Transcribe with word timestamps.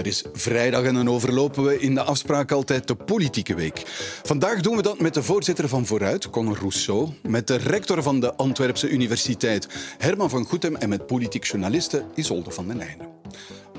Het 0.00 0.08
is 0.08 0.24
vrijdag 0.32 0.84
en 0.84 0.94
dan 0.94 1.10
overlopen 1.10 1.64
we 1.64 1.80
in 1.80 1.94
de 1.94 2.02
afspraak 2.02 2.52
altijd 2.52 2.88
de 2.88 2.94
politieke 2.94 3.54
week. 3.54 3.82
Vandaag 4.22 4.60
doen 4.60 4.76
we 4.76 4.82
dat 4.82 5.00
met 5.00 5.14
de 5.14 5.22
voorzitter 5.22 5.68
van 5.68 5.86
Vooruit, 5.86 6.30
Conor 6.30 6.56
Rousseau, 6.58 7.08
met 7.22 7.46
de 7.46 7.56
rector 7.56 8.02
van 8.02 8.20
de 8.20 8.34
Antwerpse 8.34 8.88
Universiteit, 8.88 9.68
Herman 9.98 10.30
van 10.30 10.44
Goethem, 10.44 10.76
en 10.76 10.88
met 10.88 11.06
politiek 11.06 11.44
journaliste 11.44 12.04
Isolde 12.14 12.50
van 12.50 12.68
den 12.68 12.80
Einde. 12.80 13.08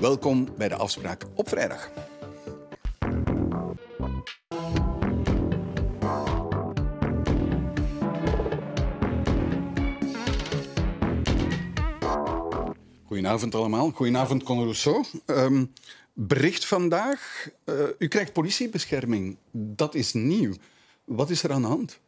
Welkom 0.00 0.48
bij 0.56 0.68
de 0.68 0.76
afspraak 0.76 1.24
op 1.34 1.48
vrijdag. 1.48 1.90
Goedenavond 13.06 13.54
allemaal. 13.54 13.90
Goedenavond, 13.90 14.42
Conor 14.42 14.64
Rousseau. 14.64 15.04
Um, 15.26 15.72
bericht 16.12 16.66
vandaag. 16.66 17.48
Uh, 17.64 17.88
u 17.98 18.08
krijgt 18.08 18.32
politiebescherming. 18.32 19.36
Dat 19.50 19.94
is 19.94 20.12
nieuw. 20.12 20.54
Wat 21.04 21.30
is 21.30 21.42
er 21.42 21.52
aan 21.52 21.62
de 21.62 21.68
hand? 21.68 22.00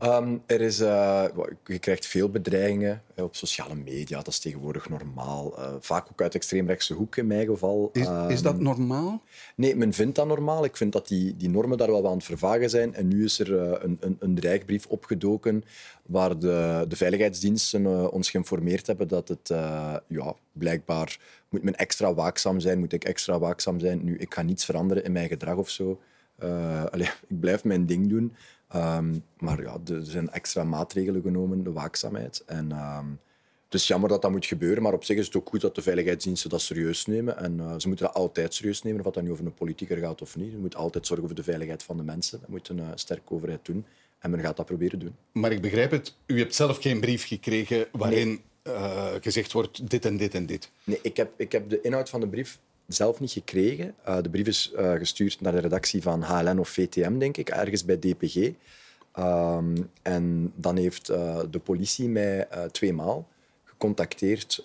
Um, 0.00 0.42
er 0.46 0.60
is, 0.60 0.80
uh, 0.80 1.24
je 1.64 1.78
krijgt 1.78 2.06
veel 2.06 2.28
bedreigingen 2.28 3.02
uh, 3.16 3.24
op 3.24 3.36
sociale 3.36 3.74
media. 3.74 4.16
Dat 4.16 4.26
is 4.26 4.38
tegenwoordig 4.38 4.88
normaal. 4.88 5.58
Uh, 5.58 5.74
vaak 5.80 6.06
ook 6.12 6.22
uit 6.22 6.34
extreemrechtse 6.34 6.94
hoek 6.94 7.16
in 7.16 7.26
mijn 7.26 7.46
geval. 7.46 7.90
Is, 7.92 8.06
is, 8.28 8.42
dat 8.42 8.54
ehm, 8.54 8.62
normaal? 8.62 9.22
Nee, 9.56 9.76
men 9.76 9.92
vindt 9.92 10.16
dat 10.16 10.26
normaal. 10.26 10.64
Ik 10.64 10.76
vind 10.76 10.92
dat 10.92 11.08
die, 11.08 11.36
die 11.36 11.48
normen 11.48 11.78
daar 11.78 11.90
wel 11.90 12.06
aan 12.06 12.16
het 12.16 12.24
vervagen 12.24 12.70
zijn. 12.70 12.94
En 12.94 13.08
nu 13.08 13.24
is 13.24 13.38
er 13.38 13.52
een, 13.84 13.96
een, 14.00 14.16
een 14.20 14.34
dreigbrief 14.34 14.86
opgedoken 14.86 15.64
waar 16.02 16.38
de, 16.38 16.84
de 16.88 16.96
veiligheidsdiensten 16.96 18.12
ons 18.12 18.30
geïnformeerd 18.30 18.86
hebben 18.86 19.08
dat 19.08 19.28
het 19.28 19.48
ja, 20.06 20.34
blijkbaar 20.52 21.18
moet 21.48 21.62
men 21.62 21.76
extra 21.76 22.14
waakzaam 22.14 22.60
zijn. 22.60 22.78
Moet 22.78 22.92
ik 22.92 23.04
extra 23.04 23.38
waakzaam 23.38 23.80
zijn? 23.80 24.04
Nu, 24.04 24.16
ik 24.18 24.34
ga 24.34 24.42
niets 24.42 24.64
veranderen 24.64 25.04
in 25.04 25.12
mijn 25.12 25.28
gedrag 25.28 25.56
of 25.56 25.70
zo. 25.70 26.00
Allez, 26.90 27.08
ik 27.28 27.40
blijf 27.40 27.64
mijn 27.64 27.86
ding 27.86 28.08
doen. 28.08 28.34
Um, 28.76 29.24
maar 29.38 29.62
ja, 29.62 29.76
er 29.86 30.04
zijn 30.04 30.30
extra 30.30 30.64
maatregelen 30.64 31.22
genomen, 31.22 31.64
de 31.64 31.72
waakzaamheid. 31.72 32.42
En, 32.46 32.72
um, 32.72 33.18
het 33.72 33.80
is 33.80 33.86
jammer 33.86 34.08
dat 34.08 34.22
dat 34.22 34.30
moet 34.30 34.46
gebeuren, 34.46 34.82
maar 34.82 34.92
op 34.92 35.04
zich 35.04 35.16
is 35.16 35.26
het 35.26 35.36
ook 35.36 35.48
goed 35.48 35.60
dat 35.60 35.74
de 35.74 35.82
veiligheidsdiensten 35.82 36.50
dat 36.50 36.60
serieus 36.60 37.06
nemen. 37.06 37.38
En 37.38 37.58
uh, 37.58 37.74
ze 37.76 37.88
moeten 37.88 38.06
dat 38.06 38.14
altijd 38.14 38.54
serieus 38.54 38.82
nemen, 38.82 39.06
of 39.06 39.12
dat 39.12 39.22
nu 39.22 39.30
over 39.30 39.46
een 39.46 39.54
politieker 39.54 39.96
gaat 39.96 40.22
of 40.22 40.36
niet. 40.36 40.52
Ze 40.52 40.58
moeten 40.58 40.78
altijd 40.78 41.06
zorgen 41.06 41.26
voor 41.26 41.36
de 41.36 41.42
veiligheid 41.42 41.82
van 41.82 41.96
de 41.96 42.02
mensen. 42.02 42.40
Dat 42.40 42.48
moet 42.48 42.68
een 42.68 42.78
uh, 42.78 42.88
sterke 42.94 43.34
overheid 43.34 43.64
doen. 43.64 43.84
En 44.18 44.30
men 44.30 44.40
gaat 44.40 44.56
dat 44.56 44.66
proberen 44.66 44.98
doen. 44.98 45.14
Maar 45.32 45.52
ik 45.52 45.60
begrijp 45.60 45.90
het, 45.90 46.16
u 46.26 46.38
hebt 46.38 46.54
zelf 46.54 46.78
geen 46.78 47.00
brief 47.00 47.26
gekregen 47.26 47.86
waarin 47.92 48.40
nee. 48.64 48.74
uh, 48.74 49.06
gezegd 49.20 49.52
wordt 49.52 49.90
dit 49.90 50.04
en 50.04 50.16
dit 50.16 50.34
en 50.34 50.46
dit. 50.46 50.70
Nee, 50.84 50.98
ik 51.02 51.16
heb, 51.16 51.32
ik 51.36 51.52
heb 51.52 51.68
de 51.68 51.80
inhoud 51.80 52.08
van 52.08 52.20
de 52.20 52.28
brief 52.28 52.58
zelf 52.94 53.20
niet 53.20 53.30
gekregen. 53.30 53.94
Uh, 54.08 54.16
de 54.22 54.30
brief 54.30 54.46
is 54.46 54.72
uh, 54.76 54.92
gestuurd 54.92 55.40
naar 55.40 55.52
de 55.52 55.60
redactie 55.60 56.02
van 56.02 56.22
HLN 56.22 56.58
of 56.58 56.68
VTM, 56.68 57.18
denk 57.18 57.36
ik, 57.36 57.48
ergens 57.48 57.84
bij 57.84 57.98
DPG. 57.98 58.50
Ehm, 59.12 59.76
en 60.02 60.52
dan 60.56 60.76
heeft 60.76 61.10
uh, 61.10 61.40
de 61.50 61.58
politie 61.58 62.08
mij 62.08 62.48
tweemaal 62.70 63.28
gecontacteerd, 63.64 64.64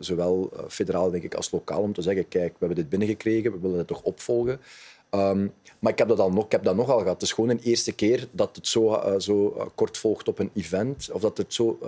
zowel 0.00 0.52
federaal 0.68 1.10
denk 1.10 1.22
ik, 1.22 1.34
als 1.34 1.50
lokaal, 1.50 1.82
om 1.82 1.92
te 1.92 2.02
zeggen, 2.02 2.28
kijk, 2.28 2.52
we 2.52 2.58
hebben 2.58 2.76
dit 2.76 2.88
binnengekregen, 2.88 3.52
we 3.52 3.58
willen 3.60 3.78
het 3.78 3.86
toch 3.86 4.02
opvolgen. 4.02 4.60
Um, 5.10 5.52
maar 5.78 5.92
ik 5.92 5.98
heb, 5.98 6.08
dat 6.08 6.18
al 6.18 6.32
nog, 6.32 6.44
ik 6.44 6.52
heb 6.52 6.62
dat 6.62 6.76
nogal 6.76 6.98
gehad. 6.98 7.12
Het 7.12 7.22
is 7.22 7.32
gewoon 7.32 7.50
een 7.50 7.60
eerste 7.62 7.92
keer 7.92 8.28
dat 8.30 8.56
het 8.56 8.66
zo, 8.66 9.14
zo 9.18 9.70
kort 9.74 9.98
volgt 9.98 10.28
op 10.28 10.38
een 10.38 10.50
event, 10.54 11.10
of 11.12 11.20
dat 11.20 11.36
het 11.36 11.54
zo 11.54 11.78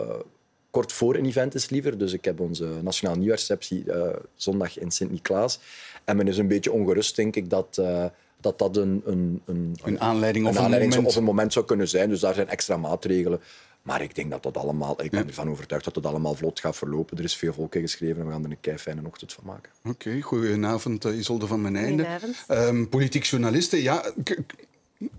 kort 0.72 0.92
voor 0.92 1.14
een 1.14 1.26
event 1.26 1.54
is 1.54 1.68
liever. 1.68 1.98
Dus 1.98 2.12
ik 2.12 2.24
heb 2.24 2.40
onze 2.40 2.68
nationale 2.82 3.18
nieuwsreceptie 3.18 3.84
uh, 3.86 4.08
zondag 4.34 4.78
in 4.78 4.90
Sint-Niklaas. 4.90 5.60
En 6.04 6.16
men 6.16 6.28
is 6.28 6.38
een 6.38 6.48
beetje 6.48 6.72
ongerust, 6.72 7.16
denk 7.16 7.36
ik, 7.36 7.50
dat... 7.50 7.76
Uh, 7.80 8.04
dat 8.40 8.58
dat 8.58 8.76
een, 8.76 9.02
een, 9.04 9.42
een, 9.46 9.76
een 9.82 10.00
aanleiding, 10.00 10.46
of, 10.46 10.56
een 10.56 10.62
aanleiding 10.62 10.94
moment. 10.94 11.10
of 11.10 11.16
een 11.16 11.24
moment 11.24 11.52
zou 11.52 11.64
kunnen 11.64 11.88
zijn. 11.88 12.08
Dus 12.08 12.20
daar 12.20 12.34
zijn 12.34 12.48
extra 12.48 12.76
maatregelen. 12.76 13.40
Maar 13.82 14.02
ik 14.02 14.14
denk 14.14 14.30
dat 14.30 14.42
dat 14.42 14.56
allemaal, 14.56 15.02
ik 15.02 15.10
ben 15.10 15.26
ervan 15.26 15.50
overtuigd 15.50 15.84
dat 15.84 15.94
het 15.94 16.06
allemaal 16.06 16.34
vlot 16.34 16.60
gaat 16.60 16.76
verlopen. 16.76 17.18
Er 17.18 17.24
is 17.24 17.36
veel 17.36 17.52
volk 17.52 17.74
geschreven 17.74 18.20
en 18.20 18.26
we 18.26 18.32
gaan 18.32 18.44
er 18.44 18.50
een 18.50 18.60
kei 18.60 18.78
fijne 18.78 19.00
ochtend 19.06 19.32
van 19.32 19.44
maken. 19.46 19.72
Oké, 19.84 20.08
okay, 20.08 20.20
goedenavond 20.20 21.04
Isolde 21.04 21.46
van 21.46 21.60
mijn 21.60 21.76
einde. 21.76 22.06
Um, 22.48 22.88
politiek 22.88 23.24
journalisten, 23.24 23.82
ja, 23.82 24.12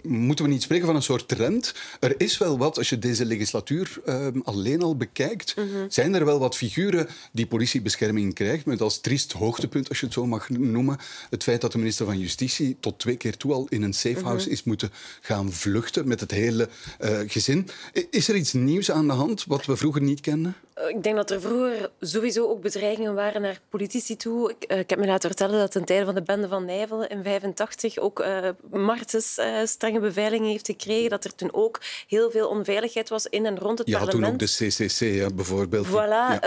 moeten 0.01 0.45
we 0.45 0.51
niet 0.51 0.61
spreken 0.61 0.85
van 0.85 0.95
een 0.95 1.03
soort 1.03 1.27
trend? 1.27 1.73
Er 1.99 2.13
is 2.17 2.37
wel 2.37 2.57
wat, 2.57 2.77
als 2.77 2.89
je 2.89 2.99
deze 2.99 3.25
legislatuur 3.25 4.01
uh, 4.05 4.27
alleen 4.43 4.81
al 4.81 4.97
bekijkt, 4.97 5.55
mm 5.55 5.63
-hmm. 5.71 5.85
zijn 5.89 6.13
er 6.13 6.25
wel 6.25 6.39
wat 6.39 6.55
figuren 6.55 7.07
die 7.31 7.47
politiebescherming 7.47 8.33
krijgt, 8.33 8.65
met 8.65 8.81
als 8.81 9.01
triest 9.01 9.31
hoogtepunt, 9.31 9.89
als 9.89 9.99
je 9.99 10.05
het 10.05 10.13
zo 10.13 10.25
mag 10.25 10.49
noemen, 10.49 10.97
het 11.29 11.43
feit 11.43 11.61
dat 11.61 11.71
de 11.71 11.77
minister 11.77 12.05
van 12.05 12.19
Justitie 12.19 12.77
tot 12.79 12.99
twee 12.99 13.17
keer 13.17 13.37
toe 13.37 13.53
al 13.53 13.67
in 13.69 13.81
een 13.81 13.93
safehouse 13.93 14.37
mm 14.37 14.43
-hmm. 14.43 14.51
is 14.51 14.63
moeten 14.63 14.91
gaan 15.21 15.51
vluchten 15.51 16.07
met 16.07 16.19
het 16.19 16.31
hele 16.31 16.69
uh, 17.01 17.19
gezin. 17.27 17.67
Is 18.09 18.27
er 18.27 18.35
iets 18.35 18.53
nieuws 18.53 18.91
aan 18.91 19.07
de 19.07 19.13
hand 19.13 19.45
wat 19.45 19.65
we 19.65 19.77
vroeger 19.77 20.01
niet 20.01 20.21
kenden? 20.21 20.55
Ik 20.87 21.03
denk 21.03 21.15
dat 21.15 21.31
er 21.31 21.41
vroeger 21.41 21.89
sowieso 21.99 22.47
ook 22.47 22.61
bedreigingen 22.61 23.15
waren 23.15 23.41
naar 23.41 23.59
politici 23.69 24.15
toe. 24.15 24.49
Ik, 24.49 24.71
uh, 24.71 24.79
ik 24.79 24.89
heb 24.89 24.99
me 24.99 25.05
laten 25.05 25.29
vertellen 25.29 25.59
dat 25.59 25.71
ten 25.71 25.85
tijde 25.85 26.05
van 26.05 26.15
de 26.15 26.21
bende 26.21 26.47
van 26.47 26.65
Nijvel 26.65 27.05
in 27.05 27.23
85 27.23 27.97
ook 27.97 28.19
uh, 28.19 28.49
Martens 28.71 29.37
uh, 29.37 29.45
strenge 29.65 29.99
beveiliging 29.99 30.49
heeft 30.49 30.65
gekregen. 30.65 31.09
Dat 31.09 31.23
er 31.23 31.35
toen 31.35 31.53
ook 31.53 31.81
heel 32.07 32.31
veel 32.31 32.47
onveiligheid 32.47 33.09
was 33.09 33.27
in 33.27 33.45
en 33.45 33.59
rond 33.59 33.77
het 33.77 33.87
ja, 33.87 33.97
parlement. 33.97 34.41
Ja, 34.41 34.47
toen 34.47 34.67
ook 34.67 34.69
de 34.69 34.85
CCC 34.85 34.99
ja, 34.99 35.27
bijvoorbeeld. 35.35 35.87
Voilà. 35.87 35.91
Ja. 35.91 36.41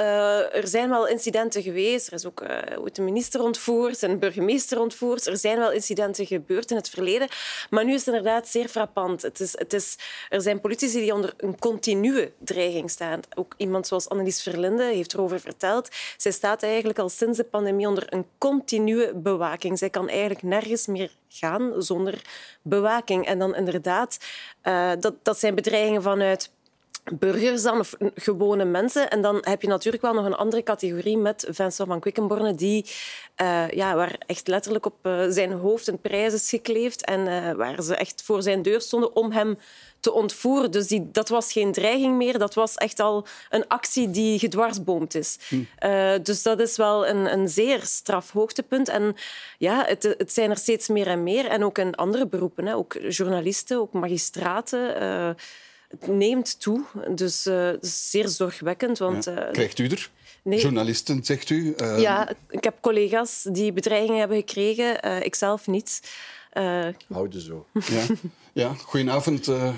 er 0.53 0.69
zijn 0.69 0.89
wel 0.89 1.09
incidenten 1.09 1.63
geweest. 1.63 2.07
Er 2.07 2.13
is 2.13 2.27
ook 2.27 2.45
de 2.93 3.03
minister 3.03 3.43
ontvoerd, 3.43 4.03
een 4.03 4.19
burgemeester 4.19 4.81
ontvoerd. 4.81 5.27
Er 5.27 5.37
zijn 5.37 5.59
wel 5.59 5.73
incidenten 5.73 6.27
gebeurd 6.27 6.71
in 6.71 6.77
het 6.77 6.89
verleden. 6.89 7.29
Maar 7.71 7.85
nu 7.85 7.93
is 7.93 8.07
het 8.07 8.15
inderdaad 8.15 8.49
zeer 8.49 8.69
frappant. 8.69 9.23
Het 9.23 9.41
is, 9.41 9.59
het 9.59 9.73
is, 9.73 9.97
er 10.29 10.41
zijn 10.41 10.61
politici 10.61 11.01
die 11.01 11.15
onder 11.15 11.35
een 11.37 11.59
continue 11.59 12.33
dreiging 12.39 12.91
staan. 12.91 13.21
Ook 13.35 13.55
iemand 13.57 13.87
zoals 13.87 14.09
Annelies 14.17 14.43
Verlinde 14.43 14.85
heeft 14.85 15.15
erover 15.15 15.41
verteld. 15.41 15.89
Zij 16.17 16.33
staat 16.33 16.63
eigenlijk 16.63 16.99
al 16.99 17.09
sinds 17.09 17.39
de 17.39 17.45
pandemie 17.45 17.89
onder 17.89 18.13
een 18.13 18.27
continue 18.39 19.15
bewaking. 19.15 19.79
Zij 19.79 19.91
kan 19.91 20.09
eigenlijk 20.09 20.43
nergens 20.43 20.87
meer 20.87 21.11
gaan 21.29 21.73
zonder 21.79 22.23
bewaking. 22.63 23.27
En 23.27 23.39
dan 23.39 23.55
inderdaad, 23.55 24.19
uh, 24.63 24.91
dat, 25.01 25.15
dat 25.23 25.39
zijn 25.39 25.55
bedreigingen 25.55 26.03
vanuit 26.03 26.51
burgers 27.15 27.63
dan, 27.63 27.79
of 27.79 27.95
gewone 28.15 28.65
mensen. 28.65 29.11
En 29.11 29.23
dan 29.23 29.39
heb 29.41 29.63
je 29.63 29.69
natuurlijk 29.69 30.03
wel 30.03 30.15
nog 30.15 30.25
een 30.25 30.35
andere 30.35 30.63
categorie 30.63 31.17
met 31.17 31.47
Vincent 31.51 31.89
van 31.89 32.01
Quickenborne, 32.01 32.55
die, 32.55 32.85
uh, 33.43 33.71
ja, 33.71 33.95
waar 33.95 34.17
echt 34.27 34.49
letterlijk 34.49 34.87
op 34.87 34.95
uh, 35.03 35.25
zijn 35.29 35.53
hoofd 35.53 35.87
een 35.87 36.01
prijs 36.01 36.33
is 36.33 36.49
gekleefd 36.49 37.05
en 37.05 37.21
uh, 37.21 37.53
waar 37.53 37.83
ze 37.83 37.97
echt 37.97 38.23
voor 38.23 38.43
zijn 38.43 38.63
deur 38.63 38.81
stonden 38.81 39.17
om 39.17 39.33
hem 39.33 39.59
te 40.01 40.13
ontvoeren. 40.13 40.71
Dus 40.71 40.87
die, 40.87 41.11
dat 41.13 41.29
was 41.29 41.53
geen 41.53 41.73
dreiging 41.73 42.17
meer, 42.17 42.39
dat 42.39 42.55
was 42.55 42.75
echt 42.75 43.01
al 43.01 43.27
een 43.51 43.69
actie 43.69 44.11
die 44.11 44.39
gedwarsboomd 44.39 45.15
is. 45.15 45.39
Hm. 45.49 46.23
Dus 46.23 46.43
dat 46.43 46.61
is 46.61 46.77
wel 46.77 47.07
een, 47.07 47.33
een 47.33 47.49
zeer 47.49 47.81
straf 47.83 48.31
hoogtepunt. 48.31 48.89
En 48.89 49.17
ja, 49.59 49.85
het, 49.87 50.03
het, 50.03 50.33
zijn 50.33 50.51
er 50.51 50.57
steeds 50.57 50.89
meer 50.89 51.07
en 51.07 51.23
meer. 51.23 51.47
En 51.47 51.65
ook 51.65 51.79
in 51.79 51.95
andere 51.95 52.27
beroepen, 52.27 52.67
hè. 52.67 52.75
ook 52.75 52.97
journalisten, 53.09 53.79
ook 53.79 53.93
magistraten. 53.93 55.37
Uh, 55.91 56.01
het 56.01 56.07
neemt 56.07 56.61
toe, 56.61 56.85
dus 57.15 57.47
uh, 57.47 57.73
is 57.73 58.11
zeer 58.11 58.29
zorgwekkend. 58.29 58.99
Want, 58.99 59.25
ja. 59.25 59.49
Krijgt 59.53 59.79
u 59.79 59.87
er? 59.87 60.11
Nee. 60.43 60.61
Journalisten, 60.61 61.25
zegt 61.25 61.51
u? 61.51 61.75
Ja, 61.77 62.29
ik 62.49 62.65
heb 62.65 62.81
collega's 62.81 63.47
die 63.51 63.73
bedreigingen 63.73 64.19
hebben 64.19 64.37
gekregen, 64.37 65.23
ikzelf 65.23 65.67
niet. 65.67 66.01
Uh, 66.53 66.89
Houden 67.09 67.41
zo. 67.41 67.67
Ja. 67.73 68.07
Ja, 68.57 68.75
goedenavond, 68.75 69.49
uh, 69.49 69.73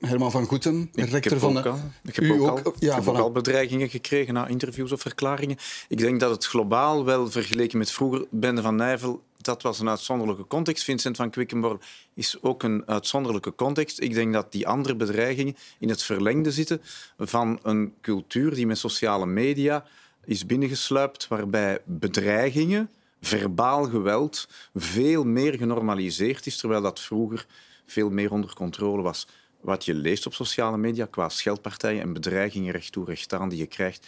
Herman 0.00 0.30
van 0.30 0.44
Goeten, 0.44 0.90
rector 0.92 1.38
van 1.38 1.54
de... 1.54 1.74
Ik 2.04 2.16
heb, 2.16 2.40
ook, 2.40 2.64
al, 2.64 2.74
ja, 2.78 2.96
ik 2.96 3.04
heb 3.04 3.08
ook 3.08 3.18
al 3.18 3.32
bedreigingen 3.32 3.88
gekregen 3.88 4.34
na 4.34 4.46
interviews 4.46 4.92
of 4.92 5.00
verklaringen. 5.00 5.56
Ik 5.88 5.98
denk 5.98 6.20
dat 6.20 6.30
het 6.30 6.44
globaal 6.46 7.04
wel, 7.04 7.30
vergeleken 7.30 7.78
met 7.78 7.90
vroeger, 7.90 8.26
Bende 8.30 8.62
van 8.62 8.76
Nijvel, 8.76 9.22
dat 9.36 9.62
was 9.62 9.80
een 9.80 9.88
uitzonderlijke 9.88 10.46
context. 10.46 10.84
Vincent 10.84 11.16
van 11.16 11.30
Quickenborn 11.30 11.80
is 12.14 12.36
ook 12.42 12.62
een 12.62 12.82
uitzonderlijke 12.86 13.54
context. 13.54 14.00
Ik 14.00 14.14
denk 14.14 14.32
dat 14.32 14.52
die 14.52 14.68
andere 14.68 14.96
bedreigingen 14.96 15.56
in 15.78 15.88
het 15.88 16.02
verlengde 16.02 16.52
zitten 16.52 16.82
van 17.18 17.58
een 17.62 17.94
cultuur 18.00 18.54
die 18.54 18.66
met 18.66 18.78
sociale 18.78 19.26
media 19.26 19.84
is 20.24 20.46
binnengesluipt, 20.46 21.28
waarbij 21.28 21.78
bedreigingen 21.84 22.90
verbaal 23.20 23.84
geweld 23.84 24.48
veel 24.74 25.24
meer 25.24 25.54
genormaliseerd 25.54 26.46
is, 26.46 26.56
terwijl 26.56 26.82
dat 26.82 27.00
vroeger 27.00 27.46
veel 27.86 28.10
meer 28.10 28.32
onder 28.32 28.54
controle 28.54 29.02
was. 29.02 29.26
Wat 29.60 29.84
je 29.84 29.94
leest 29.94 30.26
op 30.26 30.34
sociale 30.34 30.76
media 30.76 31.06
qua 31.06 31.28
scheldpartijen 31.28 32.02
en 32.02 32.12
bedreigingen 32.12 32.72
recht 32.72 32.92
toe 32.92 33.04
recht 33.04 33.32
aan 33.32 33.48
die 33.48 33.58
je 33.58 33.66
krijgt. 33.66 34.06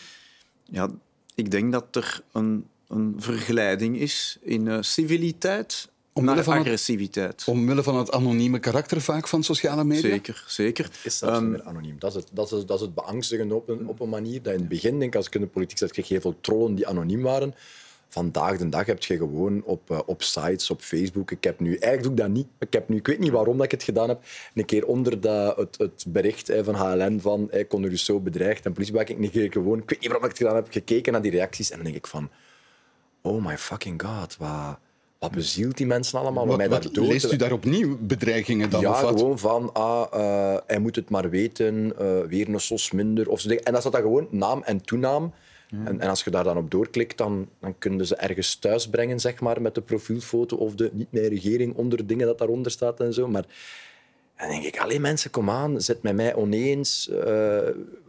Ja, 0.65 0.91
ik 1.35 1.51
denk 1.51 1.73
dat 1.73 1.97
er 1.97 2.23
een, 2.33 2.67
een 2.89 3.15
vergelijking 3.17 3.99
is 3.99 4.39
in 4.41 4.67
uh, 4.67 4.79
civiliteit 4.81 5.89
naar 6.25 6.49
agressiviteit. 6.49 7.41
Het, 7.41 7.49
omwille 7.49 7.83
van 7.83 7.97
het 7.97 8.11
anonieme 8.11 8.59
karakter 8.59 9.01
vaak 9.01 9.29
van 9.29 9.43
sociale 9.43 9.85
media? 9.85 10.11
Zeker, 10.11 10.45
zeker. 10.47 10.91
is 11.03 11.19
zelfs 11.19 11.39
um, 11.39 11.51
meer 11.51 11.63
anoniem. 11.63 11.99
Dat 11.99 12.11
is 12.11 12.23
het, 12.23 12.31
dat 12.33 12.53
is, 12.53 12.67
dat 12.67 12.77
is 12.77 12.83
het 12.85 12.95
beangstigende 12.95 13.55
op 13.55 13.69
een, 13.69 13.89
op 13.89 14.01
een 14.01 14.09
manier. 14.09 14.43
Dat 14.43 14.53
in 14.53 14.59
het 14.59 14.69
begin, 14.69 14.99
denk 14.99 15.11
ik, 15.13 15.17
als 15.17 15.27
ik 15.27 15.35
in 15.35 15.41
de 15.41 15.47
politiek 15.47 15.79
zat, 15.79 15.93
kreeg 15.93 16.07
je 16.07 16.13
heel 16.13 16.23
veel 16.23 16.41
trollen 16.41 16.75
die 16.75 16.87
anoniem 16.87 17.23
waren. 17.23 17.55
Vandaag 18.09 18.59
de 18.59 18.69
dag 18.69 18.87
heb 18.87 19.03
je 19.03 19.17
gewoon 19.17 19.63
op, 19.65 19.91
uh, 19.91 19.99
op 20.07 20.23
sites, 20.23 20.71
op 20.71 20.81
Facebook. 20.81 21.31
Ik 21.31 21.45
heb 21.45 21.61
nu, 21.61 21.77
eigenlijk 21.77 22.03
doe 22.03 22.13
ik 22.13 22.19
dat 22.19 22.29
niet. 22.29 22.47
Ik, 22.59 22.73
heb 22.73 22.89
nu, 22.89 22.97
ik 22.97 23.07
weet 23.07 23.19
niet 23.19 23.31
waarom 23.31 23.57
dat 23.57 23.65
ik 23.65 23.71
het 23.71 23.83
gedaan 23.83 24.09
heb. 24.09 24.23
Een 24.55 24.65
keer 24.65 24.87
onder 24.87 25.21
dat, 25.21 25.57
het, 25.57 25.79
het 25.79 26.05
bericht 26.09 26.53
van 26.63 26.75
HLN 26.75 27.21
van 27.21 27.49
hey, 27.51 27.67
Conor 27.67 27.97
zo 27.97 28.21
bedreigd 28.21 28.65
en 28.65 28.73
politiebewaking, 28.73 29.25
een 29.25 29.31
keer 29.31 29.53
gewoon, 29.53 29.79
ik 29.79 29.91
weet 29.91 30.01
niet 30.01 30.09
waarom 30.09 30.25
ik 30.25 30.31
het 30.31 30.39
gedaan 30.39 30.57
heb, 30.57 30.67
gekeken 30.71 31.13
naar 31.13 31.23
die 31.23 31.31
reacties 31.31 31.71
en 31.71 31.77
dan 31.77 31.85
denk 31.85 31.97
ik 31.97 32.07
van, 32.07 32.31
oh 33.23 33.45
my 33.45 33.59
fucking 33.59 34.03
god, 34.03 34.37
wat 34.37 34.79
wat 35.19 35.31
bezielt 35.31 35.77
die 35.77 35.87
mensen 35.87 36.19
allemaal? 36.19 36.47
Wat, 36.47 36.57
mij 36.57 36.69
wat 36.69 36.97
leest 36.97 37.33
u 37.33 37.37
daar 37.37 37.53
opnieuw 37.53 37.97
bedreigingen 38.01 38.71
dan? 38.71 38.81
Ja, 38.81 38.91
of 38.91 39.01
wat? 39.01 39.19
gewoon 39.19 39.39
van, 39.39 39.73
ah, 39.73 40.07
uh, 40.15 40.57
hij 40.67 40.79
moet 40.79 40.97
het 40.97 41.11
maar 41.11 41.31
weten, 41.31 41.93
uh, 42.01 42.21
weer 42.29 42.49
een 42.49 42.61
sos 42.61 42.91
minder. 42.91 43.29
Of 43.29 43.41
zo. 43.41 43.49
En 43.49 43.73
dan 43.73 43.81
staat 43.81 43.93
dat 43.93 44.03
gewoon 44.03 44.29
naam 44.31 44.63
en 44.63 44.81
toenaam. 44.81 45.33
Ja. 45.71 45.79
En, 45.85 46.01
en, 46.01 46.09
als 46.09 46.25
je 46.25 46.31
daar 46.31 46.45
dan 46.45 46.57
op 46.57 46.71
doorklikt, 46.71 47.19
dan, 47.19 47.49
dan 47.61 47.79
kunnen 47.79 48.07
ze 48.07 48.17
ergens 48.17 48.55
thuis 48.55 48.89
brengen 48.89 49.21
zeg 49.21 49.41
maar, 49.41 49.63
met 49.63 49.75
de 49.75 49.81
profielfoto 49.81 50.57
of 50.57 50.75
de 50.75 50.91
niet 50.93 51.13
meer 51.13 51.29
regering 51.29 51.75
onder 51.75 52.07
dingen 52.07 52.27
dat 52.27 52.39
daaronder 52.39 52.73
staat 52.73 53.01
en 53.01 53.15
zo. 53.15 53.29
Maar 53.29 53.45
dan 54.37 54.49
denk 54.49 54.65
ik, 54.65 54.79
alleen 54.79 55.01
mensen, 55.01 55.31
kom 55.31 55.51
aan, 55.51 55.81
zet 55.81 56.03
met 56.03 56.15
mij 56.15 56.35
oneens. 56.35 57.09
Uh, 57.13 57.59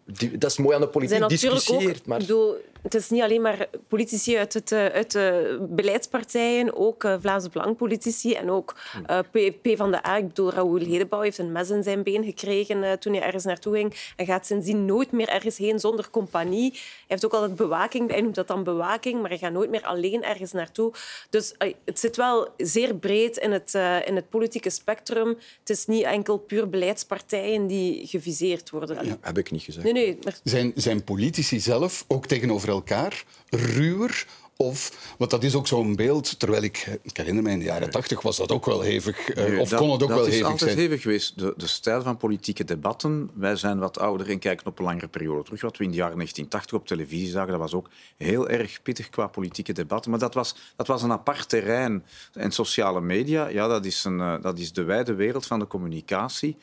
die, 0.06 0.38
dat 0.38 0.52
is 0.52 0.58
mooi 0.58 0.76
aan 0.76 0.82
de 0.82 0.88
politiek, 0.88 1.28
discussieert. 1.28 2.06
Maar... 2.06 2.20
Bedoel, 2.20 2.56
het 2.82 2.96
is 2.96 3.10
niet 3.10 3.22
alleen 3.22 3.42
maar 3.42 3.70
politici 3.88 4.38
uit, 4.38 4.54
het, 4.54 4.72
eh, 4.72 4.86
uit 4.86 5.12
de 5.12 5.58
beleidspartijen, 5.70 6.76
ook 6.76 7.04
uh, 7.04 7.16
Vlaamse 7.20 7.50
Belang-politici 7.50 8.34
en 8.34 8.50
ook 8.50 8.76
uh, 9.10 9.20
P, 9.20 9.62
P, 9.62 9.78
van 9.78 9.92
de 9.92 10.08
A. 10.08 10.18
Ik 10.18 10.28
bedoel, 10.28 10.52
Raoul 10.52 10.78
Hedebouw 10.78 11.22
heeft 11.22 11.38
een 11.38 11.52
mes 11.52 11.70
in 11.70 11.84
zijn 11.84 12.04
been 12.04 12.24
gekregen 12.24 12.84
uh, 12.84 12.92
toen 12.92 13.14
hij 13.14 13.22
ergens 13.22 13.44
naartoe 13.44 13.76
ging 13.76 14.14
en 14.16 14.26
gaat 14.26 14.46
sindsdien 14.46 14.86
nooit 14.86 15.12
meer 15.12 15.30
ergens 15.30 15.58
heen 15.58 15.80
zonder 15.80 16.10
compagnie. 16.10 16.72
Hij 16.72 16.82
heeft 17.08 17.26
ook 17.26 17.34
altijd 17.34 17.56
bewaking, 17.56 18.12
hij 18.12 18.22
noemt 18.22 18.36
dat 18.36 18.48
dan 18.48 18.64
bewaking, 18.64 19.22
maar 19.22 19.30
hij 19.30 19.40
gaat 19.40 19.52
nooit 19.52 19.70
meer 19.70 19.84
alleen 19.84 20.24
ergens 20.24 20.52
naartoe. 20.52 20.94
Dus 21.30 21.54
het 21.86 22.00
zit 22.00 22.16
wel 22.16 22.48
zeer 22.58 22.96
breed 22.96 23.38
in 23.38 23.52
het, 23.52 23.74
in 24.06 24.16
het 24.16 24.30
politieke 24.30 24.70
spectrum. 24.70 25.28
Het 25.60 25.70
is 25.70 25.86
niet 25.86 26.04
enkel 26.04 26.38
puur 26.38 26.70
beleidspartijen 26.70 27.68
die 27.68 28.08
geviseerd 28.08 28.70
worden. 28.70 29.06
Ja, 29.06 29.18
heb 29.22 29.38
ik 29.38 29.52
niet 29.52 29.62
gezegd. 29.62 29.84
Nee, 29.84 29.94
nee, 29.94 30.18
maar... 30.24 30.40
zijn, 30.44 30.72
zijn 30.76 31.04
politici 31.04 31.60
zelf 31.60 32.06
ook 32.08 32.26
tegenover 32.26 32.69
elkaar, 32.70 33.24
ruwer. 33.50 34.26
Of, 34.64 35.14
want 35.18 35.32
dat 35.32 35.44
is 35.44 35.56
ook 35.56 35.68
zo'n 35.68 35.96
beeld, 35.96 36.40
terwijl 36.40 36.64
ik, 36.64 37.00
ik 37.02 37.18
herinner 37.18 37.44
me 37.44 37.52
in 37.52 37.60
de 37.60 37.66
jaren 37.66 37.90
tachtig 37.90 38.22
was 38.22 38.38
dat 38.38 38.52
ook 38.52 38.66
wel 38.66 38.82
hevig, 38.82 39.36
uh, 39.36 39.60
of 39.60 39.70
dat, 39.70 39.80
kon 39.80 39.92
het 39.92 40.04
ook 40.04 40.10
wel 40.10 40.18
hevig 40.18 40.34
zijn. 40.34 40.44
Dat 40.44 40.54
is 40.54 40.62
altijd 40.62 40.80
hevig 40.80 41.02
geweest. 41.02 41.40
De, 41.40 41.54
de, 41.58 41.68
stijl 41.68 42.02
van 42.02 42.18
politieke 42.18 42.64
debatten, 42.64 43.30
wij 43.34 43.56
zijn 43.56 43.80
wat 43.80 44.00
ouder 44.00 44.30
en 44.30 44.40
kijken 44.40 44.66
op 44.66 44.80
een 44.80 44.86
langere 44.86 45.08
periode 45.08 45.44
terug. 45.44 45.62
Wat 45.62 45.78
we 45.78 45.84
in 45.84 45.90
de 45.90 45.96
jaren 45.96 46.16
1980 46.16 46.80
op 46.80 46.88
televisie 46.88 47.30
zagen, 47.30 47.52
dat 47.52 47.60
was 47.60 47.74
ook 47.74 47.90
heel 48.18 48.50
erg 48.50 48.82
pittig 48.82 49.10
qua 49.10 49.28
politieke 49.28 49.74
debatten. 49.74 50.12
Maar 50.12 50.20
dat 50.20 50.34
was, 50.34 50.56
dat 50.76 50.88
was 50.88 51.04
een 51.04 51.12
apart 51.12 51.50
terrein. 51.50 52.06
En 52.34 52.52
sociale 52.52 53.02
media, 53.02 53.48
ja, 53.48 53.68
dat 53.68 53.86
is, 53.86 54.04
een, 54.04 54.20
uh, 54.20 54.42
dat 54.42 54.60
is 54.60 54.74
de 54.74 54.84
wijde 54.84 55.14
wereld 55.14 55.46
van 55.46 55.60
de 55.60 55.68
communicatie. 55.68 56.58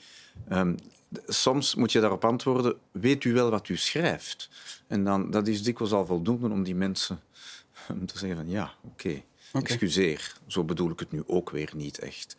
Um, 0.53 0.77
soms 1.27 1.75
moet 1.75 1.93
je 1.93 2.01
daarop 2.01 2.25
antwoorden, 2.25 2.77
weet 2.93 3.25
u 3.25 3.33
wel 3.33 3.51
wat 3.51 3.69
u 3.69 3.77
schrijft? 3.77 4.49
En 4.87 5.05
dan, 5.05 5.31
dat 5.31 5.47
is 5.47 5.63
dikwijls 5.63 5.93
al 5.93 6.07
voldoende 6.07 6.49
om 6.49 6.63
die 6.63 6.75
mensen 6.75 7.21
te 8.07 8.19
zeggen 8.19 8.37
van 8.37 8.49
ja, 8.49 8.75
oké, 8.85 9.07
okay, 9.09 9.25
excuseer. 9.63 10.33
Zo 10.47 10.65
bedoel 10.65 10.91
ik 10.91 10.99
het 10.99 11.13
nu 11.13 11.23
ook 11.27 11.51
weer 11.51 11.71
niet 11.77 11.99
echt. 11.99 12.37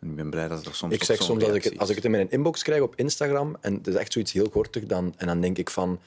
En 0.00 0.08
ik 0.08 0.16
ben 0.16 0.30
blij 0.30 0.48
dat 0.48 0.66
er 0.66 0.74
soms 0.74 0.94
Ik 0.94 1.04
zeg 1.04 1.22
soms 1.22 1.44
dat 1.44 1.54
ik 1.54 1.64
het, 1.64 1.78
als 1.78 1.88
ik 1.88 1.94
het 1.94 2.04
in 2.04 2.10
mijn 2.10 2.30
inbox 2.30 2.62
krijg 2.62 2.82
op 2.82 2.96
Instagram 2.96 3.56
en 3.60 3.74
het 3.74 3.86
is 3.86 3.94
echt 3.94 4.12
zoiets 4.12 4.32
heel 4.32 4.48
kortig, 4.48 4.84
dan, 4.84 5.14
en 5.16 5.26
dan 5.26 5.40
denk 5.40 5.58
ik 5.58 5.70
van 5.70 6.00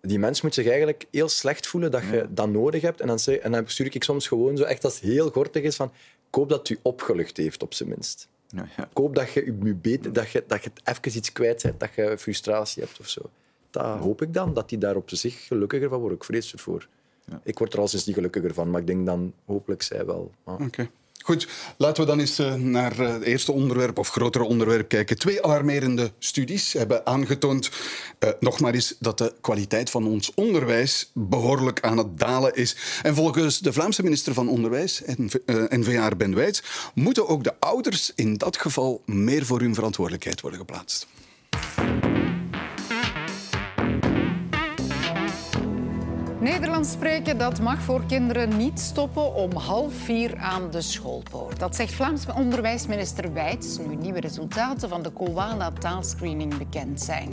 die 0.00 0.18
mens 0.18 0.40
moet 0.40 0.54
zich 0.54 0.66
eigenlijk 0.66 1.06
heel 1.10 1.28
slecht 1.28 1.66
voelen 1.66 1.90
dat 1.90 2.02
je 2.02 2.26
dat 2.30 2.48
nodig 2.48 2.82
hebt. 2.82 3.00
En 3.00 3.06
dan, 3.06 3.18
en 3.18 3.52
dan 3.52 3.68
stuur 3.68 3.94
ik 3.94 4.04
soms 4.04 4.28
gewoon 4.28 4.56
zo 4.56 4.62
echt 4.62 4.84
als 4.84 4.94
het 4.94 5.02
heel 5.02 5.30
kortig 5.30 5.62
is 5.62 5.76
van 5.76 5.92
ik 6.28 6.34
hoop 6.34 6.48
dat 6.48 6.68
u 6.68 6.78
opgelucht 6.82 7.36
heeft, 7.36 7.62
op 7.62 7.74
zijn 7.74 7.88
minst. 7.88 8.28
Ja, 8.48 8.68
ja. 8.76 8.84
Ik 8.84 8.96
hoop 8.96 9.14
dat 9.14 9.30
je, 9.30 9.44
je 9.62 9.74
beter, 9.74 10.12
dat, 10.12 10.30
je, 10.30 10.44
dat 10.46 10.64
je 10.64 10.70
even 10.84 11.16
iets 11.16 11.32
kwijt 11.32 11.62
bent, 11.62 11.80
dat 11.80 11.94
je 11.94 12.18
frustratie 12.18 12.82
hebt 12.82 13.00
of 13.00 13.08
zo. 13.08 13.30
Dat 13.70 13.98
hoop 13.98 14.22
ik 14.22 14.34
dan, 14.34 14.54
dat 14.54 14.68
die 14.68 14.78
daar 14.78 14.96
op 14.96 15.10
zich 15.10 15.46
gelukkiger 15.46 15.88
van 15.88 15.98
worden. 15.98 16.18
Ik 16.18 16.24
vrees 16.24 16.52
ervoor. 16.52 16.88
Ja. 17.24 17.40
Ik 17.42 17.58
word 17.58 17.72
er 17.72 17.78
al 17.78 17.88
sinds 17.88 18.06
niet 18.06 18.14
gelukkiger 18.14 18.54
van, 18.54 18.70
maar 18.70 18.80
ik 18.80 18.86
denk 18.86 19.06
dan 19.06 19.32
hopelijk 19.44 19.82
zij 19.82 20.06
wel. 20.06 20.30
Oké. 20.44 20.90
Goed, 21.26 21.48
laten 21.76 22.02
we 22.02 22.08
dan 22.08 22.20
eens 22.20 22.40
uh, 22.40 22.54
naar 22.54 22.96
het 22.96 23.22
eerste 23.22 23.52
onderwerp 23.52 23.98
of 23.98 24.08
grotere 24.08 24.44
onderwerp 24.44 24.88
kijken. 24.88 25.18
Twee 25.18 25.44
alarmerende 25.44 26.12
studies 26.18 26.72
hebben 26.72 27.06
aangetoond, 27.06 27.70
eens, 28.74 28.94
dat 28.98 29.18
de 29.18 29.34
kwaliteit 29.40 29.90
van 29.90 30.06
ons 30.06 30.32
onderwijs 30.34 31.10
behoorlijk 31.14 31.80
aan 31.80 31.98
het 31.98 32.18
dalen 32.18 32.54
is. 32.54 32.76
En 33.02 33.14
volgens 33.14 33.58
de 33.58 33.72
Vlaamse 33.72 34.02
minister 34.02 34.34
van 34.34 34.48
Onderwijs, 34.48 35.02
NVA 35.68 36.08
Ben 36.16 36.34
Wijts, 36.34 36.62
moeten 36.94 37.28
ook 37.28 37.44
de 37.44 37.54
ouders 37.58 38.12
in 38.14 38.36
dat 38.36 38.56
geval 38.56 39.02
meer 39.04 39.46
voor 39.46 39.60
hun 39.60 39.74
verantwoordelijkheid 39.74 40.40
worden 40.40 40.58
geplaatst. 40.58 41.06
Nederlands 46.46 46.92
spreken 46.92 47.38
dat 47.38 47.60
mag 47.60 47.80
voor 47.80 48.06
kinderen 48.06 48.56
niet 48.56 48.80
stoppen 48.80 49.34
om 49.34 49.52
half 49.52 49.94
vier 49.94 50.36
aan 50.36 50.70
de 50.70 50.80
schoolpoort. 50.80 51.58
Dat 51.58 51.76
zegt 51.76 51.92
Vlaams 51.92 52.26
onderwijsminister 52.36 53.32
Wijts 53.32 53.78
nu 53.78 53.94
nieuwe 53.94 54.20
resultaten 54.20 54.88
van 54.88 55.02
de 55.02 55.10
Koala 55.10 55.72
taalscreening 55.72 56.58
bekend 56.58 57.00
zijn. 57.00 57.28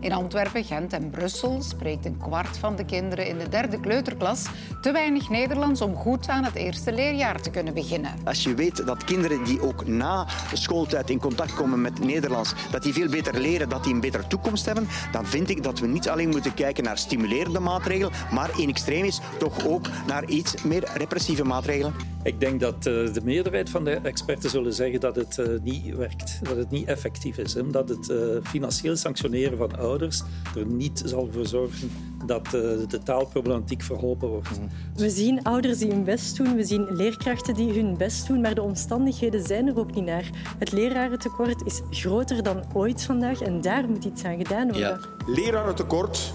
In 0.00 0.12
Antwerpen, 0.12 0.64
Gent 0.64 0.92
en 0.92 1.10
Brussel 1.10 1.62
spreekt 1.62 2.04
een 2.04 2.16
kwart 2.16 2.58
van 2.58 2.76
de 2.76 2.84
kinderen 2.84 3.26
in 3.26 3.38
de 3.38 3.48
derde 3.48 3.80
kleuterklas 3.80 4.46
te 4.80 4.92
weinig 4.92 5.28
Nederlands 5.28 5.80
om 5.80 5.94
goed 5.94 6.28
aan 6.28 6.44
het 6.44 6.54
eerste 6.54 6.92
leerjaar 6.92 7.40
te 7.40 7.50
kunnen 7.50 7.74
beginnen. 7.74 8.10
Als 8.24 8.42
je 8.42 8.54
weet 8.54 8.86
dat 8.86 9.04
kinderen 9.04 9.44
die 9.44 9.62
ook 9.62 9.86
na 9.86 10.26
schooltijd 10.52 11.10
in 11.10 11.18
contact 11.18 11.54
komen 11.54 11.80
met 11.80 12.04
Nederlands, 12.04 12.54
dat 12.70 12.82
die 12.82 12.92
veel 12.92 13.08
beter 13.08 13.40
leren, 13.40 13.68
dat 13.68 13.84
die 13.84 13.94
een 13.94 14.00
betere 14.00 14.26
toekomst 14.26 14.66
hebben, 14.66 14.88
dan 15.12 15.26
vind 15.26 15.50
ik 15.50 15.62
dat 15.62 15.78
we 15.78 15.86
niet 15.86 16.08
alleen 16.08 16.28
moeten 16.28 16.54
kijken 16.54 16.84
naar 16.84 16.98
stimulerende 16.98 17.60
maatregelen, 17.60 18.12
maar 18.32 18.50
in 18.58 18.68
extremis 18.68 19.20
toch 19.38 19.66
ook 19.66 19.86
naar 20.06 20.24
iets 20.24 20.62
meer 20.62 20.88
repressieve 20.94 21.44
maatregelen. 21.44 21.94
Ik 22.22 22.40
denk 22.40 22.60
dat 22.60 22.74
uh, 22.74 23.12
de 23.12 23.20
meerderheid 23.24 23.70
van 23.70 23.84
de 23.84 23.90
experten 23.90 24.50
zullen 24.50 24.72
zeggen 24.72 25.00
dat 25.00 25.16
het 25.16 25.36
uh, 25.38 25.46
niet 25.62 25.96
werkt, 25.96 26.38
dat 26.42 26.56
het 26.56 26.70
niet 26.70 26.86
effectief 26.86 27.38
is. 27.38 27.54
Hè? 27.54 27.70
Dat 27.70 27.88
het 27.88 28.08
uh, 28.08 28.18
financieel 28.42 28.96
sanctioneren 28.96 29.58
van 29.58 29.78
ouders 29.90 30.22
er 30.56 30.66
niet 30.66 31.02
zal 31.04 31.28
voor 31.32 31.46
zorgen 31.46 31.90
dat 32.26 32.50
de 32.50 32.98
taalproblematiek 33.04 33.82
verholpen 33.82 34.28
wordt. 34.28 34.48
We 34.94 35.10
zien 35.10 35.42
ouders 35.42 35.78
die 35.78 35.90
hun 35.90 36.04
best 36.04 36.36
doen, 36.36 36.54
we 36.54 36.64
zien 36.64 36.86
leerkrachten 36.90 37.54
die 37.54 37.72
hun 37.72 37.96
best 37.96 38.26
doen, 38.26 38.40
maar 38.40 38.54
de 38.54 38.62
omstandigheden 38.62 39.46
zijn 39.46 39.68
er 39.68 39.78
ook 39.78 39.94
niet 39.94 40.04
naar. 40.04 40.30
Het 40.58 40.72
lerarentekort 40.72 41.66
is 41.66 41.80
groter 41.90 42.42
dan 42.42 42.62
ooit 42.74 43.02
vandaag 43.02 43.40
en 43.40 43.60
daar 43.60 43.88
moet 43.88 44.04
iets 44.04 44.24
aan 44.24 44.36
gedaan 44.36 44.66
worden. 44.72 44.80
Ja. 44.80 44.98
Lerarentekort 45.26 46.32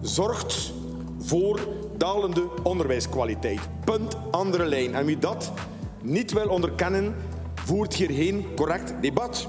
zorgt 0.00 0.72
voor 1.18 1.60
dalende 1.96 2.48
onderwijskwaliteit. 2.62 3.60
Punt, 3.84 4.16
andere 4.30 4.66
lijn. 4.66 4.94
En 4.94 5.06
wie 5.06 5.18
dat 5.18 5.52
niet 6.02 6.32
wil 6.32 6.48
onderkennen, 6.48 7.14
voert 7.54 7.94
hierheen 7.94 8.44
correct 8.54 8.94
debat. 9.00 9.48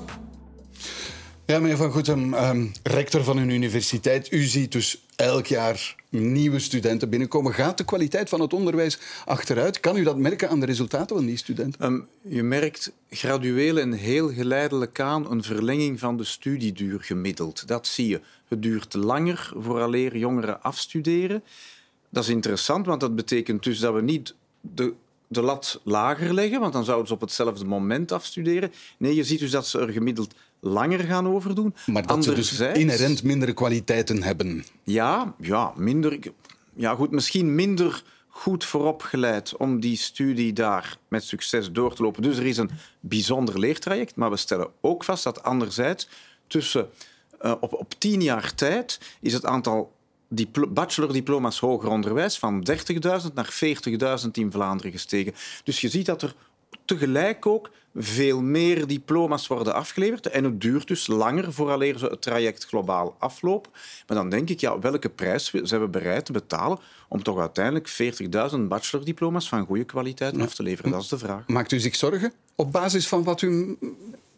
Ja, 1.45 1.59
meneer 1.59 1.77
Van 1.77 1.91
Goetem, 1.91 2.33
um, 2.33 2.71
rector 2.83 3.23
van 3.23 3.37
een 3.37 3.49
universiteit. 3.49 4.31
U 4.31 4.41
ziet 4.41 4.71
dus 4.71 5.05
elk 5.15 5.45
jaar 5.45 5.95
nieuwe 6.09 6.59
studenten 6.59 7.09
binnenkomen. 7.09 7.53
Gaat 7.53 7.77
de 7.77 7.85
kwaliteit 7.85 8.29
van 8.29 8.41
het 8.41 8.53
onderwijs 8.53 8.99
achteruit? 9.25 9.79
Kan 9.79 9.97
u 9.97 10.03
dat 10.03 10.17
merken 10.17 10.49
aan 10.49 10.59
de 10.59 10.65
resultaten 10.65 11.15
van 11.15 11.25
die 11.25 11.37
studenten? 11.37 11.85
Um, 11.85 12.07
je 12.21 12.43
merkt 12.43 12.91
gradueel 13.09 13.77
en 13.77 13.91
heel 13.91 14.33
geleidelijk 14.33 14.99
aan 14.99 15.31
een 15.31 15.43
verlenging 15.43 15.99
van 15.99 16.17
de 16.17 16.23
studieduur 16.23 17.01
gemiddeld. 17.01 17.67
Dat 17.67 17.87
zie 17.87 18.07
je. 18.07 18.21
Het 18.47 18.61
duurt 18.61 18.93
langer 18.93 19.51
vooraleer 19.55 20.17
jongeren 20.17 20.61
afstuderen. 20.61 21.43
Dat 22.09 22.23
is 22.23 22.29
interessant, 22.29 22.85
want 22.85 22.99
dat 22.99 23.15
betekent 23.15 23.63
dus 23.63 23.79
dat 23.79 23.93
we 23.93 24.01
niet 24.01 24.35
de, 24.61 24.93
de 25.33 25.41
lat 25.41 25.79
lager 25.83 26.33
leggen, 26.33 26.59
want 26.59 26.73
dan 26.73 26.85
zouden 26.85 27.07
ze 27.07 27.13
op 27.13 27.21
hetzelfde 27.21 27.65
moment 27.65 28.11
afstuderen. 28.11 28.71
Nee, 28.97 29.15
je 29.15 29.23
ziet 29.23 29.39
dus 29.39 29.51
dat 29.51 29.67
ze 29.67 29.79
er 29.79 29.89
gemiddeld 29.89 30.33
langer 30.59 30.99
gaan 30.99 31.27
overdoen. 31.27 31.75
Maar 31.85 32.07
dat 32.07 32.23
ze 32.23 32.33
dus 32.33 32.59
inherent 32.59 33.23
mindere 33.23 33.53
kwaliteiten 33.53 34.23
hebben. 34.23 34.65
Ja, 34.83 35.35
ja, 35.39 35.73
minder... 35.75 36.19
Ja, 36.75 36.95
goed, 36.95 37.11
misschien 37.11 37.55
minder 37.55 38.03
goed 38.27 38.65
vooropgeleid 38.65 39.57
om 39.57 39.79
die 39.79 39.97
studie 39.97 40.53
daar 40.53 40.97
met 41.07 41.23
succes 41.23 41.71
door 41.71 41.95
te 41.95 42.03
lopen. 42.03 42.21
Dus 42.21 42.37
er 42.37 42.45
is 42.45 42.57
een 42.57 42.69
bijzonder 42.99 43.59
leertraject, 43.59 44.15
maar 44.15 44.29
we 44.29 44.37
stellen 44.37 44.67
ook 44.81 45.03
vast 45.03 45.23
dat 45.23 45.43
anderzijds 45.43 46.07
tussen 46.47 46.89
uh, 47.41 47.53
op, 47.59 47.73
op 47.73 47.93
tien 47.97 48.21
jaar 48.21 48.55
tijd 48.55 48.99
is 49.21 49.33
het 49.33 49.45
aantal 49.45 49.93
bachelordiploma's 50.69 51.59
hoger 51.59 51.89
onderwijs 51.89 52.39
van 52.39 52.67
30.000 52.71 53.33
naar 53.33 53.53
40.000 54.23 54.31
in 54.31 54.51
Vlaanderen 54.51 54.91
gestegen. 54.91 55.33
Dus 55.63 55.81
je 55.81 55.89
ziet 55.89 56.05
dat 56.05 56.21
er 56.21 56.35
tegelijk 56.85 57.45
ook 57.45 57.69
veel 57.95 58.41
meer 58.41 58.87
diploma's 58.87 59.47
worden 59.47 59.73
afgeleverd. 59.73 60.29
En 60.29 60.43
het 60.43 60.61
duurt 60.61 60.87
dus 60.87 61.07
langer 61.07 61.53
vooraleer 61.53 61.97
ze 61.97 62.05
het 62.05 62.21
traject 62.21 62.65
globaal 62.65 63.15
aflopen. 63.19 63.71
Maar 64.07 64.17
dan 64.17 64.29
denk 64.29 64.49
ik, 64.49 64.59
ja, 64.59 64.79
welke 64.79 65.09
prijs 65.09 65.51
zijn 65.51 65.81
we 65.81 65.87
bereid 65.87 66.25
te 66.25 66.31
betalen 66.31 66.79
om 67.07 67.23
toch 67.23 67.39
uiteindelijk 67.39 67.89
40.000 68.51 68.59
bachelordiploma's 68.59 69.49
van 69.49 69.65
goede 69.65 69.83
kwaliteit 69.83 70.39
af 70.39 70.55
te 70.55 70.63
leveren? 70.63 70.91
Dat 70.91 71.01
is 71.01 71.07
de 71.07 71.17
vraag. 71.17 71.47
Maakt 71.47 71.71
u 71.71 71.79
zich 71.79 71.95
zorgen 71.95 72.33
op 72.55 72.71
basis 72.71 73.07
van 73.07 73.23
wat 73.23 73.41
u 73.41 73.77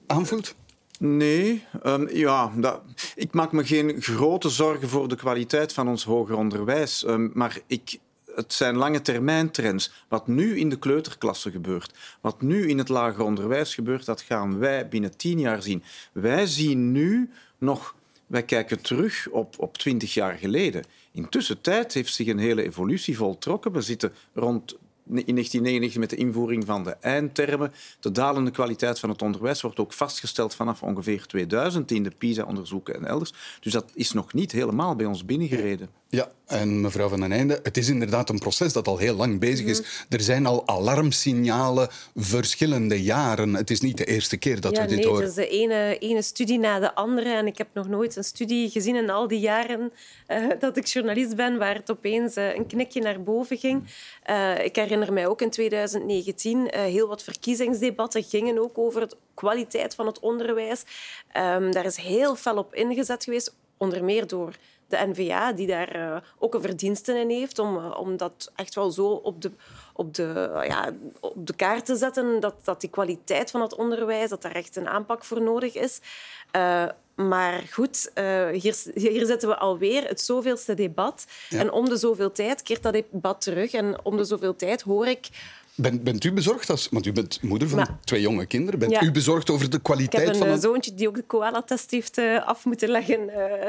aanvoelt? 0.07 0.55
Nee, 0.99 1.63
um, 1.85 2.09
ja, 2.09 2.51
ik 3.15 3.33
maak 3.33 3.51
me 3.51 3.65
geen 3.65 4.01
grote 4.01 4.49
zorgen 4.49 4.89
voor 4.89 5.07
de 5.07 5.15
kwaliteit 5.15 5.73
van 5.73 5.87
ons 5.87 6.03
hoger 6.03 6.35
onderwijs. 6.35 7.07
Um, 7.07 7.31
maar 7.33 7.59
ik, 7.67 7.99
het 8.35 8.53
zijn 8.53 8.75
lange 8.75 9.01
termijn 9.01 9.51
trends. 9.51 10.05
Wat 10.07 10.27
nu 10.27 10.57
in 10.57 10.69
de 10.69 10.79
kleuterklasse 10.79 11.51
gebeurt, 11.51 12.17
wat 12.21 12.41
nu 12.41 12.67
in 12.67 12.77
het 12.77 12.89
lager 12.89 13.23
onderwijs 13.23 13.73
gebeurt, 13.73 14.05
dat 14.05 14.21
gaan 14.21 14.59
wij 14.59 14.87
binnen 14.87 15.17
tien 15.17 15.39
jaar 15.39 15.61
zien. 15.61 15.83
Wij 16.11 16.45
zien 16.45 16.91
nu 16.91 17.29
nog, 17.57 17.95
wij 18.27 18.43
kijken 18.43 18.81
terug 18.81 19.27
op, 19.31 19.55
op 19.59 19.77
twintig 19.77 20.13
jaar 20.13 20.37
geleden. 20.37 20.85
Intussen 21.11 21.61
tijd 21.61 21.93
heeft 21.93 22.13
zich 22.13 22.27
een 22.27 22.39
hele 22.39 22.63
evolutie 22.63 23.17
voltrokken. 23.17 23.71
We 23.71 23.81
zitten 23.81 24.13
rond 24.33 24.77
in 25.05 25.13
1999 25.13 25.99
met 25.99 26.09
de 26.09 26.15
invoering 26.15 26.65
van 26.65 26.83
de 26.83 26.95
eindtermen. 26.99 27.73
De 27.99 28.11
dalende 28.11 28.51
kwaliteit 28.51 28.99
van 28.99 29.09
het 29.09 29.21
onderwijs 29.21 29.61
wordt 29.61 29.79
ook 29.79 29.93
vastgesteld 29.93 30.55
vanaf 30.55 30.83
ongeveer 30.83 31.25
2000 31.25 31.91
in 31.91 32.03
de 32.03 32.11
PISA-onderzoeken 32.17 32.95
en 32.95 33.05
elders. 33.05 33.33
Dus 33.59 33.73
dat 33.73 33.91
is 33.93 34.11
nog 34.11 34.33
niet 34.33 34.51
helemaal 34.51 34.95
bij 34.95 35.05
ons 35.05 35.25
binnengereden. 35.25 35.89
Ja, 36.15 36.31
en 36.45 36.81
mevrouw 36.81 37.09
Van 37.09 37.19
den 37.19 37.31
Einde, 37.31 37.59
het 37.63 37.77
is 37.77 37.89
inderdaad 37.89 38.29
een 38.29 38.39
proces 38.39 38.73
dat 38.73 38.87
al 38.87 38.97
heel 38.97 39.15
lang 39.15 39.39
bezig 39.39 39.65
is. 39.65 39.81
Mhm. 39.81 39.89
Er 40.09 40.19
zijn 40.21 40.45
al 40.45 40.67
alarmsignalen 40.67 41.89
verschillende 42.15 43.03
jaren. 43.03 43.53
Het 43.53 43.69
is 43.69 43.81
niet 43.81 43.97
de 43.97 44.05
eerste 44.05 44.37
keer 44.37 44.61
dat 44.61 44.77
we 44.77 44.85
dit 44.85 44.97
nee, 44.97 45.07
horen. 45.07 45.21
Het 45.21 45.29
is 45.29 45.35
de 45.35 45.47
ene, 45.47 45.97
ene 45.97 46.21
studie 46.21 46.59
na 46.59 46.79
de 46.79 46.95
andere. 46.95 47.29
En 47.29 47.47
ik 47.47 47.57
heb 47.57 47.67
nog 47.73 47.87
nooit 47.87 48.15
een 48.15 48.23
studie 48.23 48.69
gezien 48.69 48.95
in 48.95 49.09
al 49.09 49.27
die 49.27 49.39
jaren 49.39 49.91
uh, 50.27 50.49
dat 50.59 50.77
ik 50.77 50.87
journalist 50.87 51.35
ben, 51.35 51.57
waar 51.57 51.75
het 51.75 51.91
opeens 51.91 52.37
uh, 52.37 52.55
een 52.55 52.67
knikje 52.67 53.01
naar 53.01 53.23
boven 53.23 53.57
ging. 53.57 53.83
Uh, 54.29 54.65
ik 54.65 54.75
herinner 54.75 55.13
mij 55.13 55.27
ook 55.27 55.41
in 55.41 55.49
2019 55.49 56.67
heel 56.71 57.07
wat 57.07 57.23
verkiezingsdebatten 57.23 58.23
gingen 58.23 58.59
ook 58.59 58.77
over 58.77 59.09
de 59.09 59.17
kwaliteit 59.33 59.95
van 59.95 60.05
het 60.05 60.19
onderwijs. 60.19 60.83
Um, 61.37 61.71
daar 61.71 61.85
is 61.85 61.97
heel 61.97 62.35
fel 62.35 62.57
op 62.57 62.75
ingezet 62.75 63.23
geweest, 63.23 63.55
onder 63.77 64.03
meer 64.03 64.27
door 64.27 64.55
de 64.87 64.97
NVA, 65.07 65.53
die 65.53 65.67
daar 65.67 65.95
uh, 65.95 66.17
ook 66.39 66.53
een 66.53 66.61
verdienste 66.61 67.19
in 67.19 67.29
heeft 67.29 67.59
om, 67.59 67.77
uh, 67.77 67.99
om 67.99 68.17
dat 68.17 68.51
echt 68.55 68.75
wel 68.75 68.91
zo 68.91 69.07
op 69.07 69.41
de, 69.41 69.51
op, 69.93 70.13
de, 70.13 70.51
uh, 70.55 70.67
ja, 70.67 70.91
op 71.19 71.47
de 71.47 71.55
kaart 71.55 71.85
te 71.85 71.95
zetten, 71.95 72.39
dat, 72.39 72.55
dat 72.63 72.81
die 72.81 72.89
kwaliteit 72.89 73.51
van 73.51 73.61
het 73.61 73.75
onderwijs, 73.75 74.29
dat 74.29 74.41
daar 74.41 74.55
echt 74.55 74.75
een 74.75 74.87
aanpak 74.87 75.23
voor 75.23 75.41
nodig 75.41 75.75
is. 75.75 75.99
maar 77.15 77.63
goed, 77.71 78.11
hier, 78.51 78.75
hier 78.93 79.25
zitten 79.25 79.49
we 79.49 79.57
alweer, 79.57 80.07
het 80.07 80.21
zoveelste 80.21 80.73
debat. 80.73 81.25
Ja. 81.49 81.59
En 81.59 81.71
om 81.71 81.89
de 81.89 81.97
zoveel 81.97 82.31
tijd 82.31 82.61
keert 82.61 82.83
dat 82.83 82.93
debat 82.93 83.41
terug. 83.41 83.73
En 83.73 83.99
om 84.03 84.17
de 84.17 84.23
zoveel 84.23 84.55
tijd 84.55 84.81
hoor 84.81 85.07
ik 85.07 85.29
ben, 85.75 86.03
bent 86.03 86.23
u 86.23 86.33
bezorgd, 86.33 86.69
als, 86.69 86.87
want 86.91 87.05
u 87.05 87.11
bent 87.11 87.41
moeder 87.41 87.69
van 87.69 87.77
maar, 87.77 87.97
twee 88.03 88.21
jonge 88.21 88.45
kinderen, 88.45 88.79
bent 88.79 88.91
ja. 88.91 89.03
u 89.03 89.11
bezorgd 89.11 89.49
over 89.49 89.69
de 89.69 89.81
kwaliteit 89.81 90.23
van... 90.23 90.33
Ik 90.33 90.39
heb 90.39 90.47
een 90.47 90.53
het... 90.53 90.61
zoontje 90.61 90.93
die 90.93 91.07
ook 91.07 91.15
de 91.15 91.23
koala-test 91.23 91.91
heeft 91.91 92.17
uh, 92.17 92.47
af 92.47 92.65
moeten 92.65 92.89
leggen. 92.89 93.29
Uh, 93.29 93.67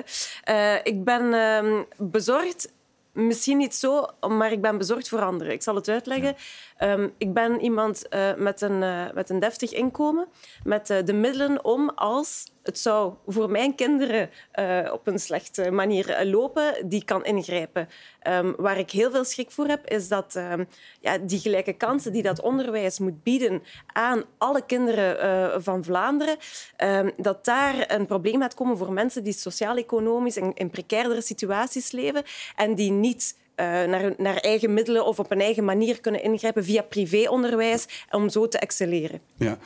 uh, 0.48 0.74
ik 0.82 1.04
ben 1.04 1.34
ehm, 1.34 1.82
bezorgd, 1.96 2.72
misschien 3.12 3.56
niet 3.56 3.74
zo, 3.74 4.06
maar 4.28 4.52
ik 4.52 4.60
ben 4.60 4.78
bezorgd 4.78 5.08
voor 5.08 5.20
anderen. 5.20 5.52
Ik 5.52 5.62
zal 5.62 5.74
het 5.74 5.88
uitleggen. 5.88 6.36
Ja. 6.78 6.92
Um, 6.92 7.12
ik 7.18 7.32
ben 7.32 7.60
iemand 7.60 8.02
met, 8.36 8.60
een, 8.60 8.78
met 9.14 9.30
een 9.30 9.38
deftig 9.38 9.72
inkomen, 9.72 10.26
met 10.64 10.86
de 10.86 11.12
middelen 11.12 11.64
om 11.64 11.88
als 11.88 12.44
het 12.66 12.78
zou 12.78 13.14
voor 13.26 13.50
mijn 13.50 13.74
kinderen 13.74 14.30
uh, 14.58 14.90
op 14.92 15.06
een 15.06 15.18
slechte 15.18 15.70
manier 15.70 16.24
lopen, 16.24 16.88
die 16.88 17.04
kan 17.04 17.24
ingrijpen. 17.24 17.88
Um, 18.28 18.54
waar 18.56 18.78
ik 18.78 18.90
heel 18.90 19.10
veel 19.10 19.24
schrik 19.24 19.50
voor 19.50 19.66
heb, 19.66 19.90
is 19.90 20.08
dat 20.08 20.34
um, 20.34 20.68
ja, 21.00 21.18
die 21.18 21.38
gelijke 21.38 21.72
kansen 21.72 22.12
die 22.12 22.22
dat 22.22 22.40
onderwijs 22.40 22.98
moet 22.98 23.22
bieden 23.22 23.62
aan 23.86 24.22
alle 24.38 24.66
kinderen 24.66 25.24
uh, 25.24 25.54
van 25.58 25.84
Vlaanderen, 25.84 26.36
um, 26.84 27.12
dat 27.16 27.44
daar 27.44 27.84
een 27.88 28.06
probleem 28.06 28.40
gaat 28.40 28.54
komen 28.54 28.78
voor 28.78 28.92
mensen 28.92 29.24
die 29.24 29.32
sociaal-economisch 29.32 30.36
in, 30.36 30.52
in 30.54 30.70
precairdere 30.70 31.22
situaties 31.22 31.90
leven 31.92 32.22
en 32.56 32.74
die 32.74 32.90
niet 32.90 33.36
naar, 33.56 34.14
naar, 34.16 34.36
eigen 34.36 34.74
middelen 34.74 35.06
of 35.06 35.18
op 35.18 35.30
een 35.30 35.40
eigen 35.40 35.64
manier 35.64 36.00
kunnen 36.00 36.22
ingrijpen 36.22 36.64
via 36.64 36.82
privéonderwijs 36.82 37.86
om 38.10 38.28
zo 38.28 38.48
te 38.48 38.58
excelleren. 38.58 39.20
Ja. 39.36 39.58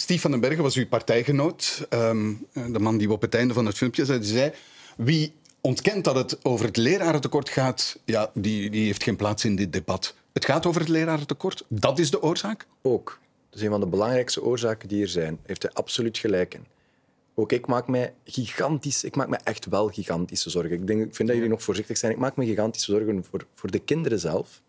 Stief 0.00 0.20
van 0.20 0.30
den 0.30 0.40
Bergen 0.40 0.62
was 0.62 0.76
uw 0.76 0.86
partijgenoot. 0.86 1.86
Um, 1.90 2.46
de 2.52 2.78
man 2.78 2.98
die 2.98 3.06
we 3.06 3.12
op 3.12 3.20
het 3.20 3.34
einde 3.34 3.54
van 3.54 3.66
het 3.66 3.76
filmpje 3.76 4.04
zei. 4.04 4.18
Die 4.18 4.28
zei 4.28 4.52
wie 4.96 5.32
ontkent 5.60 6.04
dat 6.04 6.14
het 6.14 6.44
over 6.44 6.66
het 6.66 6.76
lerarentekort 6.76 7.48
gaat, 7.48 7.98
ja, 8.04 8.30
die, 8.34 8.70
die 8.70 8.84
heeft 8.84 9.02
geen 9.02 9.16
plaats 9.16 9.44
in 9.44 9.56
dit 9.56 9.72
debat. 9.72 10.14
Het 10.32 10.44
gaat 10.44 10.66
over 10.66 10.80
het 10.80 10.90
lerarentekort. 10.90 11.64
Dat 11.68 11.98
is 11.98 12.10
de 12.10 12.22
oorzaak? 12.22 12.66
Ook. 12.82 13.18
Dat 13.50 13.58
is 13.58 13.64
een 13.64 13.70
van 13.70 13.80
de 13.80 13.86
belangrijkste 13.86 14.42
oorzaken 14.42 14.88
die 14.88 15.02
er 15.02 15.08
zijn. 15.08 15.38
Heeft 15.42 15.62
hij 15.62 15.72
absoluut 15.72 16.18
gelijk 16.18 16.54
in. 16.54 16.66
Ook 17.34 17.52
ik 17.52 17.66
maak 17.66 17.88
mij 17.88 18.14
gigantisch, 18.24 19.04
ik 19.04 19.16
maak 19.16 19.28
me 19.28 19.36
echt 19.44 19.66
wel 19.66 19.88
gigantische 19.88 20.50
zorgen. 20.50 20.72
Ik, 20.72 20.86
denk, 20.86 21.04
ik 21.04 21.14
vind 21.14 21.28
dat 21.28 21.36
jullie 21.36 21.52
nog 21.52 21.62
voorzichtig 21.62 21.96
zijn. 21.96 22.12
Ik 22.12 22.18
maak 22.18 22.36
me 22.36 22.44
gigantische 22.44 22.92
zorgen 22.92 23.24
voor, 23.24 23.46
voor 23.54 23.70
de 23.70 23.78
kinderen 23.78 24.20
zelf. 24.20 24.62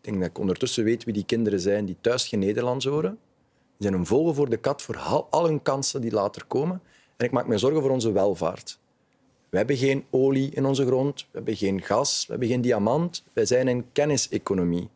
Ik 0.00 0.10
denk 0.10 0.20
dat 0.20 0.28
ik 0.28 0.38
ondertussen 0.38 0.84
weet 0.84 1.04
wie 1.04 1.14
die 1.14 1.24
kinderen 1.24 1.60
zijn 1.60 1.84
die 1.84 1.96
thuis 2.00 2.28
geen 2.28 2.38
Nederlands 2.38 2.84
horen 2.84 3.18
die 3.76 3.88
zijn 3.88 3.94
een 3.94 4.06
vogel 4.06 4.34
voor 4.34 4.50
de 4.50 4.56
kat 4.56 4.82
voor 4.82 4.98
al 5.30 5.44
hun 5.44 5.62
kansen 5.62 6.00
die 6.00 6.12
later 6.12 6.44
komen. 6.44 6.82
En 7.16 7.26
ik 7.26 7.32
maak 7.32 7.46
me 7.46 7.58
zorgen 7.58 7.80
voor 7.80 7.90
onze 7.90 8.12
welvaart. 8.12 8.78
We 9.48 9.56
hebben 9.56 9.76
geen 9.76 10.04
olie 10.10 10.50
in 10.50 10.64
onze 10.64 10.86
grond, 10.86 11.20
we 11.20 11.36
hebben 11.36 11.56
geen 11.56 11.82
gas, 11.82 12.24
we 12.26 12.30
hebben 12.30 12.48
geen 12.48 12.60
diamant. 12.60 13.24
Wij 13.32 13.46
zijn 13.46 13.66
een 13.66 13.86
kenniseconomie. 13.92 14.88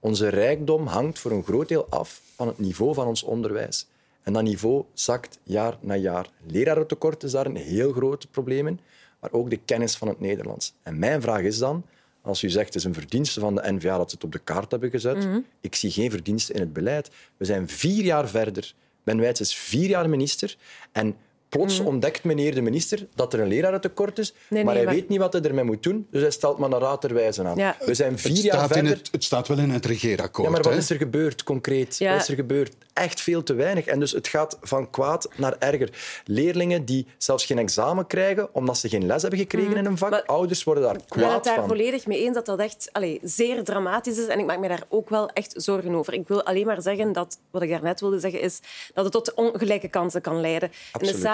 Onze 0.00 0.28
rijkdom 0.28 0.86
hangt 0.86 1.18
voor 1.18 1.30
een 1.30 1.44
groot 1.44 1.68
deel 1.68 1.86
af 1.88 2.20
van 2.34 2.46
het 2.46 2.58
niveau 2.58 2.94
van 2.94 3.06
ons 3.06 3.22
onderwijs. 3.22 3.86
En 4.22 4.32
dat 4.32 4.42
niveau 4.42 4.84
zakt 4.92 5.38
jaar 5.42 5.78
na 5.80 5.96
jaar. 5.96 6.30
Lerarentekort 6.46 7.22
is 7.22 7.30
daar 7.30 7.46
een 7.46 7.56
heel 7.56 7.92
groot 7.92 8.30
probleem 8.30 8.66
in, 8.66 8.80
maar 9.20 9.32
ook 9.32 9.50
de 9.50 9.60
kennis 9.64 9.96
van 9.96 10.08
het 10.08 10.20
Nederlands. 10.20 10.74
En 10.82 10.98
mijn 10.98 11.22
vraag 11.22 11.40
is 11.40 11.58
dan, 11.58 11.84
als 12.22 12.42
u 12.42 12.50
zegt 12.50 12.66
het 12.66 12.74
is 12.74 12.84
een 12.84 12.94
verdienste 12.94 13.40
van 13.40 13.54
de 13.54 13.72
NVA 13.72 13.96
dat 13.96 14.10
ze 14.10 14.14
het 14.14 14.24
op 14.24 14.32
de 14.32 14.38
kaart 14.38 14.70
hebben 14.70 14.90
gezet, 14.90 15.16
mm 15.16 15.20
-hmm. 15.32 15.46
ik 15.60 15.74
zie 15.74 15.90
geen 15.90 16.10
verdienste 16.10 16.52
in 16.52 16.60
het 16.60 16.72
beleid. 16.72 17.10
We 17.36 17.44
zijn 17.44 17.68
vier 17.68 18.04
jaar 18.04 18.28
verder. 18.28 18.74
Ben 19.04 19.20
Wijts 19.20 19.40
is 19.40 19.54
vier 19.54 19.88
jaar 19.88 20.08
minister 20.08 20.56
en 20.92 21.16
plots 21.56 21.80
mm. 21.80 21.86
ontdekt 21.86 22.24
meneer 22.24 22.54
de 22.54 22.62
minister 22.62 23.06
dat 23.14 23.32
er 23.32 23.40
een 23.40 23.48
lerarentekort 23.48 24.18
is, 24.18 24.34
nee, 24.48 24.64
maar 24.64 24.74
nee, 24.74 24.82
hij 24.82 24.84
maar... 24.84 24.94
weet 25.00 25.08
niet 25.08 25.18
wat 25.18 25.32
hij 25.32 25.42
ermee 25.42 25.64
moet 25.64 25.82
doen, 25.82 26.06
dus 26.10 26.22
hij 26.22 26.30
stelt 26.30 26.58
maar 26.58 26.70
een 26.70 26.78
raaderwijze 26.78 27.44
aan. 27.44 27.56
Ja. 27.56 27.76
We 27.84 27.94
zijn 27.94 28.18
vier 28.18 28.44
jaar 28.44 28.68
verder... 28.68 28.90
Het, 28.90 29.08
het, 29.12 29.24
staat 29.24 29.48
wel 29.48 29.58
in 29.58 29.70
het 29.70 29.86
regeerakkoord. 29.86 30.46
Ja, 30.46 30.52
maar 30.52 30.62
wat 30.62 30.72
hè? 30.72 30.78
is 30.78 30.90
er 30.90 30.96
gebeurd, 30.96 31.42
concreet? 31.42 31.98
Ja. 31.98 32.12
Wat 32.12 32.22
is 32.22 32.28
er 32.28 32.34
gebeurd? 32.34 32.74
Echt 32.92 33.20
veel 33.20 33.42
te 33.42 33.54
weinig. 33.54 33.84
En 33.84 34.00
dus 34.00 34.12
het 34.12 34.28
gaat 34.28 34.58
van 34.60 34.90
kwaad 34.90 35.28
naar 35.36 35.56
erger. 35.58 35.90
Leerlingen 36.24 36.84
die 36.84 37.06
zelfs 37.18 37.44
geen 37.46 37.58
examen 37.58 38.06
krijgen 38.06 38.54
omdat 38.54 38.78
ze 38.78 38.88
geen 38.88 39.06
les 39.06 39.22
hebben 39.22 39.40
gekregen 39.40 39.70
mm. 39.70 39.76
in 39.76 39.84
een 39.84 39.98
vak. 39.98 40.10
Maar, 40.10 40.22
Ouders 40.22 40.64
worden 40.64 40.82
daar 40.82 40.96
kwaad 40.96 41.08
van. 41.08 41.22
Ik 41.22 41.26
ben 41.26 41.34
het 41.34 41.44
daar 41.44 41.66
volledig 41.66 42.06
mee 42.06 42.24
eens 42.24 42.34
dat 42.34 42.46
dat 42.46 42.58
echt 42.58 42.88
allez, 42.92 43.18
zeer 43.22 43.64
dramatisch 43.64 44.18
is. 44.18 44.26
En 44.26 44.38
ik 44.38 44.46
maak 44.46 44.58
me 44.58 44.68
daar 44.68 44.84
ook 44.88 45.08
wel 45.08 45.28
echt 45.28 45.52
zorgen 45.56 45.94
over. 45.94 46.12
Ik 46.12 46.28
wil 46.28 46.42
alleen 46.42 46.66
maar 46.66 46.82
zeggen 46.82 47.12
dat, 47.12 47.38
wat 47.50 47.62
ik 47.62 47.70
daarnet 47.70 48.00
wilde 48.00 48.20
zeggen, 48.20 48.40
is 48.40 48.60
dat 48.94 49.04
het 49.04 49.12
tot 49.12 49.34
ongelijke 49.34 49.88
kansen 49.88 50.20
kan 50.20 50.40
leiden 50.40 50.70
Absoluut. 50.92 51.14
in 51.14 51.20
de 51.20 51.26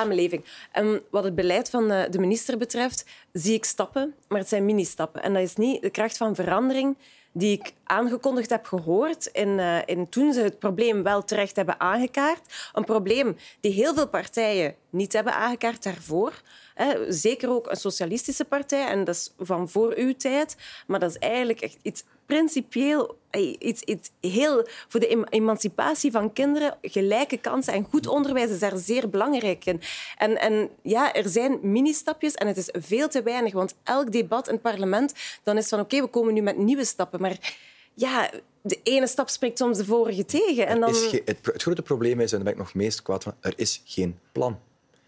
En 0.72 1.02
wat 1.10 1.24
het 1.24 1.34
beleid 1.34 1.70
van 1.70 1.88
de 1.88 2.18
minister 2.18 2.58
betreft, 2.58 3.04
zie 3.32 3.54
ik 3.54 3.64
stappen, 3.64 4.14
maar 4.28 4.38
het 4.38 4.48
zijn 4.48 4.64
mini-stappen. 4.64 5.22
En 5.22 5.32
dat 5.32 5.42
is 5.42 5.56
niet 5.56 5.82
de 5.82 5.90
kracht 5.90 6.16
van 6.16 6.34
verandering 6.34 6.96
die 7.32 7.58
ik 7.58 7.73
aangekondigd 7.85 8.50
heb 8.50 8.66
gehoord 8.66 9.30
uh, 9.35 9.78
in 9.87 10.08
toen 10.08 10.32
ze 10.32 10.40
het 10.40 10.58
probleem 10.58 11.02
wel 11.02 11.25
terecht 11.25 11.56
hebben 11.56 11.80
aangekaart. 11.80 12.70
Een 12.73 12.85
probleem 12.85 13.37
die 13.61 13.73
heel 13.73 13.94
veel 13.94 14.08
partijen 14.08 14.75
niet 14.90 15.12
hebben 15.12 15.35
aangekaart 15.35 15.82
daarvoor. 15.82 16.32
Hè. 16.75 17.12
Zeker 17.12 17.50
ook 17.50 17.70
een 17.70 17.76
socialistische 17.76 18.44
partij, 18.44 18.87
en 18.87 19.04
dat 19.04 19.14
is 19.14 19.32
van 19.38 19.68
voor 19.68 19.94
uw 19.97 20.16
tijd. 20.16 20.56
Maar 20.87 21.00
dat 21.00 21.11
is 21.11 21.18
eigenlijk 21.18 21.61
echt 21.61 21.76
iets 21.82 22.04
principieel, 22.26 23.18
iets, 23.58 23.82
iets 23.82 24.11
heel... 24.20 24.68
Voor 24.88 25.00
de 25.00 25.26
emancipatie 25.30 26.11
van 26.11 26.32
kinderen, 26.32 26.76
gelijke 26.82 27.37
kansen 27.37 27.73
en 27.73 27.87
goed 27.90 28.06
onderwijs 28.06 28.50
is 28.50 28.58
daar 28.58 28.76
zeer 28.76 29.08
belangrijk 29.08 29.64
in. 29.64 29.80
En, 30.16 30.40
en 30.40 30.70
ja, 30.82 31.14
er 31.14 31.28
zijn 31.28 31.58
mini-stapjes 31.62 32.35
en 32.35 32.47
het 32.47 32.56
is 32.56 32.68
veel 32.73 33.08
te 33.08 33.23
weinig, 33.23 33.52
want 33.52 33.75
elk 33.85 34.12
debat 34.12 34.47
in 34.47 34.52
het 34.52 34.62
parlement, 34.62 35.14
dan 35.42 35.56
is 35.56 35.68
van 35.68 35.80
oké, 35.80 36.00
we 36.00 36.06
komen 36.06 36.35
nu 36.35 36.40
met 36.40 36.56
nieuwe 36.56 36.85
stappen, 36.85 37.17
maar 37.20 37.56
ja, 37.94 38.30
de 38.62 38.80
ene 38.82 39.06
stap 39.06 39.28
spreekt 39.28 39.58
soms 39.58 39.78
de 39.78 39.84
vorige 39.84 40.25
tegen. 40.25 40.66
En 40.66 40.80
dan... 40.80 40.94
het, 40.94 41.22
het, 41.25 41.62
grote 41.62 41.82
probleem 41.82 42.20
is, 42.20 42.30
en 42.32 42.37
daar 42.37 42.44
ben 42.44 42.52
ik 42.52 42.58
nog 42.58 42.75
meest 42.75 43.02
kwaad 43.02 43.22
van, 43.22 43.34
er 43.40 43.52
is 43.56 43.82
geen 43.84 44.18
plan. 44.32 44.58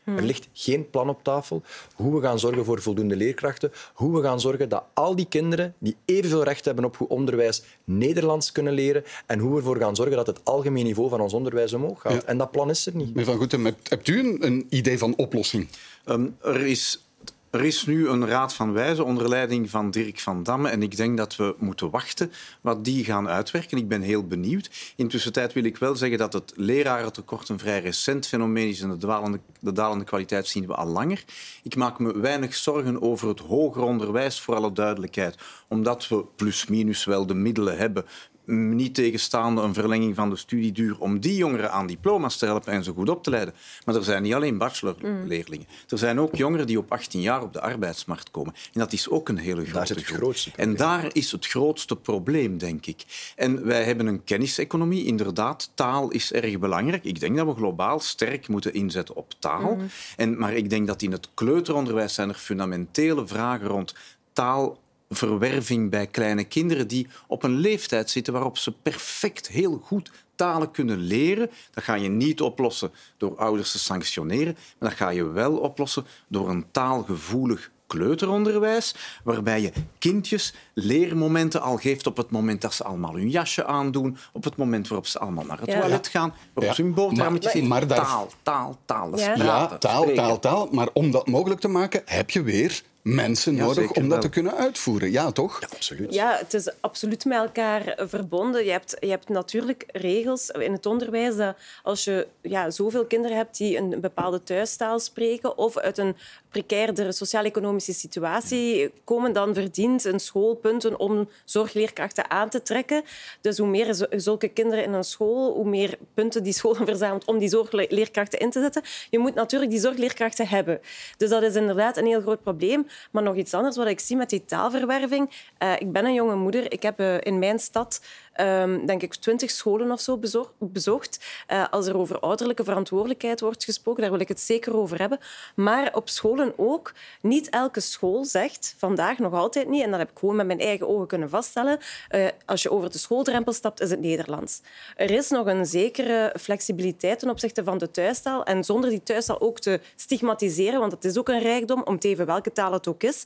Er 0.05 0.17
hmm. 0.17 0.27
ligt 0.27 0.49
geen 0.53 0.91
plan 0.91 1.09
op 1.09 1.25
tafel 1.25 1.63
hoe 1.95 2.15
we 2.15 2.27
gaan 2.27 2.39
zorgen 2.39 2.65
voor 2.65 2.83
voldoende 2.83 3.17
leerkrachten, 3.17 3.73
hoe 3.95 4.17
we 4.17 4.23
gaan 4.23 4.41
zorgen 4.41 4.69
dat 4.69 4.85
al 4.95 5.17
die 5.17 5.27
kinderen 5.29 5.75
die 5.79 5.97
evenveel 6.05 6.43
recht 6.43 6.65
hebben 6.65 6.85
op 6.85 6.97
goed 6.97 7.09
onderwijs 7.09 7.63
Nederlands 7.85 8.53
kunnen 8.53 8.73
leren 8.73 9.05
en 9.27 9.39
hoe 9.39 9.51
we 9.51 9.57
ervoor 9.57 9.77
gaan 9.77 9.97
zorgen 9.97 10.17
dat 10.17 10.27
het 10.27 10.45
algemeen 10.45 10.85
niveau 10.85 11.09
van 11.09 11.21
ons 11.21 11.33
onderwijs 11.33 11.73
omhoog 11.73 12.01
gaat. 12.01 12.25
En 12.25 12.39
dat 12.39 12.51
plan 12.51 12.71
is 12.71 12.87
er 12.87 12.97
niet. 12.97 13.09
Meneer 13.09 13.25
Van 13.25 13.37
Goetem, 13.37 13.65
hebt 13.65 14.09
u 14.09 14.19
een, 14.19 14.47
een 14.47 14.67
idee 14.71 14.99
van 14.99 15.17
oplossing? 15.17 15.69
Um, 16.07 16.37
er 16.43 16.67
is 16.67 17.05
er 17.51 17.65
is 17.65 17.87
nu 17.87 18.09
een 18.09 18.27
raad 18.27 18.55
van 18.55 18.73
wijzen 18.73 19.05
onder 19.05 19.29
leiding 19.29 19.71
van 19.71 19.91
Dirk 19.91 20.21
van 20.21 20.43
Damme 20.43 20.69
en 20.69 20.83
ik 20.83 20.97
denk 20.97 21.17
dat 21.17 21.37
we 21.37 21.55
moeten 21.59 21.91
wachten 21.91 22.33
wat 22.61 22.85
die 22.85 23.05
gaan 23.05 23.29
uitwerken. 23.29 23.79
Ik 23.79 23.89
ben 23.89 24.01
heel 24.03 24.27
benieuwd. 24.27 24.71
Intussen 24.97 25.53
wil 25.53 25.65
ik 25.65 25.77
wel 25.77 25.97
zeggen 25.97 26.19
dat 26.19 26.33
het 26.33 26.53
lerarentekort 26.57 27.49
een 27.49 27.59
vrij 27.59 27.81
recent 27.81 28.27
fenomeen 28.27 28.69
is 28.69 28.81
en 28.81 28.91
de 28.91 28.97
dalende, 28.97 29.41
de 29.61 29.73
dalende 29.73 30.05
kwaliteit 30.05 30.47
zien 30.47 30.67
we 30.67 30.75
al 30.75 30.87
langer. 30.87 31.25
Ik 31.63 31.77
maak 31.77 31.99
me 31.99 32.19
weinig 32.19 32.55
zorgen 32.55 33.03
over 33.03 33.29
het 33.29 33.41
hoger 33.41 33.83
onderwijs, 33.83 34.41
voor 34.41 34.55
alle 34.55 34.73
duidelijkheid, 34.73 35.37
omdat 35.69 36.09
we 36.09 36.25
plus-minus 36.37 37.05
wel 37.05 37.27
de 37.27 37.35
middelen 37.35 37.77
hebben 37.77 38.05
niet 38.51 38.95
tegenstaande 38.95 39.61
een 39.61 39.75
verlenging 39.75 40.15
van 40.15 40.31
de 40.31 40.37
studieduur 40.37 40.99
om 40.99 41.21
die 41.21 41.37
jongeren 41.37 41.73
aan 41.73 41.87
diploma's 41.87 42.37
te 42.37 42.47
helpen 42.47 42.73
en 42.73 42.85
ze 42.85 42.93
goed 42.93 43.09
op 43.09 43.23
te 43.23 43.31
leiden. 43.31 43.55
Maar 43.85 43.95
er 43.95 44.05
zijn 44.05 44.23
niet 44.23 44.35
alleen 44.35 44.59
bachelorleerlingen. 44.59 45.67
Er 45.89 45.99
zijn 45.99 46.21
ook 46.21 46.37
jongeren 46.37 46.67
die 46.67 46.79
op 46.79 46.93
18 46.93 47.21
jaar 47.21 47.43
op 47.43 47.53
de 47.53 47.61
arbeidsmarkt 47.61 48.31
komen. 48.31 48.55
En 48.73 48.81
dat 48.81 48.93
is 48.93 49.09
ook 49.09 49.29
een 49.29 49.39
hele 49.39 49.65
grote 49.65 49.95
groep. 49.95 50.17
Grootste 50.17 50.51
en 50.57 50.77
daar 50.77 51.11
is 51.13 51.33
het 51.33 51.47
grootste 51.47 51.97
probleem, 51.97 52.59
denk 52.59 52.87
ik. 52.87 53.33
En 53.37 53.65
wij 53.65 53.85
hebben 53.85 54.07
een 54.07 54.25
kenniseconomie, 54.25 55.05
inderdaad. 55.05 55.71
Taal 55.75 56.11
is 56.11 56.33
erg 56.33 56.59
belangrijk. 56.59 57.05
Ik 57.05 57.21
denk 57.21 57.37
dat 57.37 57.47
we 57.47 57.55
globaal 57.55 58.01
sterk 58.01 58.49
moeten 58.49 58.75
inzetten 58.75 59.17
op 59.17 59.35
taal. 59.39 59.75
Mm. 59.75 59.89
En, 60.17 60.39
maar 60.39 60.55
ik 60.55 60.71
denk 60.71 60.87
dat 60.87 61.03
in 61.03 61.13
het 61.13 61.29
kleuteronderwijs 61.35 62.15
zijn 62.15 62.29
er 62.29 62.35
fundamentele 62.35 63.27
vragen 63.27 63.67
rond 63.67 63.95
taal 64.33 64.79
verwerving 65.11 65.91
bij 65.91 66.07
kleine 66.07 66.45
kinderen 66.45 66.89
die 66.89 67.07
op 67.27 67.43
een 67.43 67.57
leeftijd 67.57 68.11
zitten 68.11 68.33
waarop 68.33 68.59
ze 68.59 68.73
perfect 68.73 69.49
heel 69.49 69.81
goed 69.83 70.11
talen 70.35 70.71
kunnen 70.71 70.99
leren. 70.99 71.51
Dat 71.71 71.85
ga 71.85 71.95
je 71.95 72.09
niet 72.09 72.41
oplossen 72.41 72.91
door 73.17 73.37
ouders 73.37 73.73
te 73.73 73.79
sanctioneren, 73.79 74.57
maar 74.79 74.89
dat 74.89 74.99
ga 74.99 75.09
je 75.09 75.25
wel 75.25 75.57
oplossen 75.57 76.07
door 76.29 76.49
een 76.49 76.67
taalgevoelig 76.71 77.71
kleuteronderwijs, 77.87 78.95
waarbij 79.25 79.61
je 79.61 79.73
kindjes 79.99 80.55
leermomenten 80.75 81.61
al 81.61 81.77
geeft 81.77 82.07
op 82.07 82.17
het 82.17 82.31
moment 82.31 82.61
dat 82.61 82.75
ze 82.75 82.85
allemaal 82.85 83.15
hun 83.15 83.31
jasje 83.31 83.65
aandoen, 83.65 84.17
op 84.33 84.45
het 84.45 84.57
moment 84.57 84.89
waarop 84.89 85.07
ze 85.07 85.19
allemaal 85.19 85.45
naar 85.45 85.61
het 85.61 85.71
toilet 85.71 86.09
gaan, 86.09 86.35
waarop 86.55 86.75
ze 86.75 86.83
hun 86.83 86.95
boterhammetjes. 86.95 87.63
Maar, 87.63 87.87
Taal, 87.87 88.31
taal, 88.43 88.79
taal. 88.85 89.19
ja. 89.19 89.35
ja, 89.35 89.67
taal, 89.79 90.13
taal, 90.15 90.39
taal. 90.39 90.69
Maar 90.71 90.89
om 90.93 91.11
dat 91.11 91.27
mogelijk 91.27 91.61
te 91.61 91.69
maken, 91.69 92.03
heb 92.05 92.31
je 92.31 92.43
weer 92.43 92.83
mensen 93.03 93.55
nodig 93.55 93.93
om 93.93 94.09
dat 94.09 94.21
te 94.21 94.29
kunnen 94.29 94.55
uitvoeren. 94.55 95.11
Ja, 95.11 95.33
toch? 95.33 95.61
Ja, 95.61 95.69
absoluut. 95.75 96.15
Ja, 96.15 96.37
het 96.39 96.55
is 96.55 96.71
absoluut 96.81 97.25
met 97.25 97.39
elkaar 97.39 97.95
verbonden. 97.97 98.65
Je 98.65 98.71
hebt, 98.71 98.97
je 99.01 99.09
hebt 99.09 99.29
natuurlijk 99.29 99.85
regels 99.93 100.51
in 100.51 100.73
het 100.73 100.87
onderwijs 100.87 101.37
dat 101.37 101.57
als 101.83 102.05
je 102.05 102.27
ja, 102.41 102.71
zoveel 102.71 103.05
kinderen 103.05 103.37
hebt 103.37 103.57
die 103.57 103.77
een 103.77 104.01
bepaalde 104.01 104.43
thuistaal 104.43 104.99
spreken 104.99 105.59
of 105.59 105.79
uit 105.79 105.99
een 105.99 106.17
precaire 106.51 107.13
sociaal-economische 107.13 107.93
situatie 107.93 108.93
komen, 109.05 109.33
dan 109.33 109.55
verdient 109.55 110.05
een 110.05 110.21
school 110.21 110.55
punten 110.55 110.99
om 110.99 111.29
zorgleerkrachten 111.45 112.31
aan 112.31 112.49
te 112.49 112.63
trekken. 112.63 113.03
Dus 113.41 113.59
hoe 113.59 113.69
meer 113.69 114.07
zulke 114.11 114.49
kinderen 114.49 114.85
in 114.85 114.93
een 114.93 115.05
school, 115.05 115.53
hoe 115.53 115.69
meer 115.69 115.99
punten 116.15 116.43
die 116.43 116.53
school 116.53 116.75
verzamelt 116.75 117.25
om 117.25 117.39
die 117.39 117.49
zorgleerkrachten 117.49 118.39
in 118.39 118.51
te 118.51 118.61
zetten. 118.61 118.83
Je 119.11 119.19
moet 119.19 119.35
natuurlijk 119.35 119.71
die 119.71 119.81
zorgleerkrachten 119.81 120.49
hebben. 120.49 120.81
Dus 121.17 121.31
dat 121.31 121.43
is 121.43 121.55
inderdaad 121.55 121.97
een 121.97 122.07
heel 122.07 122.21
groot 122.21 122.43
probleem. 122.43 122.87
Maar 123.11 123.23
nog 123.23 123.37
iets 123.37 123.55
anders 123.55 123.77
wat 123.77 123.87
ik 123.87 124.01
zie 124.01 124.17
met 124.17 124.31
die 124.31 124.45
taalverwerving. 124.45 125.31
Uh, 125.63 125.73
ik 125.79 125.93
ben 125.93 126.05
een 126.05 126.15
jonge 126.15 126.37
moeder. 126.37 126.73
Ik 126.73 126.83
heb 126.83 127.01
uh, 127.01 127.15
in 127.21 127.39
mijn 127.39 127.59
stad 127.59 128.01
um, 128.41 128.87
denk 128.87 129.03
ik, 129.03 129.15
twintig 129.15 129.51
scholen 129.51 129.93
of 129.93 130.01
zo 130.01 130.21
bezocht. 130.59 131.25
Uh, 131.49 131.65
als 131.71 131.87
er 131.87 131.97
over 131.97 132.19
ouderlijke 132.19 132.65
verantwoordelijkheid 132.65 133.41
wordt 133.41 133.65
gesproken, 133.65 134.03
daar 134.03 134.11
wil 134.11 134.21
ik 134.21 134.29
het 134.29 134.41
zeker 134.41 134.77
over 134.77 134.99
hebben. 134.99 135.19
Maar 135.55 135.95
op 135.95 136.09
scholen 136.09 136.53
ook. 136.57 136.93
Niet 137.23 137.49
elke 137.49 137.81
school 137.81 138.25
zegt, 138.25 138.75
vandaag 138.79 139.19
nog 139.19 139.33
altijd 139.33 139.69
niet, 139.69 139.83
en 139.83 139.91
dat 139.91 139.99
heb 139.99 140.11
ik 140.11 140.19
gewoon 140.19 140.37
met 140.37 140.47
mijn 140.47 140.61
eigen 140.61 140.89
ogen 140.89 141.07
kunnen 141.07 141.31
vaststellen, 141.31 141.79
uh, 142.11 142.27
als 142.47 142.63
je 142.63 142.71
over 142.71 142.91
de 142.91 142.99
schooldrempel 142.99 143.53
stapt, 143.53 143.81
is 143.81 143.91
het 143.91 144.01
Nederlands. 144.01 144.61
Er 144.97 145.11
is 145.11 145.29
nog 145.29 145.47
een 145.47 145.67
zekere 145.67 146.35
flexibiliteit 146.41 147.19
ten 147.19 147.31
opzichte 147.31 147.65
van 147.65 147.79
de 147.79 147.91
thuistaal. 147.91 148.45
En 148.45 148.65
zonder 148.65 148.91
die 148.91 149.03
thuistaal 149.03 149.41
ook 149.41 149.59
te 149.59 149.81
stigmatiseren, 149.97 150.81
want 150.81 150.93
het 150.93 151.05
is 151.05 151.19
ook 151.19 151.29
een 151.29 151.41
rijkdom, 151.41 151.83
om 151.83 151.99
te 151.99 152.09
even 152.09 152.27
welke 152.27 152.53
taal 152.53 152.73
het 152.73 152.89
ook 152.89 153.03
is. 153.03 153.25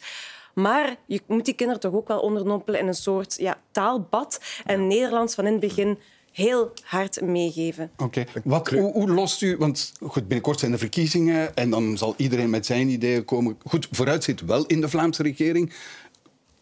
Maar 0.54 0.96
je 1.06 1.20
moet 1.26 1.44
die 1.44 1.54
kinderen 1.54 1.80
toch 1.82 1.94
ook 1.94 2.08
wel 2.08 2.20
ondernompelen 2.20 2.80
in 2.80 2.86
een 2.86 2.94
soort 2.94 3.36
ja, 3.38 3.60
taalbad. 3.70 4.40
En 4.64 4.86
Nederlands 4.86 5.34
van 5.34 5.46
in 5.46 5.52
het 5.52 5.60
begin 5.60 5.98
heel 6.32 6.72
hard 6.82 7.20
meegeven. 7.20 7.90
Oké. 7.96 8.24
Okay. 8.44 8.80
Hoe, 8.80 8.92
hoe, 8.92 9.10
lost 9.10 9.42
u... 9.42 9.56
Want 9.56 9.92
goed, 10.00 10.22
binnenkort 10.22 10.58
zijn 10.58 10.70
de 10.70 10.78
verkiezingen 10.78 11.56
en 11.56 11.70
dan 11.70 11.98
zal 11.98 12.14
iedereen 12.16 12.50
met 12.50 12.66
zijn 12.66 12.88
ideeën 12.88 13.24
komen. 13.24 13.56
Goed, 13.66 13.88
vooruitziet 13.90 14.40
wel 14.40 14.66
in 14.66 14.80
de 14.80 14.88
Vlaamse 14.88 15.22
regering. 15.22 15.72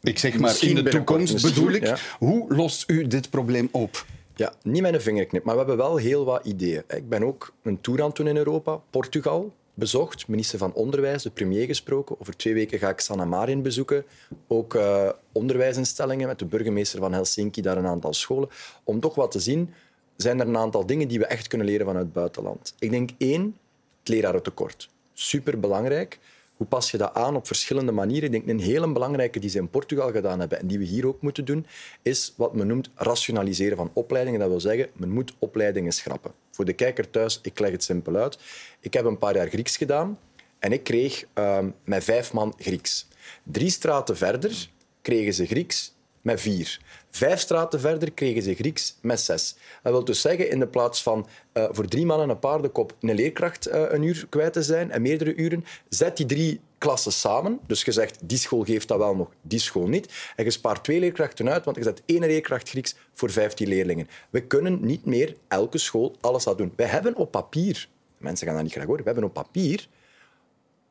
Ik 0.02 0.18
zeg 0.18 0.38
maar 0.38 0.56
in 0.60 0.74
de 0.74 0.82
toekomst 0.82 1.42
bedoel 1.42 1.70
ik. 1.70 2.14
Hoe 2.18 2.54
lost 2.54 2.90
u 2.90 3.06
dit 3.06 3.30
probleem 3.30 3.68
op? 3.70 4.04
Ja, 4.34 4.52
niet 4.62 4.82
met 4.82 4.94
een 4.94 5.00
vingerknip, 5.00 5.44
maar 5.44 5.54
we 5.54 5.60
hebben 5.60 5.76
wel 5.76 5.96
heel 5.96 6.24
wat 6.24 6.44
ideeën. 6.44 6.82
Ik 6.88 7.08
ben 7.08 7.24
ook 7.24 7.52
een 7.62 7.80
tour 7.80 8.00
aan 8.00 8.06
het 8.06 8.16
doen 8.16 8.26
in 8.28 8.36
Europa. 8.36 8.80
Portugal, 8.90 9.52
bezocht, 9.74 10.28
minister 10.28 10.58
van 10.58 10.72
Onderwijs, 10.72 11.22
de 11.22 11.30
premier 11.30 11.66
gesproken. 11.66 12.20
Over 12.20 12.36
twee 12.36 12.54
weken 12.54 12.78
ga 12.78 12.88
ik 12.88 13.00
Sanna 13.00 13.24
Marin 13.24 13.62
bezoeken. 13.62 14.04
Ook 14.46 14.74
uh, 14.74 15.10
onderwijsinstellingen 15.32 16.28
met 16.28 16.38
de 16.38 16.44
burgemeester 16.44 16.98
van 16.98 17.12
Helsinki, 17.12 17.60
daar 17.62 17.76
een 17.76 17.86
aantal 17.86 18.14
scholen. 18.14 18.48
Om 18.84 19.00
toch 19.00 19.14
wat 19.14 19.30
te 19.30 19.40
zien, 19.40 19.70
zijn 20.16 20.40
er 20.40 20.46
een 20.46 20.56
aantal 20.56 20.86
dingen 20.86 21.08
die 21.08 21.18
we 21.18 21.26
echt 21.26 21.46
kunnen 21.46 21.66
leren 21.66 21.86
vanuit 21.86 22.04
het 22.04 22.14
buitenland. 22.14 22.74
Ik 22.78 22.90
denk 22.90 23.10
één, 23.18 23.56
het 23.98 24.08
lerarentekort. 24.08 24.88
Super 25.12 25.60
belangrijk. 25.60 26.18
Hoe 26.56 26.66
pas 26.66 26.90
je 26.90 26.98
dat 26.98 27.14
aan 27.14 27.36
op 27.36 27.46
verschillende 27.46 27.92
manieren? 27.92 28.24
Ik 28.24 28.32
denk 28.32 28.48
een 28.48 28.66
hele 28.66 28.92
belangrijke 28.92 29.38
die 29.38 29.50
ze 29.50 29.58
in 29.58 29.68
Portugal 29.68 30.10
gedaan 30.10 30.40
hebben 30.40 30.60
en 30.60 30.66
die 30.66 30.78
we 30.78 30.84
hier 30.84 31.06
ook 31.06 31.22
moeten 31.22 31.44
doen, 31.44 31.66
is 32.02 32.34
wat 32.36 32.54
men 32.54 32.66
noemt 32.66 32.90
rationaliseren 32.94 33.76
van 33.76 33.90
opleidingen. 33.92 34.40
Dat 34.40 34.48
wil 34.48 34.60
zeggen, 34.60 34.88
men 34.92 35.10
moet 35.10 35.34
opleidingen 35.38 35.92
schrappen. 35.92 36.32
Voor 36.50 36.64
de 36.64 36.72
kijker 36.72 37.10
thuis, 37.10 37.38
ik 37.42 37.58
leg 37.58 37.70
het 37.70 37.84
simpel 37.84 38.16
uit. 38.16 38.38
Ik 38.80 38.92
heb 38.92 39.04
een 39.04 39.18
paar 39.18 39.36
jaar 39.36 39.48
Grieks 39.48 39.76
gedaan 39.76 40.18
en 40.58 40.72
ik 40.72 40.84
kreeg 40.84 41.24
uh, 41.34 41.58
met 41.84 42.04
vijf 42.04 42.32
man 42.32 42.54
Grieks. 42.58 43.08
Drie 43.42 43.70
straten 43.70 44.16
verder 44.16 44.68
kregen 45.02 45.34
ze 45.34 45.46
Grieks 45.46 45.94
met 46.22 46.40
vier. 46.40 46.80
Vijf 47.10 47.40
straten 47.40 47.80
verder 47.80 48.12
kregen 48.12 48.42
ze 48.42 48.54
Grieks 48.54 48.96
met 49.00 49.20
zes. 49.20 49.56
Dat 49.82 49.92
wil 49.92 50.04
dus 50.04 50.20
zeggen, 50.20 50.50
in 50.50 50.58
de 50.58 50.66
plaats 50.66 51.02
van 51.02 51.26
uh, 51.54 51.64
voor 51.70 51.86
drie 51.86 52.06
mannen 52.06 52.28
een 52.28 52.38
paardenkop 52.38 52.96
een 53.00 53.14
leerkracht 53.14 53.68
uh, 53.68 53.84
een 53.88 54.02
uur 54.02 54.26
kwijt 54.28 54.52
te 54.52 54.62
zijn 54.62 54.90
en 54.90 55.02
meerdere 55.02 55.34
uren, 55.34 55.64
zet 55.88 56.16
die 56.16 56.26
drie 56.26 56.60
klassen 56.78 57.12
samen. 57.12 57.60
Dus 57.66 57.82
je 57.82 57.92
zegt, 57.92 58.18
die 58.28 58.38
school 58.38 58.64
geeft 58.64 58.88
dat 58.88 58.98
wel 58.98 59.16
nog, 59.16 59.28
die 59.42 59.58
school 59.58 59.86
niet. 59.86 60.32
En 60.36 60.44
je 60.44 60.50
spaart 60.50 60.84
twee 60.84 61.00
leerkrachten 61.00 61.50
uit, 61.50 61.64
want 61.64 61.76
je 61.76 61.82
zet 61.82 62.02
één 62.06 62.20
leerkracht 62.20 62.68
Grieks 62.68 62.94
voor 63.12 63.30
vijftien 63.30 63.68
leerlingen. 63.68 64.08
We 64.30 64.40
kunnen 64.40 64.78
niet 64.80 65.04
meer 65.04 65.36
elke 65.48 65.78
school 65.78 66.16
alles 66.20 66.44
dat 66.44 66.58
doen. 66.58 66.72
We 66.76 66.84
hebben 66.84 67.16
op 67.16 67.30
papier, 67.30 67.88
mensen 68.18 68.46
gaan 68.46 68.54
dat 68.54 68.64
niet 68.64 68.72
graag 68.72 68.86
horen, 68.86 69.00
we 69.00 69.10
hebben 69.10 69.24
op 69.24 69.32
papier 69.32 69.88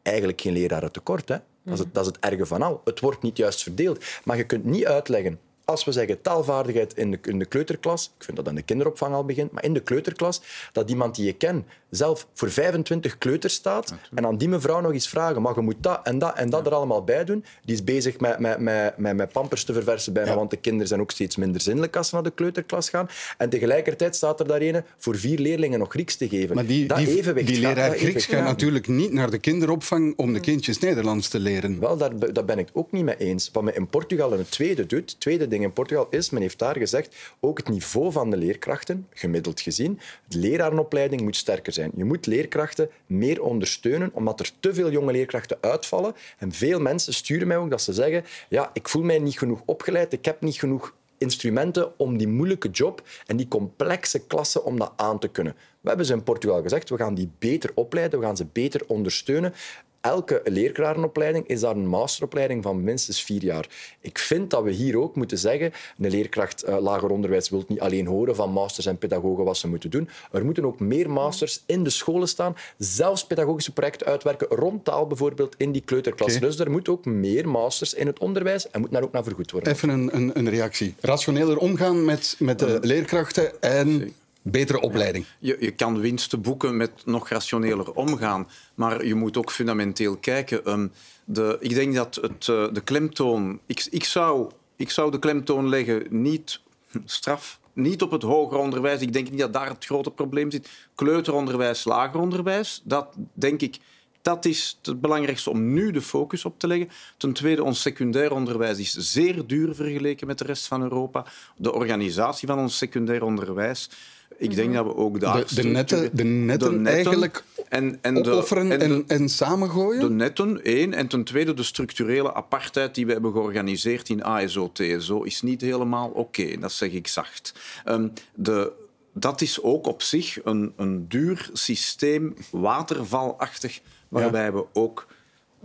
eigenlijk 0.02 0.42
geen 0.42 0.54
leraren 0.54 0.92
tekort. 0.92 1.30
Hè? 1.30 1.38
Dat, 1.64 1.74
is 1.74 1.80
het, 1.80 1.94
dat 1.94 2.06
is 2.06 2.12
het 2.16 2.20
erge 2.20 2.46
van 2.46 2.62
al. 2.62 2.82
Het 2.84 3.00
wordt 3.00 3.22
niet 3.22 3.38
juist 3.38 3.64
verdeeld. 3.64 4.06
Maar 4.24 4.38
je 4.38 4.46
kunt 4.46 4.66
niet 4.66 4.86
uitleggen 4.86 5.40
als 5.72 5.86
we 5.86 5.92
zeggen 5.92 6.22
taalvaardigheid 6.22 6.98
in 6.98 7.12
de, 7.12 7.20
in 7.22 7.40
de 7.40 7.46
kleuterklas, 7.46 8.14
ik 8.18 8.24
vind 8.24 8.38
dat 8.38 8.48
aan 8.48 8.56
de 8.56 8.62
kinderopvang 8.62 9.14
al 9.14 9.26
begint, 9.26 9.52
maar 9.52 9.64
in 9.64 9.74
de 9.74 9.80
kleuterklas, 9.80 10.42
dat 10.72 10.90
iemand 10.90 11.16
die 11.16 11.26
je 11.26 11.34
kent 11.34 11.66
zelf 11.90 12.28
voor 12.34 12.52
25 12.52 13.18
kleuters 13.18 13.54
staat 13.54 13.94
en 14.14 14.26
aan 14.26 14.38
die 14.38 14.50
mevrouw 14.50 14.82
nog 14.82 14.92
eens 14.92 15.10
vragen, 15.10 15.42
maar 15.42 15.56
je 15.56 15.62
moet 15.62 15.76
dat 15.80 16.00
en 16.04 16.20
dat 16.20 16.38
en 16.38 16.50
dat 16.50 16.66
er 16.66 16.74
allemaal 16.74 17.04
bij 17.04 17.26
doen. 17.26 17.46
Die 17.66 17.76
is 17.76 17.84
bezig 17.84 18.20
met, 18.20 18.40
met, 18.40 18.60
met, 18.60 18.98
met, 18.98 19.16
met 19.16 19.32
pampers 19.32 19.64
te 19.64 19.74
verversen 19.74 20.14
bijna, 20.14 20.36
want 20.36 20.50
de 20.50 20.58
kinderen 20.58 20.88
zijn 20.88 21.02
ook 21.02 21.12
steeds 21.12 21.36
minder 21.36 21.62
zinnelijk 21.62 21.96
als 21.96 22.10
ze 22.10 22.16
naar 22.16 22.24
de 22.24 22.32
kleuterklas 22.32 22.90
gaan. 22.90 23.10
En 23.38 23.50
tegelijkertijd 23.50 24.16
staat 24.16 24.40
er 24.40 24.48
daar 24.48 24.62
een 24.62 24.84
voor 24.98 25.16
vier 25.16 25.40
leerlingen 25.40 25.80
nog 25.80 25.90
Grieks 25.90 26.16
te 26.16 26.30
geven. 26.30 26.56
Maar 26.56 26.66
die, 26.66 26.88
dat 26.88 26.98
die, 26.98 27.18
evenwicht 27.18 27.48
die 27.48 27.60
leraar 27.60 27.92
Grieks 27.92 28.26
gaat 28.26 28.44
natuurlijk 28.44 28.88
niet 28.88 29.12
naar 29.12 29.32
de 29.32 29.40
kinderopvang 29.40 30.14
om 30.18 30.34
de 30.34 30.40
kindjes 30.40 30.80
Nederlands 30.80 31.28
te 31.28 31.40
leren. 31.40 31.80
Wel, 31.80 31.98
daar, 31.98 32.34
daar 32.34 32.46
ben 32.46 32.60
ik 32.60 32.70
ook 32.74 32.92
niet 32.92 33.04
mee 33.04 33.18
eens. 33.18 33.50
Wat 33.54 33.64
men 33.64 33.76
in 33.76 33.88
Portugal 33.88 34.34
een 34.34 34.50
tweede 34.50 34.86
doet, 34.86 35.20
tweede 35.20 35.48
ding 35.48 35.61
in 35.64 35.74
Portugal 35.74 36.08
is, 36.10 36.30
men 36.30 36.42
heeft 36.42 36.60
daar 36.60 36.78
gezegd, 36.78 37.16
ook 37.40 37.58
het 37.58 37.70
niveau 37.70 38.12
van 38.12 38.30
de 38.30 38.38
leerkrachten, 38.38 39.08
gemiddeld 39.14 39.62
gezien, 39.62 40.00
de 40.28 40.38
lerarenopleiding 40.38 41.22
moet 41.22 41.36
sterker 41.36 41.74
zijn. 41.74 41.92
Je 41.96 42.06
moet 42.06 42.26
leerkrachten 42.26 42.90
meer 43.06 43.44
ondersteunen, 43.44 44.10
omdat 44.14 44.40
er 44.40 44.52
te 44.60 44.74
veel 44.74 44.92
jonge 44.92 45.12
leerkrachten 45.12 45.58
uitvallen. 45.62 46.16
En 46.38 46.52
veel 46.52 46.80
mensen 46.80 47.14
sturen 47.14 47.48
mij 47.48 47.58
ook 47.58 47.70
dat 47.70 47.82
ze 47.82 47.94
zeggen, 47.94 48.24
ja, 48.50 48.70
ik 48.74 48.90
voel 48.90 49.04
mij 49.04 49.20
niet 49.20 49.38
genoeg 49.38 49.62
opgeleid, 49.66 50.14
ik 50.14 50.26
heb 50.26 50.42
niet 50.42 50.60
genoeg 50.60 50.94
instrumenten 51.22 52.00
om 52.00 52.18
die 52.18 52.28
moeilijke 52.28 52.70
job 52.70 53.02
en 53.26 53.38
die 53.38 53.48
complexe 53.48 54.26
klassen 54.26 54.66
om 54.66 54.80
dat 54.80 54.92
aan 54.96 55.20
te 55.20 55.28
kunnen. 55.28 55.56
We 55.82 55.88
hebben 55.88 56.06
ze 56.06 56.14
in 56.14 56.24
Portugal 56.24 56.62
gezegd, 56.62 56.90
we 56.90 56.98
gaan 56.98 57.16
die 57.16 57.32
beter 57.40 57.72
opleiden, 57.74 58.20
we 58.20 58.26
gaan 58.26 58.38
ze 58.38 58.46
beter 58.46 58.82
ondersteunen 58.88 59.54
elke 60.02 60.42
leerkrachtopleiding 60.44 61.48
is 61.48 61.60
daar 61.60 61.76
een 61.76 61.88
masteropleiding 61.88 62.64
van 62.64 62.84
minstens 62.84 63.24
vier 63.24 63.44
jaar. 63.44 63.68
Ik 64.00 64.18
vind 64.18 64.50
dat 64.50 64.64
we 64.64 64.72
hier 64.72 64.98
ook 64.98 65.16
moeten 65.16 65.38
zeggen, 65.38 65.74
een 65.98 66.10
leerkracht 66.10 66.70
uh, 66.70 66.78
lager 66.80 67.10
onderwijs 67.10 67.50
wil 67.50 67.64
niet 67.68 67.80
alleen 67.80 68.06
horen 68.06 68.36
van 68.36 68.52
masters 68.52 68.86
en 68.86 68.98
pedagogen 68.98 69.44
wat 69.44 69.58
ze 69.58 69.68
moeten 69.68 69.90
doen. 69.90 70.10
Er 70.32 70.46
moeten 70.46 70.66
ook 70.66 70.80
meer 70.80 71.10
masters 71.10 71.64
in 71.66 71.84
de 71.84 71.90
scholen 71.90 72.28
staan, 72.28 72.56
zelfs 72.78 73.28
pedagogische 73.28 73.74
projecten 73.74 74.08
uitwerken 74.08 74.48
rond 74.48 74.86
taal 74.86 75.08
bijvoorbeeld 75.08 75.56
in 75.58 75.72
die 75.72 75.82
kleuterklas. 75.82 76.40
Dus 76.40 76.60
er 76.60 76.72
moet 76.72 76.90
ook 76.90 77.06
meer 77.06 77.50
masters 77.50 77.94
in 77.94 78.08
het 78.08 78.20
onderwijs 78.20 78.70
en 78.70 78.82
moet 78.82 78.92
daar 78.92 79.04
ook 79.04 79.12
naar 79.12 79.24
vergoed 79.24 79.52
worden. 79.52 79.74
Even 79.74 79.90
een, 79.90 80.16
een, 80.16 80.38
een 80.38 80.50
reactie. 80.50 80.96
Rationeler 81.00 81.58
omgaan 81.58 82.06
met, 82.06 82.36
met 82.40 82.60
de 82.60 82.78
leerkrachten 82.82 83.62
en 83.62 84.14
betere 84.42 84.80
opleiding. 84.80 85.26
Je, 85.40 85.58
je 85.60 85.72
kan 85.72 86.00
winsten 86.00 86.42
boeken 86.42 86.78
met 86.78 86.92
nog 87.06 87.30
rationeler 87.30 87.92
omgaan, 87.94 88.48
maar 88.76 89.06
je 89.06 89.16
moet 89.16 89.38
ook 89.38 89.52
fundamenteel 89.52 90.18
kijken. 90.18 90.66
Ehm, 90.66 90.88
de, 91.26 91.58
ik 91.60 91.74
denk 91.74 91.96
dat 91.96 92.16
het, 92.16 92.48
uh, 92.48 92.68
de 92.74 92.82
klemtoon... 92.84 93.60
Ik, 93.66 93.88
ik, 93.90 94.04
zou, 94.04 94.52
ik 94.76 94.90
zou 94.90 95.12
de 95.12 95.20
klemtoon 95.20 95.70
leggen 95.70 96.06
niet 96.10 96.62
straf, 97.06 97.60
niet 97.74 98.02
op 98.02 98.12
het 98.12 98.24
hoger 98.24 98.58
onderwijs. 98.58 99.02
Ik 99.02 99.14
denk 99.14 99.30
niet 99.30 99.40
dat 99.40 99.54
daar 99.54 99.70
het 99.70 99.86
grote 99.86 100.12
probleem 100.12 100.52
zit. 100.52 100.70
Kleuteronderwijs, 100.96 101.84
lager 101.84 102.20
onderwijs, 102.20 102.82
dat 102.84 103.16
denk 103.34 103.62
ik... 103.62 103.78
Dat 104.22 104.46
is 104.46 104.80
het 104.82 105.02
belangrijkste 105.02 105.50
om 105.50 105.74
nu 105.74 105.92
de 105.92 106.02
focus 106.02 106.46
op 106.46 106.60
te 106.60 106.68
leggen. 106.68 106.90
Ten 107.18 107.34
tweede, 107.34 107.64
ons 107.64 107.82
secundair 107.82 108.32
onderwijs 108.32 108.80
is 108.80 108.92
zeer 108.92 109.48
duur 109.48 109.76
vergeleken 109.76 110.28
met 110.28 110.38
de 110.38 110.44
rest 110.44 110.68
van 110.68 110.82
Europa. 110.82 111.26
De 111.56 111.74
organisatie 111.74 112.48
van 112.48 112.60
ons 112.60 112.78
secundair 112.78 113.24
onderwijs 113.24 113.90
ik 114.38 114.56
denk 114.56 114.74
dat 114.74 114.86
we 114.86 114.96
ook 114.96 115.20
daar... 115.20 115.46
De, 115.48 115.56
de 115.56 115.64
netten, 115.64 116.10
de 116.14 116.24
netten, 116.24 116.88
eigenlijk 116.88 117.44
en, 117.70 117.98
en 118.02 118.14
de, 118.14 118.48
en, 118.50 118.80
en, 118.80 119.04
en, 119.08 119.30
samengooien? 119.30 120.02
De 120.02 120.10
netten, 120.10 120.64
één. 120.64 120.94
En 120.94 121.08
ten 121.08 121.24
tweede 121.24 121.54
de 121.54 121.64
structurele 121.64 122.34
apartheid 122.34 122.96
die 122.96 123.06
we 123.06 123.12
hebben 123.12 123.32
georganiseerd 123.32 124.10
in 124.10 124.24
ASO-TSO 124.24 125.24
is 125.24 125.42
niet 125.42 125.62
helemaal 125.62 126.10
oké. 126.10 126.58
dat 126.60 126.72
zeg 126.72 126.92
ik 126.92 127.08
zacht. 127.08 127.54
Um, 127.86 128.14
de, 128.36 128.72
dat 129.14 129.42
is 129.42 129.62
ook 129.62 129.88
op 129.88 130.02
zich 130.02 130.46
een, 130.46 130.74
een 130.76 131.08
duur 131.08 131.50
systeem, 131.54 132.36
watervalachtig, 132.50 133.80
waarbij 134.08 134.54
we 134.54 134.66
ook 134.74 135.08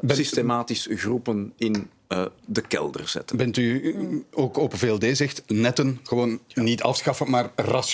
systematisch 0.07 0.89
groepen 0.91 1.53
in 1.57 1.91
uh, 2.09 2.27
de 2.45 2.61
kelder 2.61 3.09
zetten. 3.09 3.37
Bent 3.37 3.57
u 3.57 4.25
ook 4.33 4.59
Open 4.59 4.79
VLD 4.79 5.17
zegt 5.17 5.43
netten 5.47 6.01
gewoon 6.03 6.41
niet 6.55 6.83
afschaffen, 6.83 7.31
maar 7.31 7.51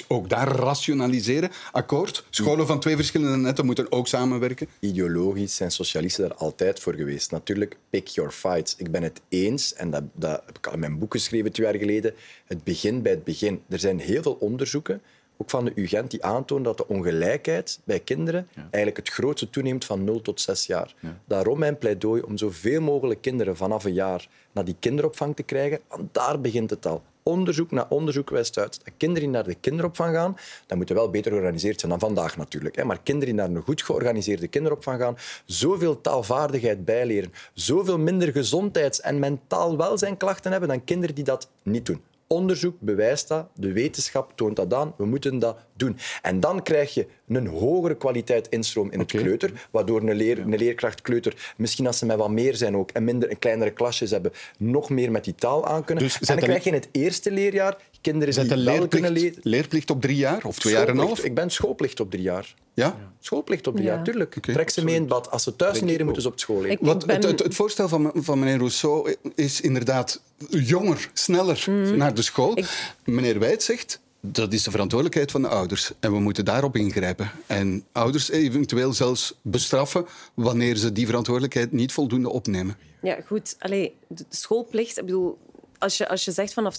ook 0.09 0.29
daar 0.29 0.48
rationaliseren? 0.48 1.51
Akkoord? 1.72 2.25
Scholen 2.31 2.66
van 2.66 2.81
twee 2.81 2.96
verschillende 2.96 3.37
netten 3.37 3.66
moeten 3.66 3.92
ook 3.92 4.09
samenwerken? 4.09 4.68
Ideologisch 4.81 5.57
zijn 5.57 5.70
socialisten 5.70 6.29
daar 6.29 6.37
altijd 6.37 6.81
voor 6.81 6.94
geweest. 6.94 7.31
Natuurlijk, 7.31 7.77
pick 7.90 8.07
your 8.07 8.31
fights. 8.31 8.77
Ik 8.77 8.90
ben 8.90 9.03
het 9.03 9.20
eens, 9.29 9.75
en 9.75 9.90
dat, 9.90 10.03
dat 10.14 10.42
heb 10.46 10.59
ik 10.59 10.66
al 10.66 10.72
in 10.72 10.79
mijn 10.79 10.98
boek 10.98 11.12
geschreven 11.12 11.53
twee 11.53 11.66
jaar 11.66 11.79
geleden, 11.79 12.14
het 12.44 12.64
begin 12.64 13.03
bij 13.03 13.12
het 13.12 13.25
begin. 13.25 13.62
Er 13.68 13.79
zijn 13.79 13.98
heel 13.98 14.22
veel 14.22 14.37
onderzoeken 14.40 15.03
ook 15.36 15.50
van 15.50 15.64
de 15.64 15.72
UGent, 15.74 16.10
die 16.10 16.24
aantoont 16.24 16.64
dat 16.64 16.76
de 16.76 16.88
ongelijkheid 16.88 17.80
bij 17.84 18.00
kinderen 18.00 18.48
eigenlijk 18.54 18.96
het 18.96 19.08
grootste 19.08 19.50
toeneemt 19.50 19.84
van 19.84 20.04
0 20.04 20.20
tot 20.20 20.40
6 20.40 20.66
jaar. 20.66 20.94
Daarom 21.24 21.58
mijn 21.58 21.78
pleidooi 21.78 22.22
om 22.22 22.38
zoveel 22.38 22.80
mogelijk 22.80 23.20
kinderen 23.20 23.56
vanaf 23.56 23.84
een 23.84 23.92
jaar 23.92 24.28
naar 24.52 24.64
die 24.64 24.76
kinderopvang 24.78 25.36
te 25.36 25.42
krijgen, 25.42 25.80
want 25.88 26.14
daar 26.14 26.40
begint 26.40 26.70
het 26.70 26.86
al. 26.86 27.02
Onderzoek 27.24 27.70
na 27.70 27.86
onderzoek 27.88 28.30
wijst 28.30 28.58
uit 28.58 28.80
dat 28.84 28.94
kinderen 28.96 29.22
die 29.22 29.32
naar 29.32 29.44
de 29.44 29.54
kinderopvang 29.54 30.14
gaan, 30.14 30.36
dan 30.66 30.76
moeten 30.76 30.94
wel 30.94 31.10
beter 31.10 31.30
georganiseerd 31.30 31.80
zijn 31.80 31.90
dan 31.90 32.00
vandaag 32.00 32.36
natuurlijk. 32.36 32.84
Maar 32.84 33.00
kinderen 33.02 33.34
die 33.34 33.44
naar 33.44 33.56
een 33.56 33.62
goed 33.62 33.82
georganiseerde 33.82 34.48
kinderopvang 34.48 35.00
gaan, 35.00 35.16
zoveel 35.44 36.00
taalvaardigheid 36.00 36.84
bijleren, 36.84 37.32
zoveel 37.54 37.98
minder 37.98 38.32
gezondheids- 38.32 39.00
en 39.00 39.18
mentaal 39.18 39.76
welzijnklachten 39.76 40.50
hebben 40.50 40.68
dan 40.68 40.84
kinderen 40.84 41.14
die 41.14 41.24
dat 41.24 41.48
niet 41.62 41.86
doen. 41.86 42.02
Onderzoek 42.32 42.76
bewijst 42.80 43.28
dat, 43.28 43.48
de 43.54 43.72
wetenschap 43.72 44.32
toont 44.36 44.56
dat 44.56 44.74
aan, 44.74 44.94
we 44.96 45.04
moeten 45.04 45.38
dat 45.38 45.56
doen. 45.76 45.96
En 46.22 46.40
dan 46.40 46.62
krijg 46.62 46.94
je 46.94 47.06
een 47.28 47.46
hogere 47.46 47.96
kwaliteit 47.96 48.48
instroom 48.48 48.90
in 48.90 48.98
het 48.98 49.10
kleuter, 49.10 49.68
waardoor 49.70 50.00
een, 50.00 50.14
leer, 50.14 50.38
een 50.38 50.56
leerkracht 50.56 51.02
kleuter, 51.02 51.52
misschien 51.56 51.86
als 51.86 51.98
ze 51.98 52.06
met 52.06 52.16
wat 52.16 52.30
meer 52.30 52.56
zijn 52.56 52.76
ook, 52.76 52.90
en 52.90 53.04
minder 53.04 53.28
en 53.28 53.38
kleinere 53.38 53.70
klasjes 53.70 54.10
hebben, 54.10 54.32
nog 54.58 54.90
meer 54.90 55.10
met 55.10 55.24
die 55.24 55.34
taal 55.34 55.66
aan 55.66 55.84
kunnen. 55.84 56.04
Dus 56.04 56.20
en 56.20 56.26
dan 56.26 56.36
krijg 56.36 56.64
je 56.64 56.70
in 56.70 56.76
het 56.76 56.88
eerste 56.92 57.30
leerjaar 57.30 57.76
kinderen 58.00 58.48
die 58.48 58.64
wel 58.64 58.88
kunnen 58.88 59.12
leren. 59.12 59.38
Leerplicht 59.42 59.90
op 59.90 60.00
drie 60.00 60.16
jaar 60.16 60.44
of 60.44 60.58
twee 60.58 60.72
jaar 60.72 60.88
en 60.88 60.98
een 60.98 61.06
half? 61.06 61.24
Ik 61.24 61.34
ben 61.34 61.50
schoolplicht 61.50 62.00
op 62.00 62.10
drie 62.10 62.22
jaar. 62.22 62.54
Ja? 62.74 62.96
Schoolplicht 63.18 63.66
op 63.66 63.74
drie 63.74 63.87
jaar, 63.87 64.04
tuurlijk. 64.04 64.38
Trek 64.40 64.70
ze 64.70 64.85
mee 64.85 64.94
in 64.94 65.06
bad. 65.06 65.30
Als 65.30 65.42
ze 65.42 65.56
thuis 65.56 65.80
leren, 65.80 66.04
moeten 66.04 66.22
ze 66.22 66.28
op 66.28 66.38
school 66.38 66.61
leren. 66.61 66.78
Wat, 66.80 67.06
het, 67.06 67.24
het, 67.24 67.54
voorstel 67.54 67.88
van, 67.88 68.11
van 68.14 68.38
meneer 68.38 68.56
Rousseau 68.56 69.14
is 69.35 69.61
inderdaad 69.61 70.22
jonger, 70.48 71.11
sneller 71.12 71.64
mhm. 71.66 71.96
naar 71.96 72.14
de 72.14 72.22
school. 72.22 72.58
Meneer 73.04 73.38
Wijt 73.38 73.62
zegt, 73.62 74.00
dat 74.20 74.52
is 74.52 74.62
de 74.62 74.70
verantwoordelijkheid 74.70 75.30
van 75.30 75.42
de 75.42 75.48
ouders. 75.48 75.92
En 76.00 76.12
we 76.12 76.18
moeten 76.18 76.44
daarop 76.44 76.76
ingrijpen. 76.76 77.30
En 77.46 77.85
ouders 77.92 78.30
eventueel 78.30 78.92
zelfs 78.92 79.38
bestraffen 79.42 80.06
wanneer 80.35 80.76
ze 80.76 80.92
die 80.92 81.06
verantwoordelijkheid 81.06 81.72
niet 81.72 81.92
voldoende 81.92 82.28
opnemen. 82.28 82.76
Ja, 83.02 83.18
goed. 83.26 83.56
Allee, 83.58 83.94
de 84.08 84.24
schoolplicht, 84.28 84.98
ik 84.98 85.04
bedoel, 85.04 85.38
als 85.82 85.96
je, 85.96 86.08
als 86.08 86.24
je 86.24 86.30
zegt 86.30 86.52
vanaf 86.52 86.76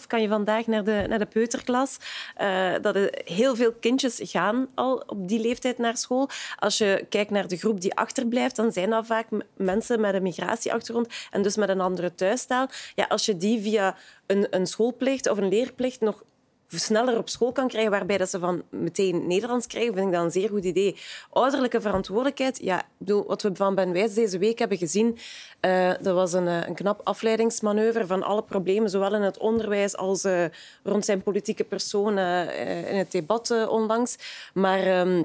2,5 0.00 0.06
kan 0.06 0.22
je 0.22 0.28
vandaag 0.28 0.66
naar 0.66 0.84
de, 0.84 1.04
naar 1.08 1.18
de 1.18 1.26
peuterklas. 1.26 1.96
Uh, 2.40 2.72
dat 2.82 2.96
heel 3.24 3.56
veel 3.56 3.72
kindjes 3.72 4.20
gaan 4.22 4.68
al 4.74 5.02
op 5.06 5.28
die 5.28 5.40
leeftijd 5.40 5.78
naar 5.78 5.96
school. 5.96 6.28
Als 6.56 6.78
je 6.78 7.06
kijkt 7.08 7.30
naar 7.30 7.48
de 7.48 7.56
groep 7.56 7.80
die 7.80 7.94
achterblijft, 7.94 8.56
dan 8.56 8.72
zijn 8.72 8.90
dat 8.90 9.06
vaak 9.06 9.26
mensen 9.56 10.00
met 10.00 10.14
een 10.14 10.22
migratieachtergrond 10.22 11.08
en 11.30 11.42
dus 11.42 11.56
met 11.56 11.68
een 11.68 11.80
andere 11.80 12.14
thuistaal. 12.14 12.68
Ja, 12.94 13.04
als 13.08 13.26
je 13.26 13.36
die 13.36 13.60
via 13.60 13.96
een, 14.26 14.46
een 14.50 14.66
schoolplicht 14.66 15.30
of 15.30 15.38
een 15.38 15.48
leerplicht 15.48 16.00
nog 16.00 16.22
sneller 16.68 17.18
op 17.18 17.28
school 17.28 17.52
kan 17.52 17.68
krijgen, 17.68 17.90
waarbij 17.90 18.18
dat 18.18 18.30
ze 18.30 18.38
van 18.38 18.62
meteen 18.70 19.26
Nederlands 19.26 19.66
krijgen, 19.66 19.94
vind 19.94 20.06
ik 20.06 20.12
dat 20.12 20.24
een 20.24 20.30
zeer 20.30 20.48
goed 20.48 20.64
idee. 20.64 20.96
Ouderlijke 21.30 21.80
verantwoordelijkheid, 21.80 22.58
ja, 22.62 22.82
bedoel, 22.96 23.26
wat 23.26 23.42
we 23.42 23.50
van 23.54 23.74
Ben 23.74 23.92
Wijs 23.92 24.14
deze 24.14 24.38
week 24.38 24.58
hebben 24.58 24.78
gezien, 24.78 25.18
uh, 25.60 25.92
dat 26.00 26.14
was 26.14 26.32
een, 26.32 26.48
eh, 26.48 26.66
een 26.66 26.74
knap 26.74 27.00
afleidingsmanoeuvre 27.04 28.06
van 28.06 28.22
alle 28.22 28.42
problemen, 28.42 28.90
zowel 28.90 29.14
in 29.14 29.22
het 29.22 29.38
onderwijs 29.38 29.96
als 29.96 30.24
uh, 30.24 30.44
rond 30.82 31.04
zijn 31.04 31.22
politieke 31.22 31.64
persoon 31.64 32.18
uh, 32.18 32.90
in 32.90 32.96
het 32.96 33.12
debat 33.12 33.68
onlangs. 33.68 34.16
Maar... 34.54 35.00
Um, 35.00 35.24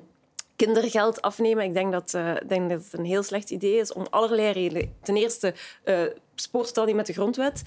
kindergeld 0.55 1.21
afnemen. 1.21 1.63
Ik 1.63 1.73
denk 1.73 1.91
dat, 1.91 2.13
uh, 2.15 2.33
denk 2.47 2.69
dat 2.69 2.83
het 2.83 2.99
een 2.99 3.05
heel 3.05 3.23
slecht 3.23 3.49
idee 3.49 3.75
is 3.75 3.93
om 3.93 4.05
allerlei 4.09 4.51
redenen. 4.51 4.95
Ten 5.01 5.15
eerste, 5.15 5.53
uh, 5.85 6.01
spoort 6.35 6.73
dat 6.73 6.85
niet 6.85 6.95
met 6.95 7.05
de 7.05 7.13
grondwet. 7.13 7.61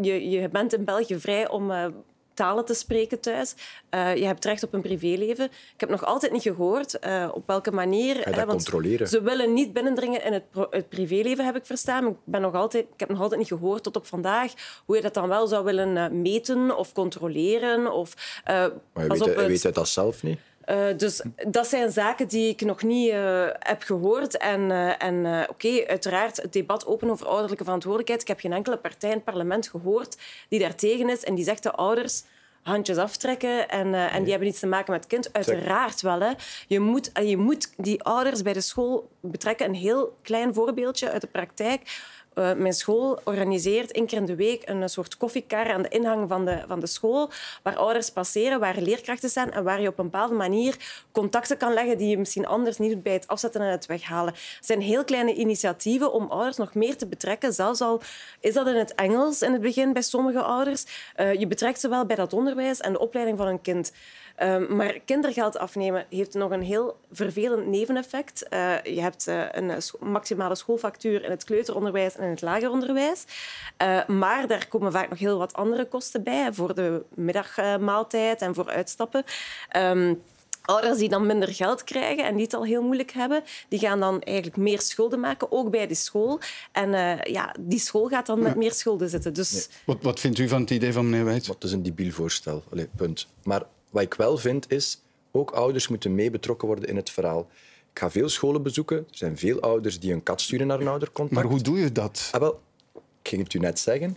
Je, 0.00 0.30
je 0.30 0.48
bent 0.48 0.72
in 0.72 0.84
België 0.84 1.20
vrij 1.20 1.48
om 1.48 1.72
talen 2.40 2.64
te 2.64 2.74
spreken 2.74 3.20
thuis. 3.20 3.54
Uh, 3.94 4.16
je 4.16 4.24
hebt 4.24 4.44
recht 4.44 4.62
op 4.62 4.72
een 4.72 4.80
privéleven. 4.80 5.44
Ik 5.44 5.80
heb 5.80 5.88
nog 5.88 6.04
altijd 6.04 6.32
niet 6.32 6.42
gehoord 6.42 6.98
uh, 7.06 7.28
op 7.32 7.46
welke 7.46 7.72
manier... 7.72 8.16
Ga 8.16 8.30
dat 8.30 8.46
controleren? 8.46 9.08
Ze 9.08 9.22
willen 9.22 9.52
niet 9.52 9.72
binnendringen 9.72 10.24
in 10.24 10.32
het, 10.32 10.44
het, 10.70 10.88
privéleven, 10.88 11.44
heb 11.44 11.56
ik 11.56 11.66
verstaan. 11.66 12.06
Ik, 12.06 12.16
ben 12.24 12.40
nog 12.40 12.54
altijd, 12.54 12.84
ik 12.94 13.00
heb 13.00 13.08
nog 13.08 13.20
altijd 13.20 13.40
niet 13.40 13.48
gehoord 13.48 13.82
tot 13.82 13.96
op 13.96 14.06
vandaag 14.06 14.52
hoe 14.84 14.96
je 14.96 15.02
dat 15.02 15.14
dan 15.14 15.28
wel 15.28 15.46
zou 15.46 15.64
willen 15.64 16.22
meten 16.22 16.76
of 16.76 16.92
controleren. 16.92 17.92
Of, 17.92 18.40
maar 18.44 18.70
weet, 18.92 19.24
hij, 19.24 19.46
weet 19.46 19.62
hij 19.62 19.72
dat 19.72 19.88
zelf 19.88 20.22
niet? 20.22 20.38
Uh, 20.70 20.96
dus 20.96 21.22
dat 21.48 21.66
zijn 21.66 21.92
zaken 21.92 22.28
die 22.28 22.48
ik 22.48 22.60
nog 22.60 22.82
niet 22.82 23.10
uh, 23.10 23.46
heb 23.58 23.82
gehoord. 23.82 24.36
En, 24.36 24.60
uh, 24.60 25.02
en 25.02 25.46
oké, 25.48 25.84
uiteraard 25.86 26.36
het 26.36 26.52
debat 26.52 26.86
open 26.86 27.10
over 27.10 27.26
ouderlijke 27.26 27.64
verantwoordelijkheid. 27.64 28.20
Ik 28.22 28.28
heb 28.28 28.40
geen 28.40 28.52
enkele 28.52 28.76
partij 28.76 29.10
in 29.10 29.14
het 29.16 29.24
parlement 29.24 29.68
gehoord 29.68 30.16
die 30.48 30.58
daartegen 30.58 31.08
is 31.08 31.24
en 31.24 31.34
die 31.34 31.44
zegt 31.44 31.62
de 31.62 31.72
ouders 31.72 32.22
handjes 32.62 32.96
aftrekken 32.96 33.68
en, 33.68 33.94
en 33.94 34.20
die 34.20 34.30
hebben 34.30 34.48
niets 34.48 34.60
te 34.60 34.66
maken 34.66 34.92
met 34.92 35.00
het 35.00 35.12
kind. 35.12 35.32
Uiteraard 35.32 36.00
wel. 36.00 36.20
Hè. 36.20 36.32
Je, 36.66 36.80
moet, 36.80 37.10
je 37.22 37.36
moet 37.36 37.72
die 37.76 38.02
ouders 38.02 38.42
bij 38.42 38.52
de 38.52 38.60
school 38.60 39.10
betrekken. 39.20 39.66
Een 39.66 39.74
heel 39.74 40.16
klein 40.22 40.54
voorbeeldje 40.54 41.10
uit 41.10 41.20
de 41.20 41.26
praktijk 41.26 41.82
uh, 42.40 42.52
mijn 42.52 42.72
school 42.72 43.18
organiseert 43.24 43.92
één 43.92 44.06
keer 44.06 44.18
in 44.18 44.24
de 44.24 44.34
week 44.34 44.68
een 44.68 44.88
soort 44.88 45.16
koffiekar 45.16 45.72
aan 45.72 45.82
de 45.82 45.88
ingang 45.88 46.28
van 46.28 46.44
de, 46.44 46.62
van 46.66 46.80
de 46.80 46.86
school, 46.86 47.30
waar 47.62 47.76
ouders 47.76 48.10
passeren, 48.10 48.60
waar 48.60 48.76
leerkrachten 48.78 49.28
zijn 49.28 49.52
en 49.52 49.64
waar 49.64 49.80
je 49.80 49.88
op 49.88 49.98
een 49.98 50.10
bepaalde 50.10 50.34
manier 50.34 50.76
contacten 51.12 51.56
kan 51.56 51.72
leggen 51.72 51.98
die 51.98 52.08
je 52.08 52.18
misschien 52.18 52.46
anders 52.46 52.78
niet 52.78 52.90
doet 52.90 53.02
bij 53.02 53.12
het 53.12 53.26
afzetten 53.26 53.60
en 53.60 53.70
het 53.70 53.86
weghalen. 53.86 54.32
Het 54.32 54.66
zijn 54.66 54.80
heel 54.80 55.04
kleine 55.04 55.34
initiatieven 55.34 56.12
om 56.12 56.30
ouders 56.30 56.56
nog 56.56 56.74
meer 56.74 56.96
te 56.96 57.06
betrekken. 57.06 57.52
Zelfs 57.52 57.80
al 57.80 58.00
is 58.40 58.54
dat 58.54 58.66
in 58.66 58.76
het 58.76 58.94
Engels 58.94 59.42
in 59.42 59.52
het 59.52 59.62
begin 59.62 59.92
bij 59.92 60.02
sommige 60.02 60.42
ouders. 60.42 60.84
Uh, 61.16 61.34
je 61.34 61.46
betrekt 61.46 61.80
ze 61.80 61.88
wel 61.88 62.06
bij 62.06 62.16
dat 62.16 62.32
onderwijs 62.32 62.80
en 62.80 62.92
de 62.92 62.98
opleiding 62.98 63.38
van 63.38 63.46
een 63.46 63.60
kind. 63.60 63.92
Ehm, 64.40 64.76
maar 64.76 64.98
kindergeld 65.04 65.58
afnemen 65.58 66.06
heeft 66.10 66.34
nog 66.34 66.50
een 66.50 66.62
heel 66.62 66.96
vervelend 67.12 67.66
neveneffect. 67.66 68.46
Uh, 68.50 68.82
je 68.82 69.00
hebt 69.00 69.28
uh, 69.28 69.44
een 69.50 69.72
maximale 70.00 70.54
schoolfactuur 70.54 71.24
in 71.24 71.30
het 71.30 71.44
kleuteronderwijs 71.44 72.16
en 72.16 72.24
in 72.24 72.30
het 72.30 72.42
lager 72.42 72.70
onderwijs. 72.70 73.24
Uh, 73.82 74.06
maar 74.06 74.46
daar 74.46 74.68
komen 74.68 74.92
vaak 74.92 75.08
nog 75.08 75.18
heel 75.18 75.38
wat 75.38 75.52
andere 75.52 75.84
kosten 75.86 76.22
bij, 76.22 76.52
voor 76.52 76.74
de 76.74 77.02
middagmaaltijd 77.14 78.42
en 78.42 78.54
voor 78.54 78.68
uitstappen. 78.68 79.24
Um, 79.76 80.22
Ouders 80.62 80.98
die 80.98 81.08
dan 81.08 81.26
minder 81.26 81.54
geld 81.54 81.84
krijgen 81.84 82.24
en 82.24 82.34
die 82.34 82.44
het 82.44 82.54
al 82.54 82.64
heel 82.64 82.82
moeilijk 82.82 83.12
hebben, 83.12 83.42
die 83.68 83.78
gaan 83.78 84.00
dan 84.00 84.22
eigenlijk 84.22 84.56
meer 84.56 84.80
schulden 84.80 85.20
maken, 85.20 85.52
ook 85.52 85.70
bij 85.70 85.86
de 85.86 85.94
school. 85.94 86.40
En 86.72 86.88
uh, 86.92 87.22
ja, 87.22 87.54
die 87.60 87.78
school 87.78 88.08
gaat 88.08 88.26
dan 88.26 88.42
met 88.42 88.56
meer 88.56 88.72
schulden 88.72 89.08
zitten. 89.08 89.32
Dus... 89.32 89.52
Nee. 89.52 89.64
Wat, 89.84 89.98
wat 90.02 90.20
vindt 90.20 90.38
u 90.38 90.48
van 90.48 90.60
het 90.60 90.70
idee 90.70 90.92
van 90.92 91.10
meneer 91.10 91.24
Wijts? 91.24 91.48
Het 91.48 91.64
is 91.64 91.72
een 91.72 91.82
debiel 91.82 92.10
voorstel. 92.10 92.62
Allee, 92.70 92.88
punt. 92.96 93.28
Maar 93.42 93.62
wat 93.90 94.02
ik 94.02 94.14
wel 94.14 94.36
vind 94.38 94.72
is, 94.72 95.02
ook 95.30 95.50
ouders 95.50 95.88
moeten 95.88 96.14
mee 96.14 96.30
betrokken 96.30 96.66
worden 96.66 96.88
in 96.88 96.96
het 96.96 97.10
verhaal. 97.10 97.48
Ik 97.92 97.98
ga 97.98 98.10
veel 98.10 98.28
scholen 98.28 98.62
bezoeken. 98.62 98.96
Er 98.96 99.04
zijn 99.10 99.38
veel 99.38 99.60
ouders 99.60 100.00
die 100.00 100.12
een 100.12 100.22
kat 100.22 100.40
sturen 100.40 100.66
naar 100.66 100.80
een 100.80 100.88
oudercontact. 100.88 101.42
Maar 101.42 101.50
hoe 101.50 101.60
doe 101.60 101.78
je 101.78 101.92
dat? 101.92 102.28
Ah, 102.32 102.40
wel, 102.40 102.60
ik 102.94 103.28
ging 103.28 103.42
het 103.42 103.54
u 103.54 103.58
net 103.58 103.78
zeggen 103.78 104.16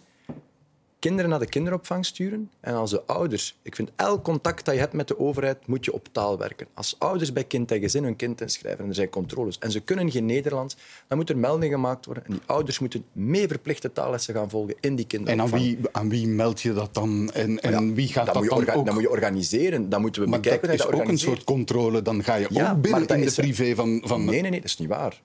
kinderen 1.03 1.29
naar 1.29 1.39
de 1.39 1.49
kinderopvang 1.49 2.05
sturen. 2.05 2.49
En 2.59 2.73
als 2.73 2.91
de 2.91 3.03
ouders... 3.05 3.55
Ik 3.61 3.75
vind, 3.75 3.91
elk 3.95 4.23
contact 4.23 4.65
dat 4.65 4.73
je 4.73 4.79
hebt 4.79 4.93
met 4.93 5.07
de 5.07 5.19
overheid 5.19 5.67
moet 5.67 5.85
je 5.85 5.93
op 5.93 6.07
taal 6.11 6.37
werken. 6.37 6.67
Als 6.73 6.95
ouders 6.99 7.33
bij 7.33 7.43
kind 7.43 7.71
en 7.71 7.79
gezin 7.79 8.03
hun 8.03 8.15
kind 8.15 8.41
inschrijven 8.41 8.83
en 8.83 8.89
er 8.89 8.95
zijn 8.95 9.09
controles 9.09 9.59
en 9.59 9.71
ze 9.71 9.79
kunnen 9.79 10.11
geen 10.11 10.25
Nederlands, 10.25 10.77
dan 11.07 11.17
moet 11.17 11.29
er 11.29 11.37
melding 11.37 11.73
gemaakt 11.73 12.05
worden. 12.05 12.25
En 12.25 12.31
die 12.31 12.41
ouders 12.45 12.79
moeten 12.79 13.05
mee 13.11 13.47
verplichte 13.47 13.91
taallessen 13.91 14.33
gaan 14.33 14.49
volgen 14.49 14.75
in 14.79 14.95
die 14.95 15.05
kinderopvang. 15.05 15.51
En 15.51 15.57
aan 15.59 15.63
wie, 15.63 15.77
aan 15.91 16.09
wie 16.09 16.27
meld 16.27 16.61
je 16.61 16.73
dat 16.73 16.93
dan? 16.93 17.31
En, 17.33 17.59
en 17.59 17.93
wie 17.93 18.07
gaat 18.07 18.25
dat, 18.25 18.33
dat 18.33 18.49
dan 18.49 18.75
ook? 18.75 18.85
Dat 18.85 18.93
moet 18.93 19.03
je 19.03 19.09
organiseren. 19.09 19.89
Dan 19.89 20.01
moeten 20.01 20.21
we 20.21 20.29
maar 20.29 20.39
bekijken 20.39 20.67
dat 20.67 20.79
is 20.79 20.85
ook 20.85 21.07
een 21.07 21.17
soort 21.17 21.43
controle. 21.43 22.01
Dan 22.01 22.23
ga 22.23 22.35
je 22.35 22.45
ook 22.45 22.81
binnen 22.81 23.07
in 23.07 23.25
de 23.25 23.31
privé 23.35 23.75
van... 23.75 24.01
van... 24.05 24.25
Nee, 24.25 24.41
nee, 24.41 24.51
nee, 24.51 24.61
dat 24.61 24.69
is 24.69 24.77
niet 24.77 24.89
waar 24.89 25.21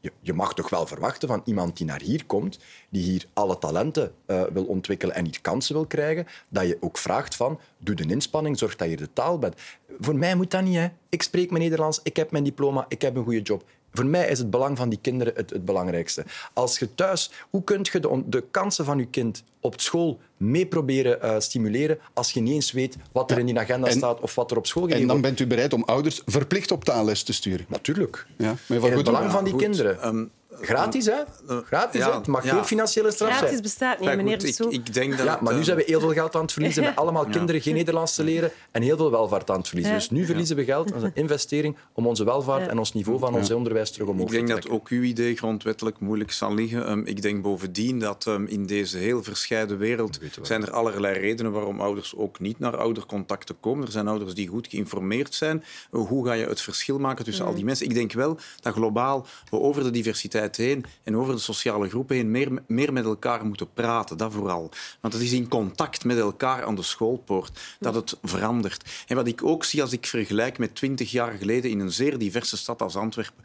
je, 0.00 0.12
je, 0.20 0.32
mag 0.32 0.54
toch 0.54 0.70
wel 0.70 0.86
verwachten 0.86 1.28
van 1.28 1.42
iemand 1.44 1.76
die 1.76 1.86
naar 1.86 2.00
hier 2.00 2.26
komt, 2.26 2.58
die 2.88 3.02
hier 3.02 3.26
alle 3.32 3.58
talenten 3.58 4.12
uh, 4.26 4.42
wil 4.52 4.64
ontwikkelen 4.64 5.14
en 5.14 5.24
hier 5.24 5.40
kansen 5.40 5.74
wil 5.74 5.86
krijgen, 5.86 6.26
dat 6.48 6.66
je 6.66 6.76
ook 6.80 6.98
vraagt 6.98 7.36
van, 7.36 7.60
doe 7.78 7.94
de 7.94 8.06
inspanning, 8.06 8.58
zorg 8.58 8.76
dat 8.76 8.90
je 8.90 8.96
de 8.96 9.12
taal 9.12 9.38
bent. 9.38 9.54
Voor 10.00 10.16
mij 10.16 10.34
moet 10.34 10.50
dat 10.50 10.62
niet. 10.62 10.76
Hè. 10.76 10.88
Ik 11.08 11.22
spreek 11.22 11.50
mijn 11.50 11.62
Nederlands, 11.62 12.00
ik 12.02 12.16
heb 12.16 12.30
mijn 12.30 12.44
diploma, 12.44 12.84
ik 12.88 13.02
heb 13.02 13.16
een 13.16 13.24
goede 13.24 13.42
job. 13.42 13.64
Voor 13.92 14.06
mij 14.06 14.28
is 14.28 14.38
het 14.38 14.50
belang 14.50 14.76
van 14.76 14.88
die 14.88 14.98
kinderen 15.02 15.32
het, 15.36 15.50
het 15.50 15.64
belangrijkste. 15.64 16.24
Als 16.52 16.78
je 16.78 16.94
thuis, 16.94 17.30
hoe 17.50 17.64
kun 17.64 17.86
je 17.92 18.00
de, 18.00 18.22
de 18.26 18.44
kansen 18.50 18.84
van 18.84 18.98
je 18.98 19.06
kind 19.06 19.44
op 19.60 19.80
school 19.80 20.20
mee 20.36 20.66
proberen 20.66 21.18
uh, 21.24 21.34
stimuleren 21.38 21.98
als 22.14 22.32
je 22.32 22.40
niet 22.40 22.54
eens 22.54 22.72
weet 22.72 22.96
wat 23.12 23.30
er 23.30 23.38
in 23.38 23.46
die 23.46 23.58
agenda 23.58 23.90
staat 23.90 24.20
of 24.20 24.34
wat 24.34 24.50
er 24.50 24.56
op 24.56 24.66
school 24.66 24.82
gegeven 24.82 25.06
wordt? 25.06 25.16
En 25.16 25.22
dan 25.22 25.36
bent 25.36 25.48
u 25.48 25.54
bereid 25.54 25.72
om 25.72 25.82
ouders 25.84 26.22
verplicht 26.26 26.70
op 26.70 26.84
taalles 26.84 27.22
te 27.22 27.32
sturen? 27.32 27.66
Natuurlijk. 27.68 28.26
Ja. 28.36 28.54
Maar 28.66 28.78
in 28.78 28.92
het 28.92 29.04
belang 29.04 29.30
van 29.30 29.44
die 29.44 29.56
kinderen. 29.56 30.06
Um, 30.06 30.30
Gratis, 30.52 31.06
hè? 31.06 31.22
Gratis, 31.64 32.04
hè? 32.04 32.12
Het 32.12 32.26
mag 32.26 32.48
geen 32.48 32.64
financiële 32.64 33.10
straf 33.10 33.28
zijn. 33.28 33.40
Gratis 33.40 33.60
bestaat 33.60 34.00
niet, 34.00 34.16
meneer 34.16 34.40
goed, 34.40 34.72
ik, 34.72 34.72
ik, 34.72 34.94
denk 34.94 35.16
dat 35.16 35.26
Ja, 35.26 35.38
maar 35.42 35.54
nu 35.54 35.64
zijn 35.64 35.76
we 35.76 35.82
heel 35.86 36.00
veel 36.00 36.12
geld 36.12 36.34
aan 36.34 36.42
het 36.42 36.52
verliezen 36.52 36.82
met 36.82 36.96
allemaal 36.96 37.24
kinderen 37.36 37.60
geen 37.60 37.74
Nederlands 37.74 38.14
te 38.14 38.24
leren 38.24 38.50
en 38.70 38.82
heel 38.82 38.96
veel 38.96 39.10
welvaart 39.10 39.50
aan 39.50 39.58
het 39.58 39.66
verliezen. 39.66 39.94
Dus 39.94 40.10
nu 40.10 40.24
verliezen 40.26 40.56
we 40.56 40.64
geld. 40.64 40.94
Is 40.94 41.02
een 41.02 41.10
investering 41.24 41.76
om 41.92 42.06
onze 42.06 42.24
welvaart 42.24 42.68
en 42.68 42.78
ons 42.78 42.92
niveau 42.92 43.18
van 43.18 43.34
ons 43.34 43.50
onderwijs 43.50 43.90
terug 43.90 44.08
omhoog 44.08 44.26
te 44.26 44.32
trekken. 44.32 44.54
Ik 44.54 44.60
denk 44.62 44.70
dat 44.70 44.80
ook 44.80 44.88
uw 44.88 45.02
idee 45.02 45.36
grondwettelijk 45.36 46.00
moeilijk 46.00 46.32
zal 46.32 46.54
liggen. 46.54 46.90
Um, 46.90 47.06
ik 47.06 47.22
denk 47.22 47.42
bovendien 47.42 47.98
dat 47.98 48.26
um, 48.26 48.46
in 48.46 48.66
deze 48.66 48.98
heel 48.98 49.22
verscheiden 49.22 49.78
wereld 49.78 50.18
zijn 50.42 50.62
er 50.62 50.70
allerlei 50.70 51.18
redenen 51.18 51.52
waarom 51.52 51.80
ouders 51.80 52.16
ook 52.16 52.40
niet 52.40 52.58
naar 52.58 52.76
oudercontacten 52.76 53.60
komen. 53.60 53.86
Er 53.86 53.92
zijn 53.92 54.08
ouders 54.08 54.34
die 54.34 54.48
goed 54.48 54.68
geïnformeerd 54.68 55.34
zijn. 55.34 55.64
Hoe 55.90 56.26
ga 56.26 56.32
je 56.32 56.46
het 56.46 56.60
verschil 56.60 56.98
maken 56.98 57.24
tussen 57.24 57.44
al 57.44 57.54
die 57.54 57.64
mensen? 57.64 57.86
Ik 57.86 57.94
denk 57.94 58.12
wel 58.12 58.38
dat 58.60 58.74
globaal 58.74 59.26
we 59.50 59.58
over 59.58 59.82
de 59.82 59.90
diversiteit 59.90 60.39
heen 60.56 60.84
en 61.02 61.16
over 61.16 61.34
de 61.34 61.40
sociale 61.40 61.88
groepen 61.88 62.16
heen 62.16 62.30
meer, 62.30 62.62
meer 62.66 62.92
met 62.92 63.04
elkaar 63.04 63.46
moeten 63.46 63.72
praten. 63.72 64.16
Dat 64.16 64.32
vooral. 64.32 64.70
Want 65.00 65.14
het 65.14 65.22
is 65.22 65.32
in 65.32 65.48
contact 65.48 66.04
met 66.04 66.18
elkaar 66.18 66.64
aan 66.64 66.74
de 66.74 66.82
schoolpoort 66.82 67.60
dat 67.80 67.94
het 67.94 68.18
verandert. 68.22 69.04
En 69.06 69.16
wat 69.16 69.26
ik 69.26 69.44
ook 69.44 69.64
zie 69.64 69.82
als 69.82 69.92
ik 69.92 70.06
vergelijk 70.06 70.58
met 70.58 70.74
twintig 70.74 71.10
jaar 71.10 71.32
geleden 71.32 71.70
in 71.70 71.80
een 71.80 71.92
zeer 71.92 72.18
diverse 72.18 72.56
stad 72.56 72.82
als 72.82 72.96
Antwerpen. 72.96 73.44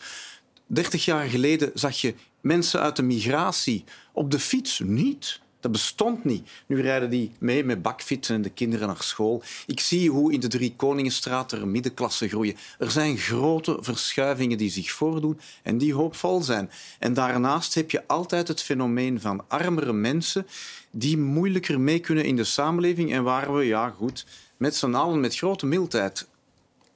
Dertig 0.68 1.06
jaar 1.06 1.28
geleden 1.28 1.72
zag 1.74 2.02
je 2.02 2.16
mensen 2.42 2.80
uit 2.80 2.96
de 2.96 3.04
migratie 3.04 3.84
op 4.14 4.32
de 4.32 4.40
fiets 4.40 4.80
niet. 4.80 5.40
Dat 5.66 5.74
bestond 5.74 6.24
niet. 6.24 6.50
Nu 6.66 6.82
rijden 6.82 7.10
die 7.10 7.32
mee 7.40 7.64
met 7.64 7.82
bakfietsen 7.82 8.36
en 8.36 8.42
de 8.42 8.50
kinderen 8.50 8.88
naar 8.88 9.04
school. 9.04 9.44
Ik 9.66 9.80
zie 9.80 10.10
hoe 10.10 10.34
in 10.34 10.40
de 10.40 10.48
Drie 10.48 10.74
Koningenstraat 10.76 11.52
er 11.52 11.68
middenklasse 11.68 12.28
groeien. 12.28 12.56
Er 12.80 12.92
zijn 12.92 13.18
grote 13.18 13.78
verschuivingen 13.80 14.58
die 14.58 14.70
zich 14.70 14.92
voordoen 14.92 15.40
en 15.64 15.78
die 15.78 15.94
hoopvol 15.94 16.42
zijn. 16.42 16.72
En 17.00 17.14
daarnaast 17.14 17.74
heb 17.74 17.92
je 17.92 18.08
altijd 18.08 18.48
het 18.48 18.62
fenomeen 18.62 19.22
van 19.22 19.44
armere 19.48 19.94
mensen 19.94 20.48
die 20.92 21.18
moeilijker 21.18 21.80
mee 21.80 22.00
kunnen 22.00 22.26
in 22.26 22.36
de 22.36 22.44
samenleving 22.44 23.14
en 23.14 23.24
waar 23.24 23.56
we, 23.56 23.64
ja 23.64 23.90
goed, 23.90 24.26
met 24.58 24.76
z'n 24.76 24.94
allen 24.94 25.20
met 25.20 25.36
grote 25.36 25.66
mildheid 25.66 26.28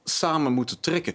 samen 0.04 0.52
moeten 0.52 0.80
trekken. 0.80 1.14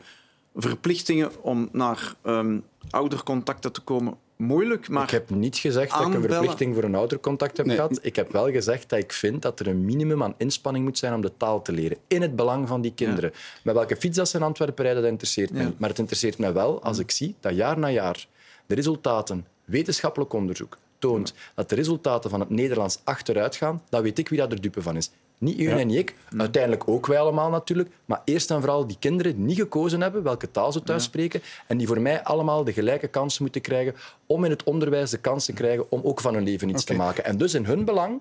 Verplichtingen 0.55 1.43
om 1.43 1.69
naar 1.71 2.15
um, 2.23 2.63
oudercontacten 2.89 3.71
te 3.71 3.81
komen 3.81 4.17
moeilijk, 4.35 4.89
maar... 4.89 5.03
Ik 5.03 5.09
heb 5.09 5.29
niet 5.29 5.57
gezegd 5.57 5.91
dat 5.91 6.07
ik 6.07 6.13
een 6.13 6.21
verplichting 6.21 6.73
voor 6.73 6.83
een 6.83 6.95
oudercontact 6.95 7.57
heb 7.57 7.69
gehad. 7.69 7.99
Ik 8.01 8.15
heb 8.15 8.31
wel 8.31 8.51
gezegd 8.51 8.89
dat 8.89 8.99
ik 8.99 9.13
vind 9.13 9.41
dat 9.41 9.59
er 9.59 9.67
een 9.67 9.85
minimum 9.85 10.23
aan 10.23 10.35
inspanning 10.37 10.85
moet 10.85 10.97
zijn 10.97 11.13
om 11.13 11.21
de 11.21 11.31
taal 11.37 11.61
te 11.61 11.71
leren. 11.71 11.97
In 12.07 12.21
het 12.21 12.35
belang 12.35 12.67
van 12.67 12.81
die 12.81 12.93
kinderen. 12.93 13.33
Met 13.63 13.75
welke 13.75 13.95
fiets 13.95 14.17
dat 14.17 14.29
ze 14.29 14.37
in 14.37 14.43
Antwerpen 14.43 14.83
rijden, 14.83 15.01
dat 15.01 15.11
interesseert 15.11 15.51
me 15.51 15.63
niet. 15.63 15.79
Maar 15.79 15.89
het 15.89 15.99
interesseert 15.99 16.37
me 16.37 16.51
wel 16.51 16.83
als 16.83 16.99
ik 16.99 17.11
zie 17.11 17.35
dat 17.39 17.55
jaar 17.55 17.79
na 17.79 17.89
jaar 17.89 18.27
de 18.65 18.75
resultaten, 18.75 19.47
wetenschappelijk 19.65 20.33
onderzoek, 20.33 20.77
toont 20.99 21.33
dat 21.55 21.69
de 21.69 21.75
resultaten 21.75 22.29
van 22.29 22.39
het 22.39 22.49
Nederlands 22.49 22.99
achteruit 23.03 23.55
gaan, 23.55 23.81
dan 23.89 24.01
weet 24.01 24.19
ik 24.19 24.29
wie 24.29 24.39
dat 24.39 24.51
er 24.51 24.61
dupe 24.61 24.81
van 24.81 24.95
is. 24.95 25.11
Niet 25.37 25.59
u 25.59 25.69
en 25.69 25.87
niet 25.87 25.97
ik, 25.97 26.15
uiteindelijk 26.37 26.87
ook 26.87 27.07
wij 27.07 27.19
allemaal 27.19 27.49
natuurlijk. 27.49 27.89
Maar 28.05 28.21
eerst 28.25 28.51
en 28.51 28.59
vooral 28.59 28.87
die 28.87 28.97
kinderen 28.99 29.35
die 29.35 29.45
niet 29.45 29.57
gekozen 29.57 30.01
hebben 30.01 30.23
welke 30.23 30.51
taal 30.51 30.71
ze 30.71 30.83
thuis 30.83 31.03
spreken 31.03 31.41
en 31.67 31.77
die 31.77 31.87
voor 31.87 32.01
mij 32.01 32.23
allemaal 32.23 32.63
de 32.63 32.73
gelijke 32.73 33.07
kansen 33.07 33.43
moeten 33.43 33.61
krijgen 33.61 33.95
om 34.25 34.43
in 34.43 34.49
het 34.49 34.63
onderwijs 34.63 35.09
de 35.09 35.17
kans 35.17 35.45
te 35.45 35.53
krijgen 35.53 35.91
om 35.91 36.01
ook 36.03 36.21
van 36.21 36.33
hun 36.33 36.43
leven 36.43 36.69
iets 36.69 36.83
te 36.83 36.93
maken. 36.93 37.25
En 37.25 37.37
dus 37.37 37.53
in 37.53 37.65
hun 37.65 37.85
belang, 37.85 38.19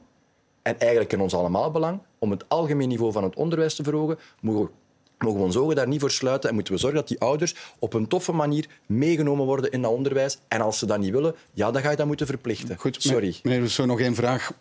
en 0.62 0.79
eigenlijk 0.79 1.12
in 1.12 1.20
ons 1.20 1.35
allemaal 1.35 1.70
belang, 1.70 2.00
om 2.18 2.31
het 2.31 2.48
algemeen 2.48 2.88
niveau 2.88 3.12
van 3.12 3.24
het 3.24 3.37
onderwijs 3.37 3.74
te 3.74 3.83
verhogen, 3.83 4.18
mogen 4.40 4.70
mogen 5.18 5.38
we 5.38 5.44
ons 5.46 5.57
ogen 5.57 5.77
daar 5.77 5.88
niet 5.88 6.00
voor 6.00 6.11
sluiten 6.11 6.48
en 6.48 6.55
moeten 6.55 6.74
we 6.74 6.81
zorgen 6.81 6.98
dat 6.98 7.09
die 7.09 7.20
ouders 7.20 7.55
op 7.79 7.92
een 7.92 8.09
toffe 8.09 8.33
manier 8.33 8.68
meegenomen 8.87 9.46
worden 9.46 9.70
in 9.70 9.83
dat 9.83 9.92
onderwijs. 9.92 10.38
En 10.48 10.61
als 10.61 10.79
ze 10.79 10.87
dat 10.87 10.98
niet 10.98 11.12
willen, 11.12 11.35
ja, 11.53 11.70
dan 11.70 11.83
ga 11.83 11.90
je 11.90 11.96
dat 11.96 12.07
moeten 12.07 12.27
verplichten. 12.27 12.77
Goed, 12.79 12.96
Sorry. 13.03 13.40
Meneer 13.42 13.68
zo 13.68 13.87
nog 13.87 14.00
één 14.00 14.14
vraag 14.14 14.53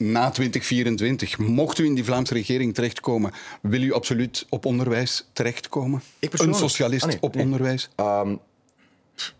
na 0.00 0.30
2024, 0.30 1.38
mocht 1.38 1.78
u 1.78 1.84
in 1.84 1.94
die 1.94 2.04
Vlaamse 2.04 2.34
regering 2.34 2.74
terechtkomen, 2.74 3.32
wil 3.62 3.82
u 3.82 3.92
absoluut 3.92 4.46
op 4.48 4.64
onderwijs 4.64 5.28
terechtkomen? 5.32 6.02
Een 6.20 6.54
socialist 6.54 7.04
ah, 7.04 7.14
op 7.20 7.36
onderwijs? 7.36 7.88
Um, 7.96 8.40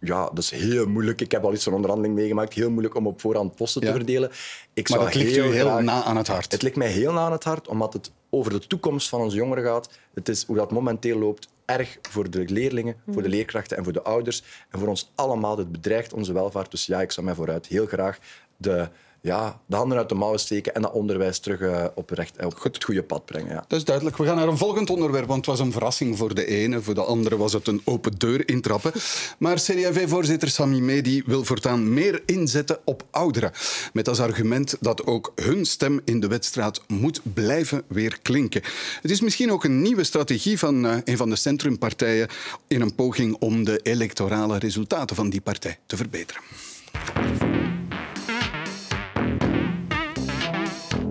ja, 0.01 0.25
dat 0.25 0.39
is 0.39 0.51
heel 0.51 0.87
moeilijk. 0.87 1.21
Ik 1.21 1.31
heb 1.31 1.45
al 1.45 1.53
iets 1.53 1.65
van 1.65 1.73
onderhandeling 1.73 2.15
meegemaakt. 2.15 2.55
Heel 2.55 2.71
moeilijk 2.71 2.95
om 2.95 3.07
op 3.07 3.21
voorhand 3.21 3.55
posten 3.55 3.81
te 3.81 3.91
verdelen. 3.91 4.31
Ik 4.75 4.89
maar 4.89 4.99
dat 4.99 5.15
ligt 5.15 5.37
u 5.37 5.41
heel 5.41 5.81
na 5.81 6.03
aan 6.03 6.17
het 6.17 6.27
hart? 6.27 6.53
Het 6.53 6.63
ligt 6.63 6.77
mij 6.77 6.89
heel 6.89 7.13
na 7.13 7.25
aan 7.25 7.33
het 7.33 7.45
hart, 7.45 7.69
omdat 7.69 7.93
het 7.93 8.11
over 8.31 8.53
de 8.53 8.67
toekomst 8.67 9.09
van 9.09 9.21
onze 9.21 9.37
jongeren 9.37 9.65
gaat. 9.65 9.91
Het 10.15 10.29
is 10.29 10.45
hoe 10.45 10.57
dat 10.57 10.71
momenteel 10.71 11.19
loopt 11.19 11.49
erg 11.65 11.99
voor 12.03 12.31
de 12.31 12.45
leerlingen, 12.47 12.97
voor 13.07 13.23
de 13.23 13.29
mm. 13.29 13.35
leerkrachten 13.35 13.77
en 13.77 13.85
voor 13.85 13.93
de 13.93 14.03
ouders. 14.03 14.43
En 14.71 14.79
voor 14.79 14.89
ons 14.89 15.13
allemaal. 15.15 15.59
Het 15.59 15.73
bedreigt 15.73 16.13
onze 16.13 16.33
welvaart. 16.33 16.71
Dus 16.71 16.87
ja, 16.87 17.01
ik 17.01 17.13
zou 17.13 17.27
mij 17.27 17.35
vooruit 17.35 17.67
heel 17.67 17.87
graag 17.87 18.19
de 18.57 18.89
ja, 19.21 19.61
de 19.67 19.77
handen 19.77 19.99
uit 19.99 20.09
de 20.09 20.15
mouwen 20.15 20.41
steken 20.41 20.75
en 20.75 20.83
dat 20.83 20.93
onderwijs 20.93 21.39
terug 21.39 21.61
uh, 21.61 21.85
op, 21.95 22.11
recht, 22.11 22.45
op 22.45 22.63
het 22.63 22.85
goede 22.85 23.03
pad 23.03 23.25
brengen. 23.25 23.53
Ja. 23.53 23.65
Dat 23.69 23.79
is 23.79 23.85
duidelijk. 23.85 24.17
We 24.17 24.25
gaan 24.25 24.37
naar 24.37 24.49
een 24.49 24.59
volgend 24.59 24.91
onderwerp, 24.91 25.27
want 25.27 25.47
het 25.47 25.57
was 25.57 25.67
een 25.67 25.73
verrassing 25.73 26.19
voor 26.19 26.35
de 26.35 26.47
ene. 26.47 26.83
Voor 26.83 26.95
de 26.95 27.05
andere 27.05 27.37
was 27.37 27.53
het 27.53 27.67
een 27.67 27.81
open 27.85 28.19
deur 28.19 28.49
intrappen. 28.49 28.93
Maar 29.39 29.57
CDV-voorzitter 29.57 30.49
Sami 30.49 30.81
Medi 30.81 31.23
wil 31.27 31.45
voortaan 31.45 31.95
meer 31.95 32.23
inzetten 32.27 32.79
op 32.85 33.05
ouderen. 33.11 33.53
Met 33.93 34.09
als 34.09 34.21
argument 34.21 34.77
dat 34.81 35.07
ook 35.07 35.33
hun 35.35 35.65
stem 35.65 36.01
in 36.05 36.21
de 36.21 36.29
wedstrijd 36.29 36.81
moet 36.89 37.21
blijven 37.35 37.83
weer 37.87 38.19
klinken. 38.23 38.63
Het 39.03 39.11
is 39.11 39.21
misschien 39.21 39.53
ook 39.53 39.65
een 39.65 39.83
nieuwe 39.83 40.05
strategie 40.05 40.59
van 40.59 40.85
uh, 40.85 40.97
een 41.05 41.17
van 41.17 41.31
de 41.31 41.37
centrumpartijen 41.37 42.29
in 42.67 42.81
een 42.81 42.95
poging 42.95 43.37
om 43.39 43.65
de 43.65 43.81
electorale 43.83 44.59
resultaten 44.59 45.17
van 45.17 45.31
die 45.31 45.41
partij 45.41 45.79
te 45.87 45.97
verbeteren. 45.97 46.43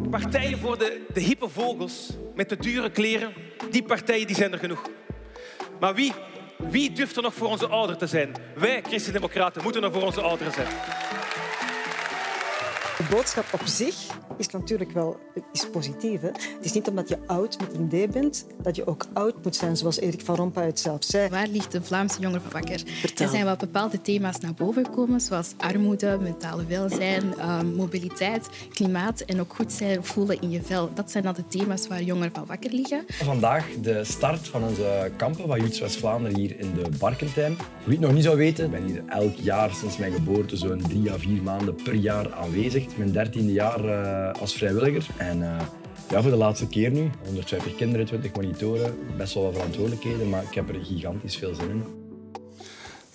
Partijen 0.09 0.57
voor 0.57 0.77
de, 0.77 1.05
de 1.13 1.19
hippe 1.19 1.49
vogels 1.49 2.09
met 2.35 2.49
de 2.49 2.57
dure 2.57 2.91
kleren, 2.91 3.33
die 3.71 3.83
partijen 3.83 4.27
die 4.27 4.35
zijn 4.35 4.51
er 4.51 4.59
genoeg. 4.59 4.89
Maar 5.79 5.95
wie, 5.95 6.13
wie 6.57 6.91
durft 6.91 7.15
er 7.15 7.21
nog 7.21 7.33
voor 7.33 7.47
onze 7.47 7.67
ouderen 7.67 7.97
te 7.97 8.07
zijn? 8.07 8.31
Wij, 8.55 8.81
Christen-Democraten, 8.81 9.63
moeten 9.63 9.83
er 9.83 9.91
voor 9.91 10.03
onze 10.03 10.21
ouderen 10.21 10.53
zijn. 10.53 10.67
De 12.99 13.05
boodschap 13.09 13.45
op 13.53 13.61
zich 13.65 13.95
is 14.37 14.47
natuurlijk 14.47 14.91
wel 14.91 15.19
is 15.53 15.69
positief. 15.69 16.21
Hè? 16.21 16.27
Het 16.27 16.57
is 16.61 16.73
niet 16.73 16.87
omdat 16.87 17.09
je 17.09 17.17
oud 17.27 17.57
met 17.59 17.73
een 17.73 17.87
D 17.87 18.11
bent, 18.11 18.45
dat 18.61 18.75
je 18.75 18.87
ook 18.87 19.05
oud 19.13 19.43
moet 19.43 19.55
zijn, 19.55 19.77
zoals 19.77 19.99
Erik 19.99 20.21
van 20.21 20.35
Rompuy 20.35 20.63
het 20.63 20.79
zelf 20.79 21.03
zei. 21.03 21.29
Waar 21.29 21.47
ligt 21.47 21.71
de 21.71 21.81
Vlaamse 21.81 22.19
jongeren 22.19 22.41
van 22.41 22.51
wakker? 22.51 22.83
Er 23.17 23.29
zijn 23.29 23.45
wel 23.45 23.55
bepaalde 23.55 24.01
thema's 24.01 24.39
naar 24.39 24.53
boven 24.53 24.85
gekomen, 24.85 25.21
zoals 25.21 25.53
armoede, 25.57 26.17
mentale 26.21 26.65
welzijn, 26.65 27.23
uh, 27.37 27.61
mobiliteit, 27.61 28.49
klimaat 28.73 29.21
en 29.21 29.39
ook 29.39 29.53
goed 29.53 29.71
zijn 29.71 30.03
voelen 30.03 30.41
in 30.41 30.49
je 30.51 30.61
vel. 30.61 30.89
Dat 30.93 31.11
zijn 31.11 31.23
dan 31.23 31.33
de 31.33 31.47
thema's 31.47 31.87
waar 31.87 32.03
jongeren 32.03 32.31
van 32.33 32.45
wakker 32.45 32.71
liggen. 32.71 33.03
Vandaag 33.07 33.65
de 33.81 34.03
start 34.03 34.47
van 34.47 34.63
onze 34.63 35.11
kampen 35.15 35.47
van 35.47 35.59
Juts 35.59 35.79
West-Vlaanderen 35.79 36.37
hier 36.37 36.59
in 36.59 36.73
de 36.73 36.89
Barkentijn. 36.97 37.57
Wie 37.83 37.97
het 37.97 38.05
nog 38.05 38.13
niet 38.13 38.23
zou 38.23 38.37
weten, 38.37 38.65
ik 38.65 38.71
ben 38.71 38.85
hier 38.85 39.03
elk 39.07 39.35
jaar 39.35 39.73
sinds 39.73 39.97
mijn 39.97 40.13
geboorte 40.13 40.57
zo'n 40.57 40.81
drie 40.81 41.11
à 41.11 41.17
vier 41.17 41.41
maanden 41.41 41.75
per 41.75 41.93
jaar 41.93 42.33
aanwezig. 42.33 42.87
Mijn 42.97 43.11
dertiende 43.11 43.51
jaar 43.51 43.85
uh, 43.85 44.41
als 44.41 44.53
vrijwilliger. 44.53 45.07
En 45.17 45.39
uh, 45.39 45.59
ja, 46.09 46.21
voor 46.21 46.31
de 46.31 46.37
laatste 46.37 46.67
keer 46.67 46.91
nu. 46.91 47.09
150 47.25 47.75
kinderen, 47.75 48.05
20 48.05 48.33
monitoren. 48.33 48.97
Best 49.17 49.33
wel 49.33 49.43
wat 49.43 49.53
verantwoordelijkheden, 49.53 50.29
maar 50.29 50.43
ik 50.43 50.53
heb 50.53 50.69
er 50.69 50.85
gigantisch 50.85 51.37
veel 51.37 51.55
zin 51.55 51.69
in. 51.69 51.83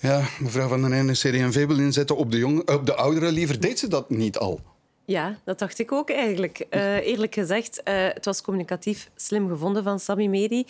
Ja, 0.00 0.22
mevrouw 0.40 0.68
Van 0.68 0.82
den 0.82 0.92
Einde, 0.92 1.12
CD&V 1.12 1.66
wil 1.66 1.78
inzetten 1.78 2.16
op 2.16 2.30
de, 2.30 2.38
jong, 2.38 2.70
op 2.70 2.86
de 2.86 2.94
ouderen 2.94 3.32
liever. 3.32 3.60
Deed 3.60 3.78
ze 3.78 3.88
dat 3.88 4.10
niet 4.10 4.38
al? 4.38 4.60
Ja, 5.06 5.38
dat 5.44 5.58
dacht 5.58 5.78
ik 5.78 5.92
ook 5.92 6.10
eigenlijk. 6.10 6.66
Uh, 6.70 7.06
eerlijk 7.06 7.34
gezegd, 7.34 7.80
uh, 7.84 7.94
het 7.94 8.24
was 8.24 8.42
communicatief 8.42 9.10
slim 9.16 9.48
gevonden 9.48 9.82
van 9.82 10.00
Sami 10.00 10.28
Medi. 10.28 10.64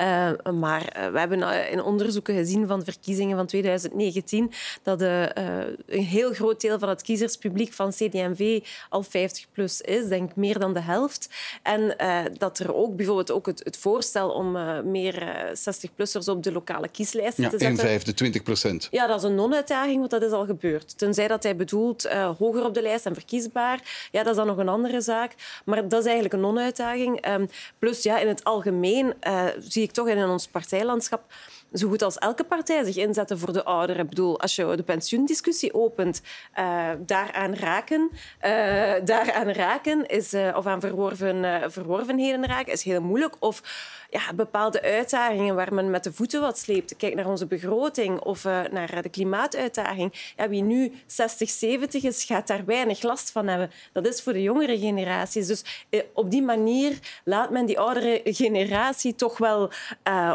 Uh, 0.00 0.30
maar 0.54 1.10
we 1.12 1.18
hebben 1.18 1.70
in 1.70 1.82
onderzoeken 1.82 2.34
gezien 2.34 2.66
van 2.66 2.78
de 2.78 2.84
verkiezingen 2.84 3.36
van 3.36 3.46
2019 3.46 4.52
dat 4.82 5.00
een 5.00 5.76
heel 5.86 6.32
groot 6.32 6.60
deel 6.60 6.78
van 6.78 6.88
het 6.88 7.02
kiezerspubliek 7.02 7.72
van 7.72 7.90
CD&V 7.90 8.64
al 8.88 9.02
50 9.02 9.46
plus 9.52 9.80
is, 9.80 10.08
denk 10.08 10.36
meer 10.36 10.58
dan 10.58 10.74
de 10.74 10.80
helft. 10.80 11.28
En 11.62 11.96
dat 12.38 12.58
er 12.58 12.74
ook 12.74 12.96
bijvoorbeeld 12.96 13.32
ook 13.32 13.46
het, 13.46 13.60
het 13.64 13.76
voorstel 13.76 14.30
om 14.30 14.52
meer 14.90 15.14
60-plussers 15.54 16.28
op 16.28 16.42
de 16.42 16.52
lokale 16.52 16.88
kieslijsten 16.88 17.44
ja, 17.44 17.50
te 17.50 17.58
zetten. 17.58 17.84
Een 17.84 17.90
vijfde, 17.90 18.14
20 18.14 18.42
procent. 18.42 18.88
Ja, 18.90 19.06
dat 19.06 19.18
is 19.18 19.28
een 19.28 19.34
non-uitdaging, 19.34 19.98
want 19.98 20.10
dat 20.10 20.22
is 20.22 20.30
al 20.30 20.46
gebeurd. 20.46 20.98
Tenzij 20.98 21.28
dat 21.28 21.42
hij 21.42 21.56
bedoelt 21.56 22.08
hoger 22.38 22.64
op 22.64 22.74
de 22.74 22.82
lijst 22.82 23.06
en 23.06 23.14
verkiesbaar. 23.14 23.75
Ja, 24.10 24.22
dat 24.22 24.30
is 24.30 24.36
dan 24.36 24.46
nog 24.46 24.56
een 24.56 24.68
andere 24.68 25.00
zaak. 25.00 25.34
Maar 25.64 25.88
dat 25.88 26.00
is 26.00 26.04
eigenlijk 26.04 26.34
een 26.34 26.40
non-uitdaging. 26.40 27.28
Um, 27.28 27.48
plus, 27.78 28.02
ja, 28.02 28.18
in 28.18 28.28
het 28.28 28.44
algemeen 28.44 29.14
uh, 29.28 29.44
zie 29.58 29.82
ik 29.82 29.90
toch 29.90 30.08
in 30.08 30.24
ons 30.24 30.46
partijlandschap 30.46 31.24
zo 31.72 31.88
goed 31.88 32.02
als 32.02 32.18
elke 32.18 32.44
partij 32.44 32.84
zich 32.84 32.96
inzetten 32.96 33.38
voor 33.38 33.52
de 33.52 33.64
ouderen. 33.64 34.02
Ik 34.02 34.08
bedoel, 34.08 34.40
als 34.40 34.56
je 34.56 34.76
de 34.76 34.82
pensioendiscussie 34.82 35.74
opent, 35.74 36.22
uh, 36.58 36.88
daaraan 36.98 37.54
raken, 37.54 38.10
uh, 38.12 38.94
daaraan 39.04 39.48
raken 39.48 40.06
is, 40.06 40.34
uh, 40.34 40.54
of 40.56 40.66
aan 40.66 40.80
verworven, 40.80 41.70
verworvenheden 41.72 42.46
raken, 42.46 42.72
is 42.72 42.82
heel 42.82 43.02
moeilijk. 43.02 43.36
Of 43.38 43.62
ja, 44.10 44.34
bepaalde 44.34 44.82
uitdagingen 44.82 45.54
waar 45.54 45.74
men 45.74 45.90
met 45.90 46.04
de 46.04 46.12
voeten 46.12 46.40
wat 46.40 46.58
sleept. 46.58 46.96
Kijk 46.96 47.14
naar 47.14 47.26
onze 47.26 47.46
begroting 47.46 48.20
of 48.20 48.44
naar 48.44 49.02
de 49.02 49.08
klimaatuitdaging. 49.08 50.32
Ja, 50.36 50.48
wie 50.48 50.62
nu 50.62 50.92
60, 51.06 51.50
70 51.50 52.02
is, 52.02 52.24
gaat 52.24 52.46
daar 52.46 52.64
weinig 52.64 53.02
last 53.02 53.30
van 53.30 53.46
hebben. 53.46 53.70
Dat 53.92 54.06
is 54.06 54.22
voor 54.22 54.32
de 54.32 54.42
jongere 54.42 54.78
generaties. 54.78 55.46
Dus 55.46 55.86
op 56.12 56.30
die 56.30 56.42
manier 56.42 56.98
laat 57.24 57.50
men 57.50 57.66
die 57.66 57.78
oudere 57.78 58.20
generatie 58.24 59.14
toch 59.14 59.38
wel... 59.38 59.70
Uh, 60.08 60.34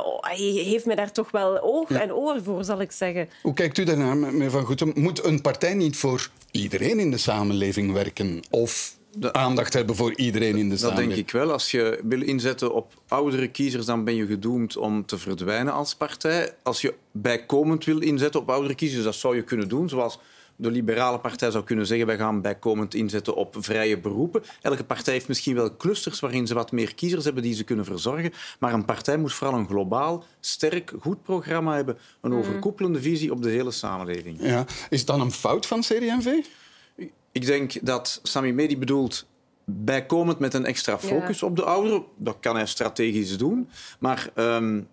heeft 0.71 0.85
men 0.85 0.95
daar 0.95 1.11
toch 1.11 1.20
wel 1.29 1.61
oog 1.61 1.89
ja. 1.89 2.01
en 2.01 2.13
oor 2.13 2.41
voor, 2.43 2.63
zal 2.63 2.81
ik 2.81 2.91
zeggen. 2.91 3.29
Hoe 3.41 3.53
kijkt 3.53 3.77
u 3.77 3.83
daarnaar, 3.83 4.17
meneer 4.17 4.51
Van 4.51 4.65
Goetem? 4.65 4.91
Moet 4.95 5.23
een 5.23 5.41
partij 5.41 5.73
niet 5.73 5.97
voor 5.97 6.29
iedereen 6.51 6.99
in 6.99 7.11
de 7.11 7.17
samenleving 7.17 7.91
werken? 7.91 8.39
Of 8.49 8.95
de 9.15 9.33
aandacht 9.33 9.73
hebben 9.73 9.95
voor 9.95 10.15
iedereen 10.15 10.55
in 10.57 10.69
de 10.69 10.77
samenleving. 10.77 11.07
Dat 11.07 11.15
denk 11.15 11.27
ik 11.27 11.33
wel. 11.33 11.51
Als 11.51 11.71
je 11.71 11.99
wil 12.03 12.21
inzetten 12.21 12.73
op 12.73 12.93
oudere 13.07 13.47
kiezers, 13.47 13.85
dan 13.85 14.03
ben 14.03 14.15
je 14.15 14.25
gedoemd 14.25 14.77
om 14.77 15.05
te 15.05 15.17
verdwijnen 15.17 15.73
als 15.73 15.95
partij. 15.95 16.53
Als 16.63 16.81
je 16.81 16.93
bijkomend 17.11 17.85
wil 17.85 17.99
inzetten 17.99 18.39
op 18.39 18.49
oudere 18.49 18.75
kiezers, 18.75 19.03
dat 19.03 19.15
zou 19.15 19.35
je 19.35 19.41
kunnen 19.41 19.67
doen, 19.67 19.89
zoals 19.89 20.19
de 20.61 20.71
liberale 20.71 21.19
partij 21.19 21.51
zou 21.51 21.63
kunnen 21.63 21.87
zeggen 21.87 22.07
wij 22.07 22.17
gaan 22.17 22.41
bijkomend 22.41 22.93
inzetten 22.93 23.35
op 23.35 23.55
vrije 23.59 23.99
beroepen. 23.99 24.43
Elke 24.61 24.83
partij 24.83 25.13
heeft 25.13 25.27
misschien 25.27 25.55
wel 25.55 25.77
clusters 25.77 26.19
waarin 26.19 26.47
ze 26.47 26.53
wat 26.53 26.71
meer 26.71 26.95
kiezers 26.95 27.25
hebben 27.25 27.43
die 27.43 27.53
ze 27.53 27.63
kunnen 27.63 27.85
verzorgen. 27.85 28.33
Maar 28.59 28.73
een 28.73 28.85
partij 28.85 29.17
moet 29.17 29.33
vooral 29.33 29.59
een 29.59 29.67
globaal, 29.67 30.23
sterk, 30.39 30.93
goed 30.99 31.23
programma 31.23 31.75
hebben. 31.75 31.97
Een 32.21 32.33
overkoepelende 32.33 33.01
visie 33.01 33.31
op 33.31 33.41
de 33.41 33.49
hele 33.49 33.71
samenleving. 33.71 34.37
Ja. 34.41 34.65
Is 34.89 34.97
het 34.99 35.07
dan 35.07 35.21
een 35.21 35.31
fout 35.31 35.65
van 35.65 35.79
CD&V? 35.79 36.27
Ik 37.31 37.45
denk 37.45 37.85
dat 37.85 38.19
Sami 38.23 38.53
Medi 38.53 38.77
bedoelt 38.77 39.27
bijkomend 39.65 40.39
met 40.39 40.53
een 40.53 40.65
extra 40.65 40.99
focus 40.99 41.39
ja. 41.39 41.47
op 41.47 41.55
de 41.55 41.63
ouderen. 41.63 42.03
Dat 42.17 42.37
kan 42.39 42.55
hij 42.55 42.65
strategisch 42.65 43.37
doen. 43.37 43.69
Maar 43.99 44.29
um, 44.35 44.87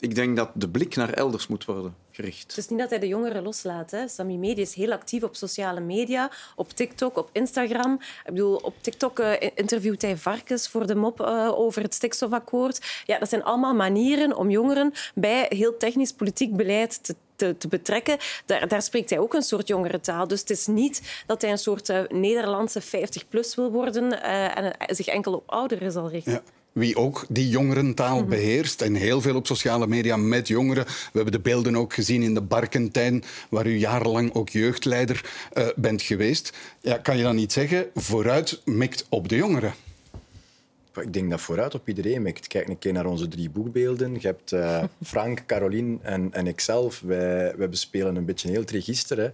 ik 0.00 0.14
denk 0.14 0.36
dat 0.36 0.50
de 0.54 0.68
blik 0.68 0.96
naar 0.96 1.10
elders 1.10 1.46
moet 1.46 1.64
worden 1.64 2.03
gericht. 2.14 2.46
Het 2.46 2.56
is 2.56 2.68
niet 2.68 2.78
dat 2.78 2.90
hij 2.90 2.98
de 2.98 3.06
jongeren 3.06 3.42
loslaat. 3.42 3.90
Hè. 3.90 4.08
Sami 4.08 4.38
Medi 4.38 4.60
is 4.60 4.74
heel 4.74 4.92
actief 4.92 5.22
op 5.22 5.36
sociale 5.36 5.80
media, 5.80 6.30
op 6.56 6.70
TikTok, 6.70 7.16
op 7.16 7.28
Instagram. 7.32 7.92
Ik 8.24 8.32
bedoel, 8.32 8.56
op 8.56 8.74
TikTok 8.80 9.18
uh, 9.18 9.32
interviewt 9.54 10.02
hij 10.02 10.16
varkens 10.16 10.68
voor 10.68 10.86
de 10.86 10.94
mop 10.94 11.20
uh, 11.20 11.58
over 11.58 11.82
het 11.82 11.94
stikstofakkoord. 11.94 13.02
Ja, 13.04 13.18
dat 13.18 13.28
zijn 13.28 13.44
allemaal 13.44 13.74
manieren 13.74 14.36
om 14.36 14.50
jongeren 14.50 14.92
bij 15.14 15.46
heel 15.48 15.76
technisch 15.76 16.12
politiek 16.12 16.56
beleid 16.56 17.04
te 17.04 17.14
te, 17.36 17.56
te, 17.58 17.68
betrekken. 17.68 18.16
Daar, 18.46 18.68
daar, 18.68 18.82
spreekt 18.82 19.10
hij 19.10 19.18
ook 19.18 19.34
een 19.34 19.42
soort 19.42 19.68
jongerentaal. 19.68 20.28
Dus 20.28 20.40
het 20.40 20.50
is 20.50 20.66
niet 20.66 21.22
dat 21.26 21.42
hij 21.42 21.50
een 21.50 21.58
soort 21.58 21.88
uh, 21.88 22.00
Nederlandse 22.08 22.82
50-plus 22.82 23.54
wil 23.54 23.70
worden 23.70 24.12
uh, 24.12 24.58
en 24.58 24.74
zich 24.86 25.06
enkel 25.06 25.32
op 25.32 25.42
ouderen 25.50 25.92
zal 25.92 26.08
richten. 26.08 26.32
Ja 26.32 26.42
wie 26.74 26.96
ook 26.96 27.24
die 27.28 27.48
jongerentaal 27.48 28.14
mm 28.14 28.20
-hmm. 28.20 28.28
beheerst. 28.28 28.82
En 28.82 28.94
heel 28.94 29.20
veel 29.20 29.36
op 29.36 29.46
sociale 29.46 29.86
media 29.86 30.16
met 30.16 30.48
jongeren. 30.48 30.84
We 30.84 31.10
hebben 31.12 31.32
de 31.32 31.40
beelden 31.40 31.76
ook 31.76 31.94
gezien 31.94 32.22
in 32.22 32.34
de 32.34 32.40
Barkentijn, 32.40 33.24
waar 33.50 33.66
u 33.66 33.76
jarenlang 33.76 34.34
ook 34.34 34.48
jeugdleider 34.48 35.24
uh, 35.54 35.66
bent 35.76 36.02
geweest. 36.02 36.52
Ja, 36.80 36.98
kan 36.98 37.16
je 37.16 37.22
dan 37.22 37.36
niet 37.36 37.52
zeggen, 37.52 37.86
vooruit 37.94 38.60
mikt 38.64 39.06
op 39.08 39.28
de 39.28 39.36
jongeren? 39.36 39.74
Ik 41.00 41.12
denk 41.12 41.30
dat 41.30 41.40
vooruit 41.40 41.74
op 41.74 41.88
iedereen 41.88 42.22
mikt. 42.22 42.46
Kijk 42.46 42.68
een 42.68 42.78
keer 42.78 42.92
naar 42.92 43.06
onze 43.06 43.28
drie 43.28 43.50
boekbeelden. 43.50 44.14
Je 44.20 44.26
hebt 44.26 44.52
uh, 44.52 44.82
Frank, 45.02 45.42
Caroline 45.46 45.98
en, 46.02 46.28
en 46.32 46.46
ikzelf. 46.46 47.00
Wij, 47.00 47.54
wij 47.56 47.68
bespelen 47.68 48.16
een 48.16 48.24
beetje 48.24 48.48
heel 48.48 48.60
het 48.60 48.70
register. 48.70 49.18
Hè 49.18 49.30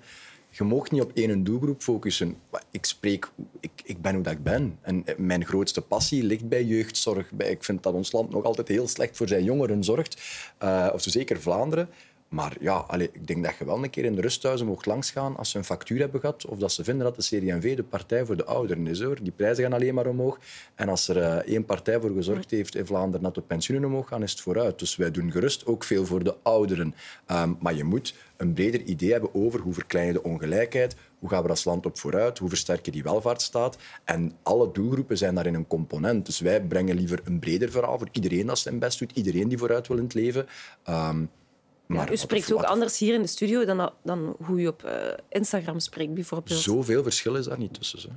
je 0.50 0.64
mag 0.64 0.90
niet 0.90 1.02
op 1.02 1.10
één 1.14 1.44
doelgroep 1.44 1.82
focussen. 1.82 2.36
Ik 2.70 2.84
spreek, 2.84 3.30
ik, 3.60 3.70
ik 3.84 4.02
ben 4.02 4.14
hoe 4.14 4.30
ik 4.30 4.42
ben. 4.42 4.78
En 4.80 5.04
mijn 5.16 5.46
grootste 5.46 5.80
passie 5.80 6.22
ligt 6.22 6.48
bij 6.48 6.64
jeugdzorg. 6.64 7.30
Ik 7.38 7.64
vind 7.64 7.82
dat 7.82 7.94
ons 7.94 8.12
land 8.12 8.30
nog 8.30 8.44
altijd 8.44 8.68
heel 8.68 8.88
slecht 8.88 9.16
voor 9.16 9.28
zijn 9.28 9.44
jongeren 9.44 9.84
zorgt. 9.84 10.22
Uh, 10.62 10.88
of 10.92 11.02
zo 11.02 11.10
zeker 11.10 11.40
Vlaanderen. 11.40 11.88
Maar 12.30 12.56
ja, 12.60 12.72
allez, 12.74 13.08
ik 13.12 13.26
denk 13.26 13.44
dat 13.44 13.54
je 13.58 13.64
wel 13.64 13.82
een 13.82 13.90
keer 13.90 14.04
in 14.04 14.14
de 14.14 14.20
rusthuizen 14.20 14.66
mocht 14.66 14.86
langsgaan 14.86 15.36
als 15.36 15.50
ze 15.50 15.58
een 15.58 15.64
factuur 15.64 15.98
hebben 15.98 16.20
gehad 16.20 16.46
of 16.46 16.58
dat 16.58 16.72
ze 16.72 16.84
vinden 16.84 17.04
dat 17.04 17.16
de 17.16 17.22
CD&V 17.22 17.76
de 17.76 17.82
partij 17.82 18.24
voor 18.24 18.36
de 18.36 18.44
ouderen 18.44 18.86
is. 18.86 19.02
Hoor. 19.02 19.18
Die 19.22 19.32
prijzen 19.32 19.64
gaan 19.64 19.72
alleen 19.72 19.94
maar 19.94 20.06
omhoog. 20.06 20.38
En 20.74 20.88
als 20.88 21.08
er 21.08 21.16
uh, 21.16 21.34
één 21.34 21.64
partij 21.64 22.00
voor 22.00 22.10
gezorgd 22.10 22.50
heeft 22.50 22.74
in 22.74 22.86
Vlaanderen 22.86 23.22
dat 23.22 23.34
de 23.34 23.40
pensioenen 23.40 23.88
omhoog 23.88 24.08
gaan, 24.08 24.22
is 24.22 24.30
het 24.30 24.40
vooruit. 24.40 24.78
Dus 24.78 24.96
wij 24.96 25.10
doen 25.10 25.30
gerust 25.30 25.66
ook 25.66 25.84
veel 25.84 26.06
voor 26.06 26.24
de 26.24 26.36
ouderen. 26.42 26.94
Um, 27.30 27.56
maar 27.60 27.74
je 27.74 27.84
moet 27.84 28.14
een 28.36 28.52
breder 28.52 28.82
idee 28.82 29.12
hebben 29.12 29.34
over 29.34 29.60
hoe 29.60 29.74
verklein 29.74 30.06
je 30.06 30.12
de 30.12 30.22
ongelijkheid, 30.22 30.96
hoe 31.18 31.28
gaan 31.28 31.42
we 31.42 31.48
als 31.48 31.64
land 31.64 31.86
op 31.86 31.98
vooruit, 31.98 32.38
hoe 32.38 32.48
versterken 32.48 32.92
die 32.92 33.02
welvaartsstaat. 33.02 33.78
En 34.04 34.32
alle 34.42 34.72
doelgroepen 34.72 35.18
zijn 35.18 35.34
daarin 35.34 35.54
een 35.54 35.66
component. 35.66 36.26
Dus 36.26 36.40
wij 36.40 36.62
brengen 36.62 36.96
liever 36.96 37.20
een 37.24 37.38
breder 37.38 37.70
verhaal 37.70 37.98
voor 37.98 38.08
iedereen 38.12 38.46
dat 38.46 38.58
zijn 38.58 38.78
best 38.78 38.98
doet, 38.98 39.12
iedereen 39.12 39.48
die 39.48 39.58
vooruit 39.58 39.88
wil 39.88 39.96
in 39.96 40.02
het 40.02 40.14
leven. 40.14 40.46
Um, 40.88 41.30
maar 41.90 42.07
ja, 42.07 42.12
u 42.12 42.16
spreekt 42.16 42.53
ook 42.53 42.62
anders 42.62 42.98
hier 42.98 43.14
in 43.14 43.22
de 43.22 43.29
studio 43.29 43.64
dan, 43.64 43.90
dan 44.03 44.37
hoe 44.44 44.61
u 44.61 44.66
op 44.66 44.83
uh, 44.85 44.92
Instagram 45.29 45.79
spreekt, 45.79 46.14
bijvoorbeeld. 46.14 46.61
Zoveel 46.61 47.03
verschil 47.03 47.35
is 47.35 47.44
daar 47.44 47.59
niet 47.59 47.74
tussen. 47.74 48.11
Hè. 48.11 48.16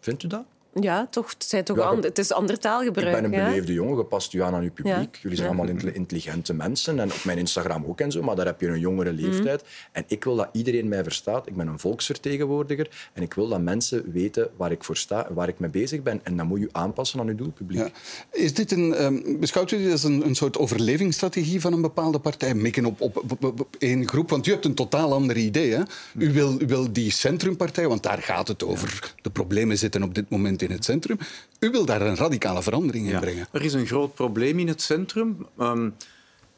Vindt 0.00 0.22
u 0.22 0.28
dat? 0.28 0.44
Ja, 0.80 1.06
toch, 1.10 1.30
het, 1.30 1.44
zijn 1.44 1.64
toch 1.64 1.76
ja, 1.76 1.82
ander, 1.82 2.04
het 2.04 2.18
is 2.18 2.32
ander 2.32 2.58
taalgebruik. 2.58 3.16
Ik 3.16 3.22
ben 3.22 3.24
een 3.24 3.44
beleefde 3.44 3.72
ja? 3.72 3.78
jongen, 3.78 3.96
gepast 3.96 4.32
u 4.32 4.42
aan 4.42 4.54
aan 4.54 4.62
uw 4.62 4.72
publiek. 4.72 5.14
Ja. 5.14 5.20
Jullie 5.22 5.36
zijn 5.36 5.48
allemaal 5.48 5.76
intelligente 5.92 6.54
mensen. 6.54 6.98
En 6.98 7.12
op 7.12 7.24
mijn 7.24 7.38
Instagram 7.38 7.84
ook 7.84 8.00
en 8.00 8.12
zo, 8.12 8.22
maar 8.22 8.36
daar 8.36 8.46
heb 8.46 8.60
je 8.60 8.66
een 8.66 8.78
jongere 8.78 9.12
leeftijd. 9.12 9.62
Mm. 9.62 9.68
En 9.92 10.04
ik 10.06 10.24
wil 10.24 10.36
dat 10.36 10.48
iedereen 10.52 10.88
mij 10.88 11.02
verstaat. 11.02 11.46
Ik 11.46 11.56
ben 11.56 11.66
een 11.66 11.78
volksvertegenwoordiger. 11.78 12.90
En 13.12 13.22
ik 13.22 13.34
wil 13.34 13.48
dat 13.48 13.60
mensen 13.60 14.12
weten 14.12 14.50
waar 14.56 14.70
ik 14.70 14.84
voor 14.84 14.96
sta, 14.96 15.26
waar 15.34 15.48
ik 15.48 15.58
mee 15.58 15.70
bezig 15.70 16.02
ben. 16.02 16.20
En 16.22 16.36
dan 16.36 16.46
moet 16.46 16.60
je 16.60 16.68
aanpassen 16.72 17.20
aan 17.20 17.28
uw 17.28 17.34
doelpubliek. 17.34 17.92
Is 18.30 18.54
dit 18.54 18.72
een, 18.72 19.04
um, 19.04 19.40
beschouwt 19.40 19.70
u 19.70 19.82
dit 19.82 19.92
als 19.92 20.04
een, 20.04 20.26
een 20.26 20.34
soort 20.34 20.58
overlevingsstrategie 20.58 21.60
van 21.60 21.72
een 21.72 21.80
bepaalde 21.80 22.18
partij? 22.18 22.54
Mikken 22.54 22.84
op, 22.84 23.00
op, 23.00 23.16
op, 23.16 23.44
op, 23.44 23.60
op 23.60 23.76
één 23.78 24.08
groep? 24.08 24.30
Want 24.30 24.46
u 24.46 24.50
hebt 24.50 24.64
een 24.64 24.74
totaal 24.74 25.12
ander 25.12 25.36
idee. 25.36 25.72
Hè? 25.72 25.82
U, 26.18 26.32
wil, 26.32 26.60
u 26.60 26.66
wil 26.66 26.92
die 26.92 27.10
centrumpartij, 27.10 27.88
want 27.88 28.02
daar 28.02 28.22
gaat 28.22 28.48
het 28.48 28.64
over. 28.64 29.14
De 29.22 29.30
problemen 29.30 29.78
zitten 29.78 30.02
op 30.02 30.14
dit 30.14 30.30
moment 30.30 30.62
in 30.64 30.70
het 30.70 30.84
centrum. 30.84 31.18
U 31.60 31.70
wil 31.70 31.84
daar 31.84 32.02
een 32.02 32.16
radicale 32.16 32.62
verandering 32.62 33.06
in 33.06 33.12
ja, 33.12 33.20
brengen. 33.20 33.46
Er 33.52 33.64
is 33.64 33.72
een 33.72 33.86
groot 33.86 34.14
probleem 34.14 34.58
in 34.58 34.68
het 34.68 34.82
centrum. 34.82 35.46
Um, 35.60 35.94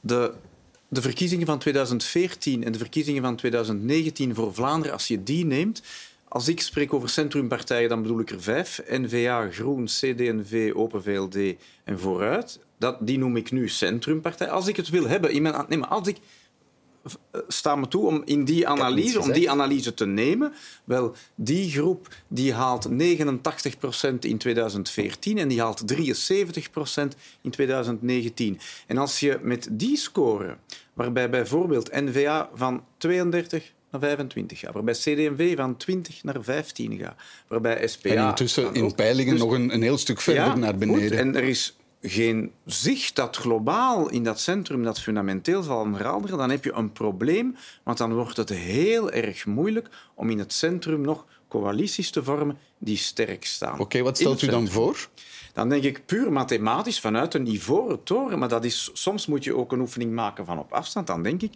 de, 0.00 0.32
de 0.88 1.02
verkiezingen 1.02 1.46
van 1.46 1.58
2014 1.58 2.64
en 2.64 2.72
de 2.72 2.78
verkiezingen 2.78 3.22
van 3.22 3.36
2019 3.36 4.34
voor 4.34 4.54
Vlaanderen, 4.54 4.92
als 4.92 5.08
je 5.08 5.22
die 5.22 5.46
neemt, 5.46 5.82
als 6.28 6.48
ik 6.48 6.60
spreek 6.60 6.92
over 6.92 7.08
centrumpartijen, 7.08 7.88
dan 7.88 8.02
bedoel 8.02 8.20
ik 8.20 8.30
er 8.30 8.42
vijf. 8.42 8.82
N-VA, 8.88 9.48
Groen, 9.50 9.84
CD&V, 9.84 10.72
Open 10.74 11.02
VLD 11.02 11.36
en 11.84 11.98
Vooruit. 11.98 12.58
Dat, 12.78 12.96
die 13.00 13.18
noem 13.18 13.36
ik 13.36 13.52
nu 13.52 13.68
centrumpartij. 13.68 14.50
Als 14.50 14.66
ik 14.66 14.76
het 14.76 14.88
wil 14.88 15.08
hebben... 15.08 15.30
In 15.30 15.42
mijn, 15.42 15.64
nee, 15.68 15.78
maar 15.78 15.88
als 15.88 16.08
ik 16.08 16.16
sta 17.48 17.76
me 17.76 17.88
toe 17.88 18.06
om 18.06 18.22
in 18.24 18.44
die 18.44 18.68
analyse, 18.68 19.20
om 19.20 19.32
die 19.32 19.50
analyse 19.50 19.94
te 19.94 20.06
nemen. 20.06 20.52
Wel, 20.84 21.14
die 21.34 21.70
groep 21.70 22.08
die 22.28 22.52
haalt 22.52 22.88
89% 22.88 22.92
in 24.20 24.38
2014 24.38 25.38
en 25.38 25.48
die 25.48 25.60
haalt 25.60 25.94
73% 25.94 25.96
in 27.40 27.50
2019. 27.50 28.58
En 28.86 28.98
als 28.98 29.20
je 29.20 29.38
met 29.42 29.68
die 29.70 29.96
score, 29.96 30.56
waarbij 30.92 31.30
bijvoorbeeld 31.30 31.92
NVA 31.92 32.50
van 32.54 32.84
32 32.98 33.72
naar 33.90 34.00
25 34.00 34.58
gaat, 34.58 34.74
waarbij 34.74 34.94
CD&V 34.94 35.56
van 35.56 35.76
20 35.76 36.24
naar 36.24 36.36
15 36.40 36.98
gaat, 36.98 37.16
waarbij 37.48 37.86
SPA... 37.86 38.08
En 38.08 38.28
intussen 38.28 38.74
in 38.74 38.94
peilingen 38.94 39.32
dus, 39.32 39.42
nog 39.42 39.52
een, 39.52 39.74
een, 39.74 39.82
heel 39.82 39.98
stuk 39.98 40.20
verder 40.20 40.58
naar 40.58 40.76
beneden. 40.76 41.08
Goed, 41.08 41.18
en 41.18 41.36
er 41.36 41.44
is 41.44 41.75
geen 42.02 42.52
zicht 42.64 43.16
dat 43.16 43.36
globaal 43.36 44.10
in 44.10 44.24
dat 44.24 44.40
centrum 44.40 44.82
dat 44.82 45.00
fundamenteel 45.00 45.62
zal 45.62 45.88
veranderen, 45.94 46.38
dan 46.38 46.50
heb 46.50 46.64
je 46.64 46.72
een 46.72 46.92
probleem, 46.92 47.56
want 47.82 47.98
dan 47.98 48.14
wordt 48.14 48.36
het 48.36 48.48
heel 48.48 49.10
erg 49.10 49.46
moeilijk 49.46 49.88
om 50.14 50.30
in 50.30 50.38
het 50.38 50.52
centrum 50.52 51.00
nog 51.00 51.26
coalities 51.48 52.10
te 52.10 52.24
vormen 52.24 52.58
die 52.78 52.96
sterk 52.96 53.44
staan. 53.44 53.78
Oké, 53.78 54.02
wat 54.02 54.16
stelt 54.16 54.42
u 54.42 54.46
dan 54.46 54.68
voor? 54.68 55.08
Dan 55.52 55.68
denk 55.68 55.82
ik 55.82 56.06
puur 56.06 56.32
mathematisch 56.32 57.00
vanuit 57.00 57.34
een 57.34 57.46
ivoren 57.46 58.02
toren, 58.02 58.38
maar 58.38 58.48
dat 58.48 58.64
is, 58.64 58.90
soms 58.92 59.26
moet 59.26 59.44
je 59.44 59.56
ook 59.56 59.72
een 59.72 59.80
oefening 59.80 60.12
maken 60.12 60.44
van 60.44 60.58
op 60.58 60.72
afstand. 60.72 61.06
Dan 61.06 61.22
denk 61.22 61.42
ik, 61.42 61.52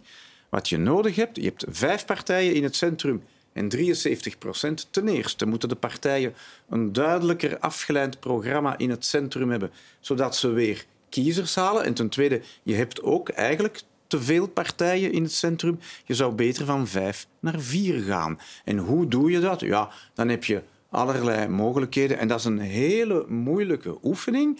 wat 0.49 0.69
je 0.69 0.77
nodig 0.77 1.15
hebt, 1.15 1.35
je 1.35 1.43
hebt 1.43 1.65
vijf 1.69 2.05
partijen 2.05 2.53
in 2.53 2.63
het 2.63 2.75
centrum 2.75 3.23
en 3.53 3.69
73 3.69 4.37
procent. 4.37 4.87
Ten 4.91 5.07
eerste 5.07 5.45
moeten 5.45 5.69
de 5.69 5.75
partijen 5.75 6.33
een 6.69 6.93
duidelijker 6.93 7.59
afgeleid 7.59 8.19
programma 8.19 8.77
in 8.77 8.89
het 8.89 9.05
centrum 9.05 9.49
hebben, 9.49 9.71
zodat 9.99 10.35
ze 10.35 10.47
weer 10.47 10.85
kiezers 11.09 11.55
halen. 11.55 11.83
En 11.83 11.93
ten 11.93 12.09
tweede, 12.09 12.41
je 12.63 12.75
hebt 12.75 13.03
ook 13.03 13.29
eigenlijk 13.29 13.81
te 14.07 14.21
veel 14.21 14.47
partijen 14.47 15.11
in 15.11 15.23
het 15.23 15.33
centrum. 15.33 15.79
Je 16.05 16.13
zou 16.13 16.33
beter 16.33 16.65
van 16.65 16.87
vijf 16.87 17.27
naar 17.39 17.59
vier 17.59 18.01
gaan. 18.01 18.39
En 18.65 18.77
hoe 18.77 19.07
doe 19.07 19.31
je 19.31 19.39
dat? 19.39 19.59
Ja, 19.59 19.89
dan 20.13 20.29
heb 20.29 20.43
je 20.43 20.61
allerlei 20.89 21.47
mogelijkheden. 21.47 22.17
En 22.17 22.27
dat 22.27 22.39
is 22.39 22.45
een 22.45 22.59
hele 22.59 23.25
moeilijke 23.27 23.97
oefening. 24.03 24.59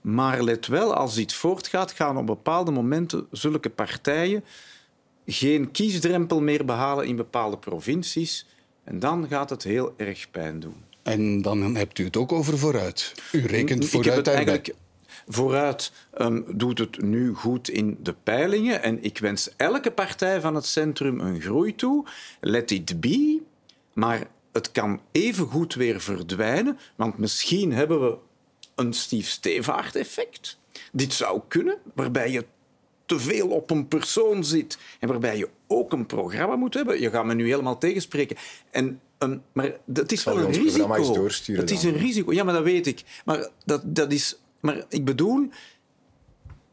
Maar 0.00 0.42
let 0.42 0.66
wel, 0.66 0.94
als 0.94 1.14
dit 1.14 1.32
voortgaat, 1.32 1.92
gaan 1.92 2.16
op 2.16 2.26
bepaalde 2.26 2.70
momenten 2.70 3.26
zulke 3.30 3.70
partijen 3.70 4.44
geen 5.26 5.70
kiesdrempel 5.70 6.40
meer 6.40 6.64
behalen 6.64 7.06
in 7.06 7.16
bepaalde 7.16 7.58
provincies. 7.58 8.46
En 8.84 8.98
dan 8.98 9.28
gaat 9.28 9.50
het 9.50 9.62
heel 9.62 9.94
erg 9.96 10.30
pijn 10.30 10.60
doen. 10.60 10.74
En 11.02 11.42
dan 11.42 11.76
hebt 11.76 11.98
u 11.98 12.04
het 12.04 12.16
ook 12.16 12.32
over 12.32 12.58
vooruit. 12.58 13.14
U 13.32 13.46
rekent 13.46 13.88
vooruit 13.88 14.26
eigenlijk. 14.26 14.74
Vooruit 15.28 15.92
um, 16.18 16.44
doet 16.48 16.78
het 16.78 17.02
nu 17.02 17.34
goed 17.34 17.68
in 17.68 17.98
de 18.02 18.14
peilingen. 18.22 18.82
En 18.82 19.04
ik 19.04 19.18
wens 19.18 19.50
elke 19.56 19.90
partij 19.90 20.40
van 20.40 20.54
het 20.54 20.66
centrum 20.66 21.20
een 21.20 21.40
groei 21.40 21.74
toe. 21.74 22.06
Let 22.40 22.70
it 22.70 23.00
be. 23.00 23.40
Maar 23.92 24.26
het 24.52 24.72
kan 24.72 25.00
even 25.12 25.46
goed 25.46 25.74
weer 25.74 26.00
verdwijnen. 26.00 26.78
Want 26.96 27.18
misschien 27.18 27.72
hebben 27.72 28.00
we 28.00 28.16
een 28.74 28.92
Steve 28.92 29.30
Stevaart-effect. 29.30 30.58
Dit 30.92 31.12
zou 31.12 31.40
kunnen, 31.48 31.78
waarbij 31.94 32.30
je 32.30 32.44
te 33.12 33.20
veel 33.20 33.48
op 33.48 33.70
een 33.70 33.88
persoon 33.88 34.44
zit 34.44 34.78
en 34.98 35.08
waarbij 35.08 35.36
je 35.36 35.48
ook 35.66 35.92
een 35.92 36.06
programma 36.06 36.56
moet 36.56 36.74
hebben. 36.74 37.00
Je 37.00 37.10
gaat 37.10 37.24
me 37.24 37.34
nu 37.34 37.48
helemaal 37.48 37.78
tegenspreken. 37.78 38.36
En, 38.70 39.00
um, 39.18 39.42
maar 39.52 39.72
dat 39.84 40.12
is 40.12 40.24
wel 40.24 40.38
een 40.38 40.52
risico. 40.52 41.28
Het 41.52 41.70
is 41.70 41.82
een 41.82 41.96
risico. 41.96 42.32
Ja, 42.32 42.44
maar 42.44 42.54
dat 42.54 42.62
weet 42.62 42.86
ik. 42.86 43.02
Maar, 43.24 43.48
dat, 43.64 43.82
dat 43.84 44.12
is, 44.12 44.38
maar 44.60 44.84
ik 44.88 45.04
bedoel, 45.04 45.48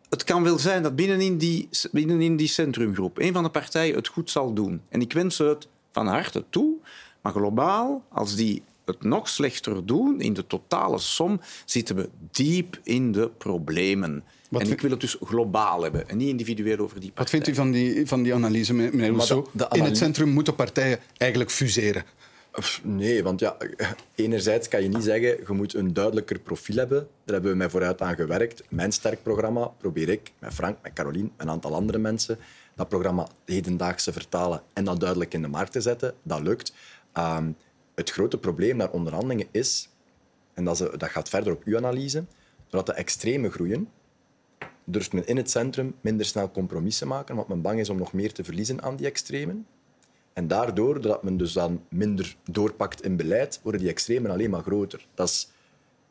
het 0.10 0.24
kan 0.24 0.44
wel 0.44 0.60
zijn 0.60 0.84
dat 0.84 0.96
binnenin 0.96 1.38
die, 1.38 1.70
binnenin 1.92 2.36
die 2.36 2.48
centrumgroep 2.48 3.20
een 3.20 3.34
van 3.34 3.44
de 3.44 3.50
partijen 3.50 3.96
het 3.96 4.08
goed 4.08 4.30
zal 4.30 4.54
doen. 4.54 4.82
En 4.90 5.02
ik 5.02 5.14
wens 5.14 5.38
het 5.38 5.68
van 5.92 6.08
harte 6.08 6.44
toe. 6.50 6.74
Maar 7.22 7.34
globaal, 7.34 8.04
als 8.10 8.36
die 8.36 8.64
het 8.90 9.04
nog 9.04 9.30
slechter 9.30 9.86
doen, 9.86 10.22
in 10.22 10.34
de 10.34 10.48
totale 10.48 11.00
som, 11.00 11.42
zitten 11.66 11.96
we 11.96 12.10
diep 12.32 12.80
in 12.84 13.12
de 13.12 13.30
problemen. 13.38 14.24
Wat 14.50 14.62
en 14.62 14.72
ik 14.72 14.82
wil 14.82 14.92
het 14.92 15.02
dus 15.02 15.18
globaal 15.22 15.82
hebben 15.82 16.10
en 16.10 16.18
niet 16.18 16.30
individueel 16.30 16.78
over 16.78 17.00
die 17.00 17.12
partijen. 17.12 17.16
Wat 17.16 17.30
vindt 17.30 17.48
u 17.48 17.54
van 17.54 17.72
die, 17.72 18.08
van 18.08 18.24
die 18.24 18.34
analyse, 18.34 18.74
meneer 18.74 19.10
Rousseau? 19.10 19.46
In 19.72 19.84
het 19.84 19.98
centrum 19.98 20.30
moeten 20.30 20.56
partijen 20.56 21.00
eigenlijk 21.18 21.52
fuseren. 21.52 22.04
Nee, 22.84 23.24
want 23.24 23.40
ja, 23.40 23.58
enerzijds 24.16 24.68
kan 24.68 24.82
je 24.82 24.90
niet 24.90 25.04
zeggen 25.04 25.30
je 25.48 25.54
moet 25.54 25.74
een 25.74 25.94
duidelijker 25.94 26.40
profiel 26.40 26.76
hebben. 26.76 26.98
Daar 26.98 27.34
hebben 27.34 27.52
we 27.52 27.58
mij 27.58 27.70
vooruit 27.70 28.02
aan 28.02 28.16
gewerkt. 28.16 28.64
Mijn 28.70 28.92
sterk 28.92 29.24
programma 29.24 29.72
probeer 29.78 30.10
ik 30.10 30.32
met 30.40 30.54
Frank, 30.54 30.78
met 30.84 30.94
Caroline, 30.94 31.30
een 31.38 31.50
aantal 31.50 31.76
andere 31.76 31.98
mensen 31.98 32.40
dat 32.80 32.90
programma 32.90 33.28
hedendaagse 33.46 34.14
vertalen 34.14 34.62
en 34.74 34.84
dat 34.84 35.00
duidelijk 35.00 35.34
in 35.34 35.42
de 35.42 35.48
markt 35.48 35.72
te 35.72 35.82
zetten. 35.82 36.14
Dat 36.24 36.42
lukt. 36.42 36.74
Um, 37.18 37.56
het 38.00 38.10
grote 38.10 38.38
probleem 38.38 38.78
naar 38.78 38.92
onderhandelingen 38.92 39.48
is, 39.52 39.90
en 40.54 40.64
dat, 40.64 40.80
is, 40.80 40.88
dat 40.98 41.10
gaat 41.10 41.30
verder 41.30 41.54
op 41.54 41.64
uw 41.64 41.78
analyse, 41.78 42.26
doordat 42.68 42.96
de 42.96 43.02
extreme 43.02 43.50
groeien, 43.50 43.90
durft 44.84 45.14
men 45.14 45.28
in 45.28 45.38
het 45.38 45.50
centrum 45.50 45.96
minder 46.02 46.26
snel 46.26 46.52
compromissen 46.52 47.08
maken, 47.08 47.36
want 47.36 47.48
men 47.48 47.62
bang 47.62 47.80
is 47.80 47.90
om 47.90 47.98
nog 47.98 48.14
meer 48.14 48.34
te 48.34 48.44
verliezen 48.44 48.82
aan 48.82 48.96
die 48.96 49.06
extremen. 49.06 49.68
En 50.34 50.48
daardoor, 50.48 50.94
doordat 50.94 51.24
men 51.24 51.38
dus 51.38 51.54
dan 51.54 51.84
minder 51.90 52.36
doorpakt 52.44 53.04
in 53.04 53.16
beleid, 53.16 53.60
worden 53.64 53.82
die 53.82 53.90
extremen 53.90 54.32
alleen 54.32 54.50
maar 54.50 54.62
groter. 54.62 55.08
Dat 55.14 55.30
is 55.30 55.52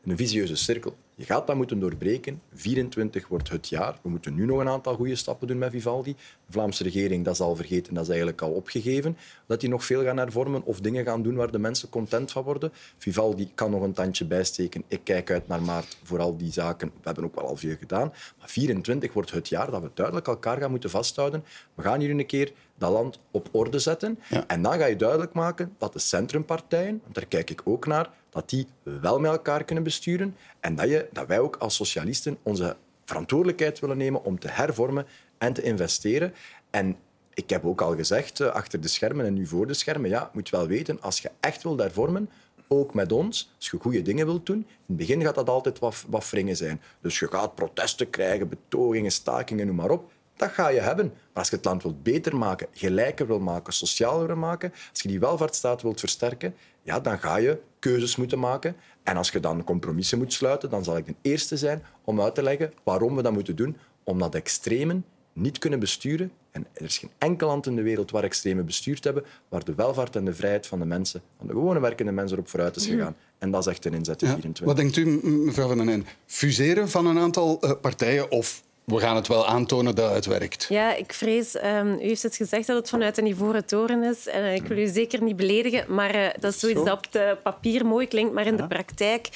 een 0.03 0.17
visieuze 0.17 0.55
cirkel. 0.55 0.95
Je 1.15 1.25
gaat 1.25 1.47
dat 1.47 1.55
moeten 1.55 1.79
doorbreken. 1.79 2.41
24 2.53 3.27
wordt 3.27 3.49
het 3.49 3.69
jaar. 3.69 3.99
We 4.01 4.09
moeten 4.09 4.35
nu 4.35 4.45
nog 4.45 4.59
een 4.59 4.69
aantal 4.69 4.95
goede 4.95 5.15
stappen 5.15 5.47
doen 5.47 5.57
met 5.57 5.71
Vivaldi. 5.71 6.13
De 6.45 6.51
Vlaamse 6.51 6.83
regering, 6.83 7.25
dat 7.25 7.33
is 7.33 7.39
al 7.39 7.55
vergeten, 7.55 7.93
dat 7.93 8.03
is 8.03 8.09
eigenlijk 8.09 8.41
al 8.41 8.51
opgegeven. 8.51 9.17
Dat 9.45 9.59
die 9.59 9.69
nog 9.69 9.85
veel 9.85 10.03
gaan 10.03 10.17
hervormen 10.17 10.63
of 10.63 10.79
dingen 10.79 11.05
gaan 11.05 11.23
doen 11.23 11.35
waar 11.35 11.51
de 11.51 11.59
mensen 11.59 11.89
content 11.89 12.31
van 12.31 12.43
worden. 12.43 12.71
Vivaldi 12.97 13.51
kan 13.55 13.71
nog 13.71 13.81
een 13.81 13.93
tandje 13.93 14.25
bijsteken. 14.25 14.83
Ik 14.87 14.99
kijk 15.03 15.31
uit 15.31 15.47
naar 15.47 15.61
maart 15.61 15.97
voor 16.03 16.19
al 16.19 16.37
die 16.37 16.51
zaken. 16.51 16.87
We 16.87 17.01
hebben 17.03 17.23
ook 17.23 17.35
wel 17.35 17.47
al 17.47 17.55
veel 17.55 17.75
gedaan. 17.79 18.13
Maar 18.39 18.49
24 18.49 19.13
wordt 19.13 19.31
het 19.31 19.49
jaar 19.49 19.71
dat 19.71 19.81
we 19.81 19.91
duidelijk 19.93 20.27
elkaar 20.27 20.57
gaan 20.57 20.71
moeten 20.71 20.89
vasthouden. 20.89 21.43
We 21.75 21.81
gaan 21.81 21.99
hier 21.99 22.09
een 22.09 22.25
keer 22.25 22.51
dat 22.79 22.91
land 22.91 23.19
op 23.31 23.49
orde 23.51 23.79
zetten. 23.79 24.19
En 24.47 24.61
dan 24.61 24.73
ga 24.73 24.85
je 24.85 24.95
duidelijk 24.95 25.33
maken 25.33 25.75
dat 25.77 25.93
de 25.93 25.99
centrumpartijen, 25.99 26.99
want 27.03 27.15
daar 27.15 27.25
kijk 27.25 27.49
ik 27.49 27.61
ook 27.63 27.87
naar, 27.87 28.09
dat 28.29 28.49
die 28.49 28.67
wel 28.83 29.19
met 29.19 29.31
elkaar 29.31 29.63
kunnen 29.63 29.83
besturen 29.83 30.35
en 30.59 30.75
dat, 30.75 30.89
je, 30.89 31.07
dat 31.11 31.27
wij 31.27 31.39
ook 31.39 31.55
als 31.55 31.75
socialisten 31.75 32.37
onze 32.43 32.75
verantwoordelijkheid 33.05 33.79
willen 33.79 33.97
nemen 33.97 34.23
om 34.23 34.39
te 34.39 34.47
hervormen 34.47 35.05
en 35.37 35.53
te 35.53 35.61
investeren. 35.61 36.33
En 36.69 36.97
ik 37.33 37.49
heb 37.49 37.65
ook 37.65 37.81
al 37.81 37.95
gezegd, 37.95 38.39
eh, 38.39 38.47
achter 38.47 38.81
de 38.81 38.87
schermen 38.87 39.25
en 39.25 39.33
nu 39.33 39.47
voor 39.47 39.67
de 39.67 39.73
schermen, 39.73 40.09
ja, 40.09 40.29
moet 40.33 40.49
wel 40.49 40.67
weten, 40.67 41.01
als 41.01 41.19
je 41.21 41.31
echt 41.39 41.63
wil 41.63 41.77
hervormen, 41.77 42.29
ook 42.67 42.93
met 42.93 43.11
ons, 43.11 43.51
als 43.57 43.69
je 43.69 43.77
goede 43.79 44.01
dingen 44.01 44.25
wilt 44.25 44.45
doen, 44.45 44.57
in 44.57 44.65
het 44.85 44.97
begin 44.97 45.21
gaat 45.21 45.35
dat 45.35 45.49
altijd 45.49 45.79
wat, 45.79 46.05
wat 46.07 46.29
wringen 46.29 46.55
zijn. 46.55 46.81
Dus 47.01 47.19
je 47.19 47.27
gaat 47.27 47.55
protesten 47.55 48.09
krijgen, 48.09 48.49
betogingen, 48.49 49.11
stakingen, 49.11 49.65
noem 49.67 49.75
maar 49.75 49.89
op. 49.89 50.11
Dat 50.39 50.51
ga 50.51 50.67
je 50.67 50.79
hebben. 50.79 51.05
Maar 51.05 51.33
als 51.33 51.49
je 51.49 51.55
het 51.55 51.65
land 51.65 51.83
wilt 51.83 52.03
beter 52.03 52.35
maken, 52.35 52.67
gelijker 52.71 53.27
wil 53.27 53.39
maken, 53.39 53.73
socialer 53.73 54.27
wil 54.27 54.35
maken, 54.35 54.71
als 54.91 55.01
je 55.01 55.07
die 55.07 55.19
welvaartsstaat 55.19 55.81
wilt 55.81 55.99
versterken, 55.99 56.55
ja, 56.81 56.99
dan 56.99 57.19
ga 57.19 57.35
je 57.35 57.59
keuzes 57.79 58.15
moeten 58.15 58.39
maken. 58.39 58.75
En 59.03 59.17
als 59.17 59.29
je 59.29 59.39
dan 59.39 59.63
compromissen 59.63 60.17
moet 60.17 60.33
sluiten, 60.33 60.69
dan 60.69 60.83
zal 60.83 60.97
ik 60.97 61.05
de 61.05 61.15
eerste 61.21 61.57
zijn 61.57 61.83
om 62.03 62.21
uit 62.21 62.35
te 62.35 62.43
leggen 62.43 62.73
waarom 62.83 63.15
we 63.15 63.21
dat 63.21 63.33
moeten 63.33 63.55
doen. 63.55 63.77
Omdat 64.03 64.35
extremen 64.35 65.05
niet 65.33 65.57
kunnen 65.57 65.79
besturen. 65.79 66.31
En 66.51 66.67
er 66.73 66.83
is 66.83 66.97
geen 66.97 67.11
enkel 67.17 67.47
land 67.47 67.65
in 67.65 67.75
de 67.75 67.81
wereld 67.81 68.11
waar 68.11 68.23
extremen 68.23 68.65
bestuurd 68.65 69.03
hebben, 69.03 69.23
waar 69.49 69.63
de 69.63 69.75
welvaart 69.75 70.15
en 70.15 70.25
de 70.25 70.33
vrijheid 70.33 70.67
van 70.67 70.79
de 70.79 70.85
mensen, 70.85 71.21
van 71.37 71.47
de 71.47 71.53
gewone 71.53 71.79
werkende 71.79 72.11
mensen, 72.11 72.37
erop 72.37 72.49
vooruit 72.49 72.75
is 72.75 72.85
gegaan. 72.85 73.15
En 73.37 73.51
dat 73.51 73.61
is 73.61 73.71
echt 73.71 73.85
een 73.85 73.93
inzet 73.93 74.21
in 74.21 74.27
24. 74.27 74.65
Wat 74.65 74.75
denkt 74.75 74.95
u, 74.95 75.27
mevrouw 75.29 75.67
Van 75.67 75.85
den? 75.85 76.05
Fuseren 76.25 76.89
van 76.89 77.05
een 77.05 77.17
aantal 77.17 77.59
uh, 77.61 77.71
partijen 77.81 78.31
of 78.31 78.63
we 78.89 78.99
gaan 78.99 79.15
het 79.15 79.27
wel 79.27 79.47
aantonen 79.47 79.95
dat 79.95 80.13
het 80.13 80.25
werkt. 80.25 80.65
Ja, 80.69 80.95
ik 80.95 81.13
vrees, 81.13 81.55
um, 81.55 81.93
u 81.93 82.07
heeft 82.07 82.23
het 82.23 82.35
gezegd 82.35 82.67
dat 82.67 82.75
het 82.75 82.89
vanuit 82.89 83.17
een 83.17 83.25
ivoren 83.25 83.65
toren 83.65 84.03
is. 84.03 84.27
En 84.27 84.43
uh, 84.43 84.55
ik 84.55 84.67
wil 84.67 84.77
u 84.77 84.87
zeker 84.87 85.23
niet 85.23 85.35
beledigen, 85.35 85.93
maar 85.93 86.15
uh, 86.15 86.27
dat 86.39 86.53
is 86.53 86.59
zoiets 86.59 86.83
dat 86.83 86.97
op 86.97 87.05
het 87.11 87.43
papier 87.43 87.85
mooi 87.85 88.07
klinkt. 88.07 88.33
Maar 88.33 88.45
in 88.45 88.55
de 88.55 88.67
praktijk 88.67 89.29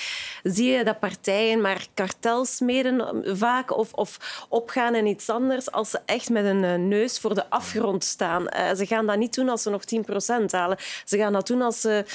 zie 0.44 0.72
je 0.72 0.84
dat 0.84 1.00
partijen 1.00 1.62
maar 1.62 1.88
kartels 1.94 2.60
meden 2.60 3.24
vaak 3.38 3.78
of, 3.78 3.94
of 3.94 4.46
opgaan 4.50 4.96
in 4.96 5.06
iets 5.06 5.30
anders 5.30 5.72
als 5.72 5.90
ze 5.90 6.00
echt 6.06 6.30
met 6.30 6.46
een 6.46 6.64
uh, 6.64 6.76
neus 6.76 7.20
voor 7.20 7.36
de 7.36 7.50
afgrond 7.50 8.04
staan. 8.04 8.48
ze 8.78 8.86
gaan 8.86 9.06
dat 9.06 9.18
niet 9.18 9.34
doen 9.34 9.50
als 9.50 9.62
ze 9.62 9.70
nog 9.70 9.82
10% 10.42 10.46
halen. 10.46 10.78
Ze 11.06 11.18
gaan 11.18 11.34
dat 11.34 11.48
doen 11.48 11.62
als 11.62 11.82
ze 11.82 12.06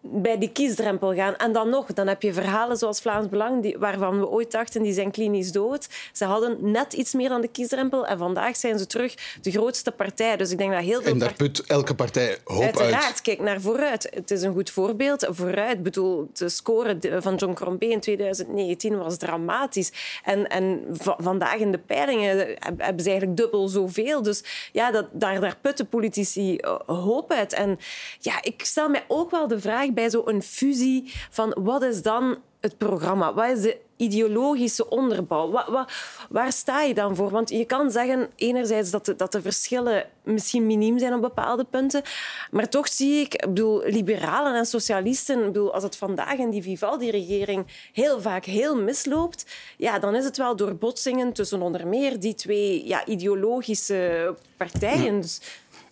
bij 0.00 0.38
die 0.38 0.52
kiesdrempel 0.52 1.14
gaan. 1.14 1.36
En 1.36 1.52
dan 1.52 1.68
nog, 1.68 1.86
dan 1.86 2.06
heb 2.06 2.22
je 2.22 2.32
verhalen 2.32 2.76
zoals 2.76 3.00
Vlaams 3.00 3.28
Belang, 3.28 3.62
die, 3.62 3.78
waarvan 3.78 4.18
we 4.18 4.28
ooit 4.28 4.50
dachten 4.50 4.82
die 4.82 4.92
zijn 4.92 5.10
klinisch 5.10 5.52
dood. 5.52 5.88
Ze 6.12 6.24
hadden 6.24 6.56
net 6.60 6.92
iets 6.92 7.12
meer 7.14 7.28
dan 7.28 7.40
de 7.40 7.48
kiesdrempel 7.48 8.06
en 8.06 8.18
vandaag 8.18 8.56
zijn 8.56 8.78
ze 8.78 8.86
terug 8.86 9.14
de 9.40 9.50
grootste 9.50 9.90
partij. 9.90 10.36
Dus 10.36 10.50
ik 10.50 10.58
denk 10.58 10.72
dat 10.72 10.82
heel 10.82 11.02
veel... 11.02 11.12
En 11.12 11.18
daar 11.18 11.34
put 11.34 11.60
elke 11.66 11.94
partij 11.94 12.38
hoop 12.44 12.62
Uiteraard, 12.62 13.04
uit. 13.04 13.22
kijk 13.22 13.40
naar 13.40 13.60
vooruit. 13.60 14.08
Het 14.14 14.30
is 14.30 14.42
een 14.42 14.52
goed 14.52 14.70
voorbeeld. 14.70 15.26
Vooruit, 15.30 15.76
ik 15.76 15.82
bedoel, 15.82 16.30
de 16.32 16.48
score 16.48 16.98
van 17.18 17.34
John 17.34 17.52
Crombé 17.52 17.86
in 17.86 18.00
2019 18.00 18.98
was 18.98 19.16
dramatisch. 19.16 19.92
En, 20.24 20.48
en 20.48 20.84
vandaag 21.00 21.56
in 21.56 21.72
de 21.72 21.78
peilingen 21.78 22.36
hebben 22.58 23.02
ze 23.02 23.10
eigenlijk 23.10 23.36
dubbel 23.36 23.68
zoveel. 23.68 24.22
Dus 24.22 24.44
ja, 24.72 24.90
dat, 24.90 25.06
daar, 25.12 25.40
daar 25.40 25.56
putten 25.60 25.88
politici 25.88 26.56
eh, 26.56 26.76
hoop 26.86 27.32
uit. 27.32 27.52
En 27.52 27.78
ja, 28.18 28.42
ik 28.42 28.64
stel 28.64 28.88
mij 28.88 29.04
ook 29.08 29.30
wel 29.30 29.48
de 29.48 29.60
vraag 29.60 29.87
bij 29.92 30.10
zo'n 30.10 30.42
fusie 30.42 31.12
van 31.30 31.56
wat 31.60 31.82
is 31.82 32.02
dan 32.02 32.38
het 32.60 32.78
programma? 32.78 33.34
Wat 33.34 33.48
is 33.48 33.62
de 33.62 33.76
ideologische 33.96 34.90
onderbouw? 34.90 35.50
Wat, 35.50 35.66
wat, 35.68 35.92
waar 36.28 36.52
sta 36.52 36.82
je 36.82 36.94
dan 36.94 37.16
voor? 37.16 37.30
Want 37.30 37.50
je 37.50 37.64
kan 37.64 37.90
zeggen 37.90 38.28
enerzijds 38.36 38.90
dat 38.90 39.06
de, 39.06 39.16
dat 39.16 39.32
de 39.32 39.42
verschillen 39.42 40.06
misschien 40.22 40.66
miniem 40.66 40.98
zijn 40.98 41.14
op 41.14 41.20
bepaalde 41.20 41.64
punten, 41.64 42.02
maar 42.50 42.68
toch 42.68 42.88
zie 42.88 43.20
ik, 43.20 43.34
ik 43.34 43.40
bedoel, 43.40 43.82
liberalen 43.84 44.54
en 44.54 44.66
socialisten, 44.66 45.38
ik 45.38 45.44
bedoel, 45.44 45.74
als 45.74 45.82
het 45.82 45.96
vandaag 45.96 46.38
in 46.38 46.50
die 46.50 46.62
Vivaldi-regering 46.62 47.66
heel 47.92 48.20
vaak 48.20 48.44
heel 48.44 48.76
misloopt, 48.82 49.46
ja, 49.76 49.98
dan 49.98 50.14
is 50.14 50.24
het 50.24 50.36
wel 50.36 50.56
door 50.56 50.74
botsingen 50.76 51.32
tussen 51.32 51.62
onder 51.62 51.86
meer 51.86 52.20
die 52.20 52.34
twee 52.34 52.86
ja, 52.86 53.06
ideologische 53.06 54.34
partijen. 54.56 55.20
Dus, 55.20 55.40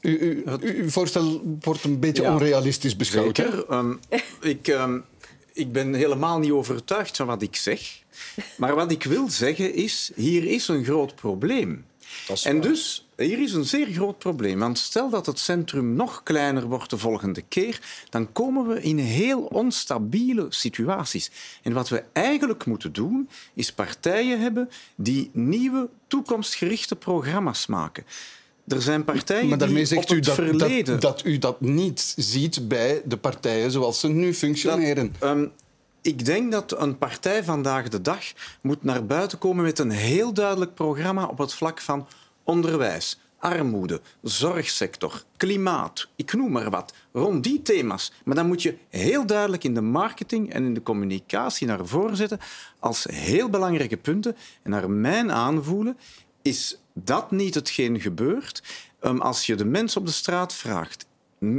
u, 0.02 0.44
uw 0.60 0.90
voorstel 0.90 1.56
wordt 1.60 1.84
een 1.84 2.00
beetje 2.00 2.30
onrealistisch 2.30 2.96
beschouwd. 2.96 3.36
Zeker. 3.36 3.72
Um, 3.72 4.00
ik, 4.40 4.68
um, 4.68 5.04
ik 5.52 5.72
ben 5.72 5.94
helemaal 5.94 6.38
niet 6.38 6.50
overtuigd 6.50 7.16
van 7.16 7.26
wat 7.26 7.42
ik 7.42 7.56
zeg. 7.56 7.80
Maar 8.56 8.74
wat 8.74 8.90
ik 8.90 9.04
wil 9.04 9.30
zeggen 9.30 9.74
is, 9.74 10.10
hier 10.14 10.44
is 10.44 10.68
een 10.68 10.84
groot 10.84 11.14
probleem. 11.14 11.84
En 12.42 12.60
dus, 12.60 13.08
hier 13.16 13.42
is 13.42 13.52
een 13.52 13.64
zeer 13.64 13.86
groot 13.86 14.18
probleem. 14.18 14.58
Want 14.58 14.78
stel 14.78 15.10
dat 15.10 15.26
het 15.26 15.38
centrum 15.38 15.94
nog 15.94 16.22
kleiner 16.22 16.66
wordt 16.66 16.90
de 16.90 16.98
volgende 16.98 17.42
keer, 17.48 17.80
dan 18.10 18.32
komen 18.32 18.66
we 18.66 18.82
in 18.82 18.98
heel 18.98 19.40
onstabiele 19.40 20.46
situaties. 20.48 21.30
En 21.62 21.72
wat 21.72 21.88
we 21.88 22.04
eigenlijk 22.12 22.66
moeten 22.66 22.92
doen, 22.92 23.28
is 23.54 23.72
partijen 23.72 24.40
hebben 24.40 24.68
die 24.94 25.30
nieuwe, 25.32 25.88
toekomstgerichte 26.06 26.96
programma's 26.96 27.66
maken. 27.66 28.04
Er 28.68 28.82
zijn 28.82 29.04
partijen 29.04 29.48
maar 29.48 29.58
daarmee 29.58 29.84
zegt 29.84 30.08
die 30.08 30.16
u 30.16 30.20
dat, 30.20 30.34
verleden... 30.34 30.84
dat, 30.84 31.00
dat, 31.00 31.24
u 31.24 31.38
dat 31.38 31.60
niet 31.60 32.14
ziet 32.16 32.68
bij 32.68 33.02
de 33.04 33.16
partijen 33.16 33.70
zoals 33.70 34.00
ze 34.00 34.08
nu 34.08 34.34
functioneren. 34.34 35.12
Dat, 35.18 35.30
um, 35.30 35.52
ik 36.02 36.24
denk 36.24 36.52
dat 36.52 36.80
een 36.80 36.98
partij 36.98 37.44
vandaag 37.44 37.88
de 37.88 38.00
dag 38.00 38.24
moet 38.60 38.84
naar 38.84 39.06
buiten 39.06 39.38
komen 39.38 39.64
met 39.64 39.78
een 39.78 39.90
heel 39.90 40.32
duidelijk 40.32 40.74
programma 40.74 41.26
op 41.26 41.38
het 41.38 41.54
vlak 41.54 41.80
van 41.80 42.06
onderwijs, 42.44 43.18
armoede, 43.38 44.00
zorgsector, 44.22 45.22
klimaat, 45.36 46.08
ik 46.16 46.32
noem 46.32 46.52
maar 46.52 46.70
wat, 46.70 46.94
rond 47.12 47.44
die 47.44 47.62
thema's. 47.62 48.12
Maar 48.24 48.34
dan 48.34 48.46
moet 48.46 48.62
je 48.62 48.76
heel 48.88 49.26
duidelijk 49.26 49.64
in 49.64 49.74
de 49.74 49.80
marketing 49.80 50.52
en 50.52 50.64
in 50.64 50.74
de 50.74 50.82
communicatie 50.82 51.66
naar 51.66 51.86
voren 51.86 52.16
zetten 52.16 52.38
als 52.78 53.06
heel 53.10 53.48
belangrijke 53.48 53.96
punten. 53.96 54.36
En 54.62 54.70
naar 54.70 54.90
mijn 54.90 55.32
aanvoelen 55.32 55.96
is 56.46 56.80
dat 56.92 57.30
niet 57.30 57.54
hetgeen 57.54 58.00
gebeurt 58.00 58.62
um, 59.00 59.20
als 59.20 59.46
je 59.46 59.54
de 59.54 59.64
mensen 59.64 60.00
op 60.00 60.06
de 60.06 60.12
straat 60.12 60.54
vraagt. 60.54 61.06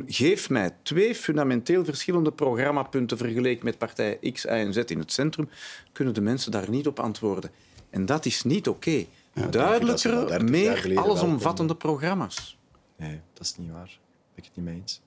Geef 0.05 0.49
mij 0.49 0.71
twee 0.83 1.15
fundamenteel 1.15 1.85
verschillende 1.85 2.31
programmapunten 2.31 3.17
vergeleken 3.17 3.65
met 3.65 3.77
partij 3.77 4.17
X, 4.33 4.43
Y 4.43 4.47
en 4.47 4.73
Z 4.73 4.77
in 4.77 4.99
het 4.99 5.11
centrum, 5.11 5.49
kunnen 5.91 6.13
de 6.13 6.21
mensen 6.21 6.51
daar 6.51 6.69
niet 6.69 6.87
op 6.87 6.99
antwoorden. 6.99 7.51
En 7.89 8.05
dat 8.05 8.25
is 8.25 8.43
niet 8.43 8.67
oké. 8.67 8.89
Okay. 8.89 9.07
Ja, 9.33 9.47
Duidelijkere, 9.47 10.43
meer 10.43 10.99
allesomvattende 10.99 11.75
programma's. 11.75 12.57
Nee, 12.95 13.19
dat 13.33 13.43
is 13.43 13.55
niet 13.57 13.71
waar. 13.71 13.99
Ben 14.35 14.35
ik 14.35 14.43
het 14.43 14.55
niet 14.55 14.65
mee 14.65 14.75
eens. 14.75 15.01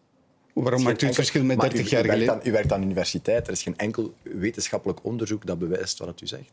Waarom 0.53 0.83
maakt 0.83 1.03
u 1.03 1.07
het 1.07 1.15
verschil 1.15 1.45
met 1.45 1.61
30 1.61 1.87
u, 1.87 1.89
jaar 1.89 2.05
u 2.05 2.09
geleden? 2.09 2.35
Aan, 2.35 2.41
u 2.45 2.53
werkt 2.53 2.73
aan 2.73 2.81
de 2.81 2.87
universiteit. 2.87 3.47
Er 3.47 3.53
is 3.53 3.63
geen 3.63 3.77
enkel 3.77 4.15
wetenschappelijk 4.23 5.05
onderzoek 5.05 5.47
dat 5.47 5.59
bewijst 5.59 5.99
wat 5.99 6.21
u 6.21 6.27
zegt. 6.27 6.53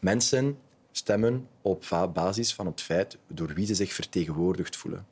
Mensen 0.00 0.58
stemmen 0.92 1.48
op 1.62 2.10
basis 2.12 2.54
van 2.54 2.66
het 2.66 2.80
feit 2.80 3.18
door 3.26 3.54
wie 3.54 3.66
ze 3.66 3.74
zich 3.74 3.92
vertegenwoordigd 3.92 4.76
voelen. 4.76 5.06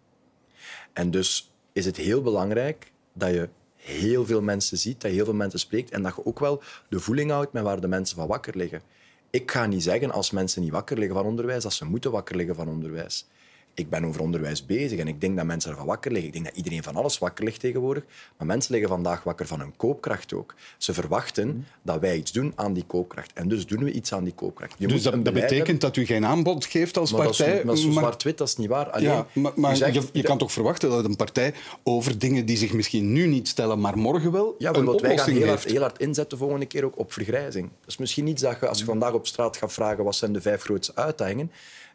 En 0.92 1.10
dus 1.10 1.52
is 1.72 1.84
het 1.84 1.96
heel 1.96 2.22
belangrijk 2.22 2.92
dat 3.12 3.30
je 3.30 3.48
heel 3.76 4.26
veel 4.26 4.42
mensen 4.42 4.78
ziet, 4.78 5.00
dat 5.00 5.10
je 5.10 5.16
heel 5.16 5.24
veel 5.24 5.34
mensen 5.34 5.58
spreekt 5.58 5.90
en 5.90 6.02
dat 6.02 6.16
je 6.16 6.26
ook 6.26 6.38
wel 6.38 6.62
de 6.88 7.00
voeling 7.00 7.30
houdt 7.30 7.52
met 7.52 7.62
waar 7.62 7.80
de 7.80 7.88
mensen 7.88 8.16
van 8.16 8.26
wakker 8.26 8.56
liggen. 8.56 8.82
Ik 9.30 9.50
ga 9.50 9.66
niet 9.66 9.82
zeggen 9.82 10.10
als 10.10 10.30
mensen 10.30 10.62
niet 10.62 10.70
wakker 10.70 10.98
liggen 10.98 11.16
van 11.16 11.26
onderwijs, 11.26 11.62
dat 11.62 11.72
ze 11.72 11.84
moeten 11.84 12.10
wakker 12.10 12.36
liggen 12.36 12.54
van 12.54 12.68
onderwijs 12.68 13.26
ik 13.74 13.90
ben 13.90 14.04
over 14.04 14.20
onderwijs 14.20 14.66
bezig 14.66 14.98
en 14.98 15.08
ik 15.08 15.20
denk 15.20 15.36
dat 15.36 15.46
mensen 15.46 15.70
ervan 15.70 15.86
wakker 15.86 16.10
liggen. 16.10 16.28
Ik 16.28 16.34
denk 16.34 16.44
dat 16.44 16.56
iedereen 16.56 16.82
van 16.82 16.96
alles 16.96 17.18
wakker 17.18 17.44
ligt 17.44 17.60
tegenwoordig. 17.60 18.04
Maar 18.36 18.46
mensen 18.46 18.72
liggen 18.72 18.90
vandaag 18.90 19.22
wakker 19.22 19.46
van 19.46 19.60
hun 19.60 19.76
koopkracht 19.76 20.34
ook. 20.34 20.54
Ze 20.78 20.92
verwachten 20.92 21.48
mm. 21.48 21.64
dat 21.82 22.00
wij 22.00 22.16
iets 22.16 22.32
doen 22.32 22.52
aan 22.54 22.72
die 22.72 22.84
koopkracht. 22.84 23.32
En 23.32 23.48
dus 23.48 23.66
doen 23.66 23.84
we 23.84 23.92
iets 23.92 24.12
aan 24.12 24.24
die 24.24 24.32
koopkracht. 24.32 24.74
Je 24.78 24.86
dus 24.86 25.02
dat, 25.02 25.24
dat 25.24 25.34
betekent 25.34 25.80
dat 25.80 25.96
u 25.96 26.06
geen 26.06 26.24
aanbod 26.24 26.64
geeft 26.64 26.96
als 26.96 27.12
maar 27.12 27.24
partij? 27.24 27.64
Dat 27.64 27.76
is, 27.76 27.82
zo 27.82 27.90
zwart-wit, 27.90 28.38
dat 28.38 28.48
is 28.48 28.56
niet 28.56 28.68
waar. 28.68 28.90
Alleen, 28.90 29.08
ja, 29.08 29.26
maar, 29.32 29.52
maar 29.54 29.76
zegt, 29.76 29.94
je, 29.94 30.02
je, 30.12 30.22
kan 30.22 30.38
toch 30.38 30.52
verwachten 30.52 30.90
dat 30.90 31.04
een 31.04 31.16
partij 31.16 31.54
over 31.82 32.18
dingen 32.18 32.46
die 32.46 32.56
zich 32.56 32.72
misschien 32.72 33.12
nu 33.12 33.26
niet 33.26 33.48
stellen, 33.48 33.80
maar 33.80 33.98
morgen 33.98 34.32
wel, 34.32 34.54
ja, 34.58 34.74
een 34.74 34.98
wij 35.00 35.18
gaan 35.18 35.30
heel 35.30 35.46
hard, 35.46 35.64
heel 35.64 35.80
hard 35.80 35.98
inzetten 35.98 36.38
volgende 36.38 36.66
keer 36.66 36.84
ook 36.84 36.98
op 36.98 37.12
vergrijzing. 37.12 37.68
Dat 37.80 37.88
is 37.88 37.96
misschien 37.96 38.26
iets 38.26 38.42
dat 38.42 38.56
je, 38.60 38.68
als 38.68 38.78
je 38.78 38.84
vandaag 38.84 39.12
op 39.12 39.26
straat 39.26 39.56
gaat 39.56 39.72
vragen 39.72 40.04
wat 40.04 40.14
zijn 40.14 40.32
de 40.32 40.40
vijf 40.40 40.62
grootste 40.62 40.94
uitdagingen, 40.94 41.50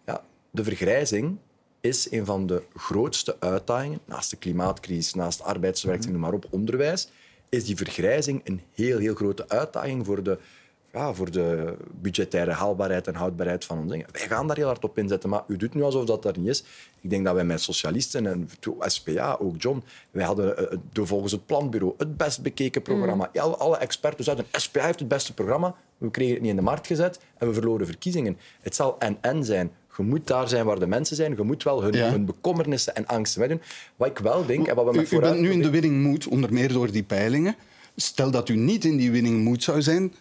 ja, 0.05 0.23
de 0.51 0.63
vergrijzing 0.63 1.38
is 1.86 2.11
een 2.11 2.25
van 2.25 2.47
de 2.47 2.63
grootste 2.75 3.36
uitdagingen, 3.39 3.99
naast 4.05 4.29
de 4.29 4.36
klimaatcrisis, 4.36 5.13
naast 5.13 5.43
arbeidswerking, 5.43 6.11
noem 6.11 6.21
maar 6.21 6.33
op, 6.33 6.45
onderwijs, 6.49 7.09
is 7.49 7.65
die 7.65 7.75
vergrijzing 7.75 8.41
een 8.43 8.61
heel, 8.73 8.97
heel 8.97 9.15
grote 9.15 9.49
uitdaging 9.49 10.05
voor 10.05 10.23
de, 10.23 10.38
ja, 10.93 11.13
voor 11.13 11.31
de 11.31 11.77
budgettaire 12.01 12.51
haalbaarheid 12.51 13.07
en 13.07 13.15
houdbaarheid 13.15 13.65
van 13.65 13.79
ons 13.79 13.91
dingen. 13.91 14.07
Wij 14.11 14.27
gaan 14.27 14.47
daar 14.47 14.55
heel 14.55 14.65
hard 14.65 14.83
op 14.83 14.97
inzetten, 14.97 15.29
maar 15.29 15.43
u 15.47 15.57
doet 15.57 15.73
nu 15.73 15.83
alsof 15.83 16.05
dat 16.05 16.25
er 16.25 16.39
niet 16.39 16.47
is. 16.47 16.63
Ik 17.01 17.09
denk 17.09 17.25
dat 17.25 17.33
wij 17.33 17.45
met 17.45 17.61
socialisten 17.61 18.27
en 18.27 18.49
SPA, 18.79 19.38
ook 19.39 19.61
John, 19.61 19.83
wij 20.11 20.25
hadden 20.25 20.79
uh, 20.93 21.05
volgens 21.05 21.31
het 21.31 21.45
planbureau 21.45 21.93
het 21.97 22.17
best 22.17 22.41
bekeken 22.41 22.81
programma. 22.81 23.29
Mm. 23.33 23.41
Alle, 23.41 23.55
alle 23.55 23.77
experts 23.77 24.23
zeiden, 24.23 24.45
SPA 24.51 24.86
heeft 24.86 24.99
het 24.99 25.07
beste 25.07 25.33
programma, 25.33 25.75
we 25.97 26.11
kregen 26.11 26.33
het 26.33 26.41
niet 26.41 26.51
in 26.51 26.57
de 26.57 26.61
markt 26.61 26.88
gezet 26.88 27.19
en 27.38 27.47
we 27.47 27.53
verloren 27.53 27.86
verkiezingen. 27.86 28.38
Het 28.61 28.75
zal 28.75 28.99
en-en 28.99 29.43
zijn. 29.43 29.71
Je 29.97 30.03
moet 30.03 30.27
daar 30.27 30.47
zijn 30.49 30.65
waar 30.65 30.79
de 30.79 30.87
mensen 30.87 31.15
zijn. 31.15 31.33
Je 31.37 31.43
moet 31.43 31.63
wel 31.63 31.83
hun, 31.83 31.93
Ja. 31.93 32.09
hun 32.09 32.25
bekommernissen 32.25 32.95
en 32.95 33.05
angsten 33.05 33.39
wegdoen. 33.39 33.61
Wat 33.95 34.07
ik 34.07 34.17
wel 34.17 34.45
denk, 34.45 34.67
en 34.67 34.75
wat 34.75 34.85
we 34.85 34.91
met 34.95 35.11
U, 35.11 35.15
u 35.15 35.19
bent 35.19 35.39
nu 35.39 35.51
in 35.51 35.61
de 35.61 35.69
winning 35.69 36.03
mood, 36.03 36.27
onder 36.27 36.53
meer 36.53 36.73
door 36.73 36.91
die 36.91 37.03
peilingen. 37.03 37.55
Stel 37.95 38.31
dat 38.31 38.49
u 38.49 38.55
niet 38.55 38.85
in 38.85 38.97
die 38.97 39.11
winning 39.11 39.43
mood 39.43 39.63
zou 39.63 39.81
zijn, 39.81 40.13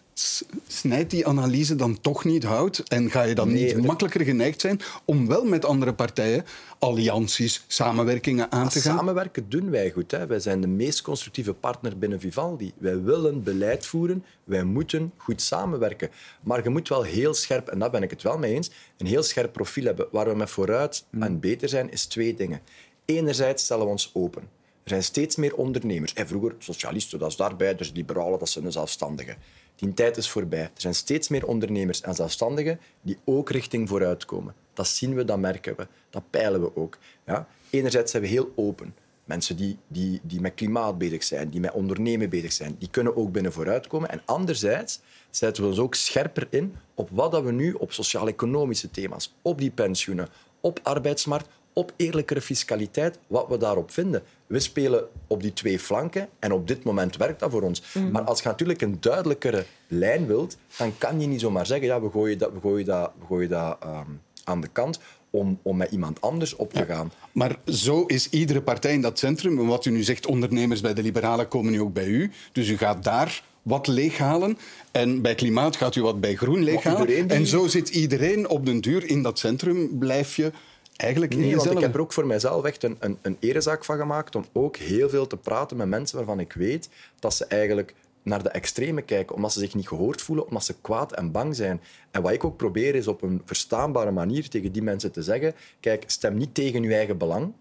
snijdt 0.66 1.10
die 1.10 1.26
analyse 1.26 1.74
dan 1.76 2.00
toch 2.00 2.24
niet 2.24 2.44
hout? 2.44 2.78
En 2.78 3.10
ga 3.10 3.22
je 3.22 3.34
dan 3.34 3.52
Nee, 3.52 3.64
niet 3.64 3.74
dat- 3.74 3.84
makkelijker 3.84 4.24
geneigd 4.24 4.60
zijn 4.60 4.80
om 5.04 5.26
wel 5.26 5.44
met 5.44 5.64
andere 5.64 5.94
partijen 5.94 6.44
allianties, 6.78 7.64
samenwerkingen 7.66 8.52
aan 8.52 8.68
te 8.68 8.80
gaan? 8.80 8.96
Samenwerken 8.96 9.48
doen 9.48 9.70
wij 9.70 9.90
goed. 9.90 10.10
Hè. 10.10 10.26
Wij 10.26 10.40
zijn 10.40 10.60
de 10.60 10.66
meest 10.66 11.02
constructieve 11.02 11.52
partner 11.52 11.98
binnen 11.98 12.20
Vivaldi. 12.20 12.72
Wij 12.78 13.02
willen 13.02 13.42
beleid 13.42 13.86
voeren. 13.86 14.24
Wij 14.44 14.64
moeten 14.64 15.12
goed 15.16 15.42
samenwerken. 15.42 16.10
Maar 16.42 16.62
je 16.62 16.68
moet 16.70 16.88
wel 16.88 17.02
heel 17.02 17.34
scherp, 17.34 17.68
en 17.68 17.78
daar 17.78 17.90
ben 17.90 18.02
ik 18.02 18.10
het 18.10 18.22
wel 18.22 18.38
mee 18.38 18.54
eens, 18.54 18.70
een 18.96 19.06
heel 19.06 19.22
scherp 19.22 19.52
profiel 19.52 19.84
hebben. 19.84 20.06
Waar 20.10 20.28
we 20.28 20.34
met 20.34 20.50
vooruit 20.50 21.04
en 21.20 21.40
beter 21.40 21.68
zijn, 21.68 21.92
is 21.92 22.04
twee 22.06 22.34
dingen. 22.34 22.60
Enerzijds 23.04 23.64
stellen 23.64 23.84
we 23.84 23.90
ons 23.90 24.10
open. 24.14 24.42
Er 24.82 24.90
zijn 24.90 25.02
steeds 25.02 25.36
meer 25.36 25.54
ondernemers. 25.56 26.12
En 26.12 26.26
vroeger, 26.26 26.54
socialisten, 26.58 27.18
dat 27.18 27.30
is 27.30 27.36
daarbij, 27.36 27.74
dus 27.74 27.92
liberalen, 27.94 28.38
dat 28.38 28.48
zijn 28.48 28.64
de 28.64 28.70
zelfstandigen. 28.70 29.36
Die 29.76 29.94
tijd 29.94 30.16
is 30.16 30.30
voorbij. 30.30 30.60
Er 30.60 30.70
zijn 30.74 30.94
steeds 30.94 31.28
meer 31.28 31.46
ondernemers 31.46 32.00
en 32.00 32.14
zelfstandigen 32.14 32.80
die 33.02 33.18
ook 33.24 33.50
richting 33.50 33.88
vooruit 33.88 34.24
komen. 34.24 34.54
Dat 34.72 34.86
zien 34.86 35.14
we, 35.14 35.24
dat 35.24 35.38
merken 35.38 35.76
we, 35.76 35.86
dat 36.10 36.22
peilen 36.30 36.60
we 36.60 36.76
ook. 36.76 36.98
Ja? 37.26 37.48
Enerzijds 37.70 38.10
zijn 38.10 38.22
we 38.22 38.28
heel 38.28 38.52
open. 38.56 38.94
Mensen 39.24 39.56
die, 39.56 39.78
die, 39.86 40.20
die 40.22 40.40
met 40.40 40.54
klimaat 40.54 40.98
bezig 40.98 41.24
zijn, 41.24 41.48
die 41.48 41.60
met 41.60 41.72
ondernemen 41.72 42.28
bezig 42.28 42.52
zijn, 42.52 42.76
die 42.78 42.90
kunnen 42.90 43.16
ook 43.16 43.32
binnen 43.32 43.52
vooruitkomen. 43.52 44.10
En 44.10 44.22
anderzijds 44.24 45.00
zetten 45.30 45.62
we 45.62 45.68
ons 45.68 45.78
ook 45.78 45.94
scherper 45.94 46.46
in 46.50 46.76
op 46.94 47.08
wat 47.12 47.32
dat 47.32 47.42
we 47.42 47.52
nu 47.52 47.72
op 47.72 47.92
sociaal-economische 47.92 48.90
thema's, 48.90 49.34
op 49.42 49.58
die 49.58 49.70
pensioenen, 49.70 50.28
op 50.60 50.80
arbeidsmarkt, 50.82 51.48
op 51.72 51.92
eerlijkere 51.96 52.40
fiscaliteit, 52.40 53.18
wat 53.26 53.48
we 53.48 53.56
daarop 53.56 53.90
vinden. 53.90 54.22
We 54.54 54.60
spelen 54.60 55.04
op 55.26 55.42
die 55.42 55.52
twee 55.52 55.78
flanken 55.78 56.28
en 56.38 56.52
op 56.52 56.68
dit 56.68 56.84
moment 56.84 57.16
werkt 57.16 57.40
dat 57.40 57.50
voor 57.50 57.62
ons. 57.62 57.82
Maar 58.12 58.22
als 58.22 58.42
je 58.42 58.48
natuurlijk 58.48 58.82
een 58.82 58.96
duidelijkere 59.00 59.64
lijn 59.88 60.26
wilt, 60.26 60.56
dan 60.76 60.98
kan 60.98 61.20
je 61.20 61.26
niet 61.26 61.40
zomaar 61.40 61.66
zeggen 61.66 61.86
ja, 61.86 62.00
we 62.00 62.10
gooien 62.10 62.38
dat, 62.38 62.52
we 62.52 62.60
gooien 62.60 62.86
dat, 62.86 63.12
we 63.18 63.26
gooien 63.26 63.48
dat 63.48 63.76
ehm, 63.80 64.10
aan 64.44 64.60
de 64.60 64.68
kant 64.68 65.00
om, 65.30 65.58
om 65.62 65.76
met 65.76 65.90
iemand 65.90 66.20
anders 66.20 66.56
op 66.56 66.72
te 66.72 66.84
gaan. 66.84 67.12
Maar 67.32 67.56
zo 67.66 68.04
is 68.04 68.28
iedere 68.30 68.62
partij 68.62 68.92
in 68.92 69.00
dat 69.00 69.18
centrum. 69.18 69.66
Wat 69.66 69.84
u 69.84 69.90
nu 69.90 70.02
zegt, 70.02 70.26
ondernemers 70.26 70.80
bij 70.80 70.94
de 70.94 71.02
Liberalen 71.02 71.48
komen 71.48 71.72
nu 71.72 71.80
ook 71.80 71.92
bij 71.92 72.06
u. 72.06 72.30
Dus 72.52 72.68
u 72.68 72.76
gaat 72.76 73.04
daar 73.04 73.42
wat 73.62 73.86
leeghalen. 73.86 74.58
En 74.92 75.22
bij 75.22 75.34
klimaat 75.34 75.76
gaat 75.76 75.96
u 75.96 76.02
wat 76.02 76.20
bij 76.20 76.34
groen 76.34 76.62
leeghalen. 76.62 77.28
En 77.28 77.46
zo 77.46 77.66
zit 77.66 77.88
iedereen 77.88 78.48
op 78.48 78.66
den 78.66 78.80
duur 78.80 79.08
in 79.08 79.22
dat 79.22 79.38
centrum. 79.38 79.98
Blijf 79.98 80.36
je 80.36 80.52
eigenlijk 80.96 81.36
nee, 81.36 81.56
want 81.56 81.70
ik 81.70 81.78
heb 81.78 81.94
er 81.94 82.00
ook 82.00 82.12
voor 82.12 82.26
mijzelf 82.26 82.64
echt 82.64 82.82
een, 82.82 82.96
een, 83.00 83.18
een 83.22 83.36
erezaak 83.40 83.84
van 83.84 83.98
gemaakt 83.98 84.36
om 84.36 84.44
ook 84.52 84.76
heel 84.76 85.08
veel 85.08 85.26
te 85.26 85.36
praten 85.36 85.76
met 85.76 85.88
mensen 85.88 86.16
waarvan 86.16 86.40
ik 86.40 86.52
weet 86.52 86.88
dat 87.18 87.34
ze 87.34 87.44
eigenlijk 87.44 87.94
naar 88.22 88.42
de 88.42 88.48
extreme 88.48 89.02
kijken, 89.02 89.36
omdat 89.36 89.52
ze 89.52 89.58
zich 89.58 89.74
niet 89.74 89.88
gehoord 89.88 90.22
voelen, 90.22 90.46
omdat 90.46 90.64
ze 90.64 90.74
kwaad 90.80 91.12
en 91.12 91.30
bang 91.30 91.56
zijn. 91.56 91.80
En 92.10 92.22
wat 92.22 92.32
ik 92.32 92.44
ook 92.44 92.56
probeer 92.56 92.94
is 92.94 93.06
op 93.06 93.22
een 93.22 93.42
verstaanbare 93.44 94.10
manier 94.10 94.48
tegen 94.48 94.72
die 94.72 94.82
mensen 94.82 95.12
te 95.12 95.22
zeggen: 95.22 95.54
kijk, 95.80 96.04
stem 96.06 96.36
niet 96.36 96.54
tegen 96.54 96.82
je 96.82 96.94
eigen 96.94 97.18
belang, 97.18 97.52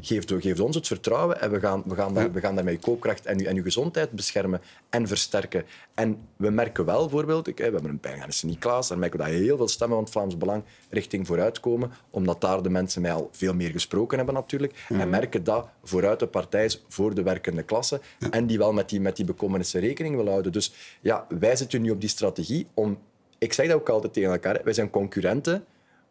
geeft, 0.00 0.60
ons 0.60 0.76
het 0.76 0.86
vertrouwen 0.86 1.40
en 1.40 1.50
we 1.50 1.60
gaan, 1.60 1.82
we 1.86 1.94
gaan, 1.94 2.14
daar, 2.14 2.32
we 2.32 2.40
gaan 2.40 2.54
daarmee 2.54 2.74
je 2.74 2.80
koopkracht 2.80 3.26
en 3.26 3.38
je, 3.38 3.48
en 3.48 3.62
gezondheid 3.62 4.10
beschermen 4.10 4.60
en 4.88 5.08
versterken. 5.08 5.64
En 5.94 6.18
we 6.36 6.50
merken 6.50 6.84
wel, 6.84 7.00
bijvoorbeeld, 7.00 7.46
ik, 7.46 7.56
we 7.56 7.62
hebben 7.62 7.84
een 7.84 8.00
peiling 8.00 8.24
aan 8.24 8.32
Sint-Niklaas, 8.32 8.88
daar 8.88 8.98
merken 8.98 9.18
we 9.18 9.24
dat 9.24 9.34
heel 9.34 9.56
veel 9.56 9.68
stemmen 9.68 9.96
van 9.96 10.04
het 10.04 10.12
Vlaams 10.12 10.36
Belang 10.36 10.62
richting 10.90 11.26
vooruit 11.26 11.60
komen, 11.60 11.90
omdat 12.10 12.40
daar 12.40 12.62
de 12.62 12.70
mensen 12.70 13.02
mij 13.02 13.12
al 13.12 13.28
veel 13.32 13.54
meer 13.54 13.70
gesproken 13.70 14.16
hebben 14.16 14.34
natuurlijk. 14.34 14.84
En 14.88 15.10
merken 15.10 15.44
dat 15.44 15.68
vooruit 15.84 16.18
de 16.18 16.26
partij 16.26 16.64
is 16.64 16.84
voor 16.88 17.14
de 17.14 17.22
werkende 17.22 17.62
klasse 17.62 18.00
en 18.30 18.46
die 18.46 18.58
wel 18.58 18.72
met 18.72 18.88
die, 18.88 19.00
met 19.00 19.16
die 19.16 19.24
bekommernissen 19.24 19.80
rekening 19.80 20.16
wil 20.16 20.28
houden. 20.28 20.52
Dus 20.52 20.72
ja, 21.00 21.26
wij 21.38 21.56
zitten 21.56 21.82
nu 21.82 21.90
op 21.90 22.00
die 22.00 22.08
strategie 22.08 22.66
om... 22.74 22.98
Ik 23.38 23.52
zeg 23.52 23.66
dat 23.66 23.76
ook 23.76 23.88
altijd 23.88 24.12
tegen 24.12 24.30
elkaar, 24.30 24.60
wij 24.64 24.72
zijn 24.72 24.90
concurrenten, 24.90 25.64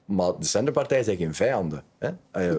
maar 0.10 0.40
de 0.40 0.46
centrumpartijen 0.46 1.04
zijn 1.04 1.18
geen 1.18 1.34
vijanden. 1.34 1.84
Hè? 1.98 2.10
Eh, 2.32 2.54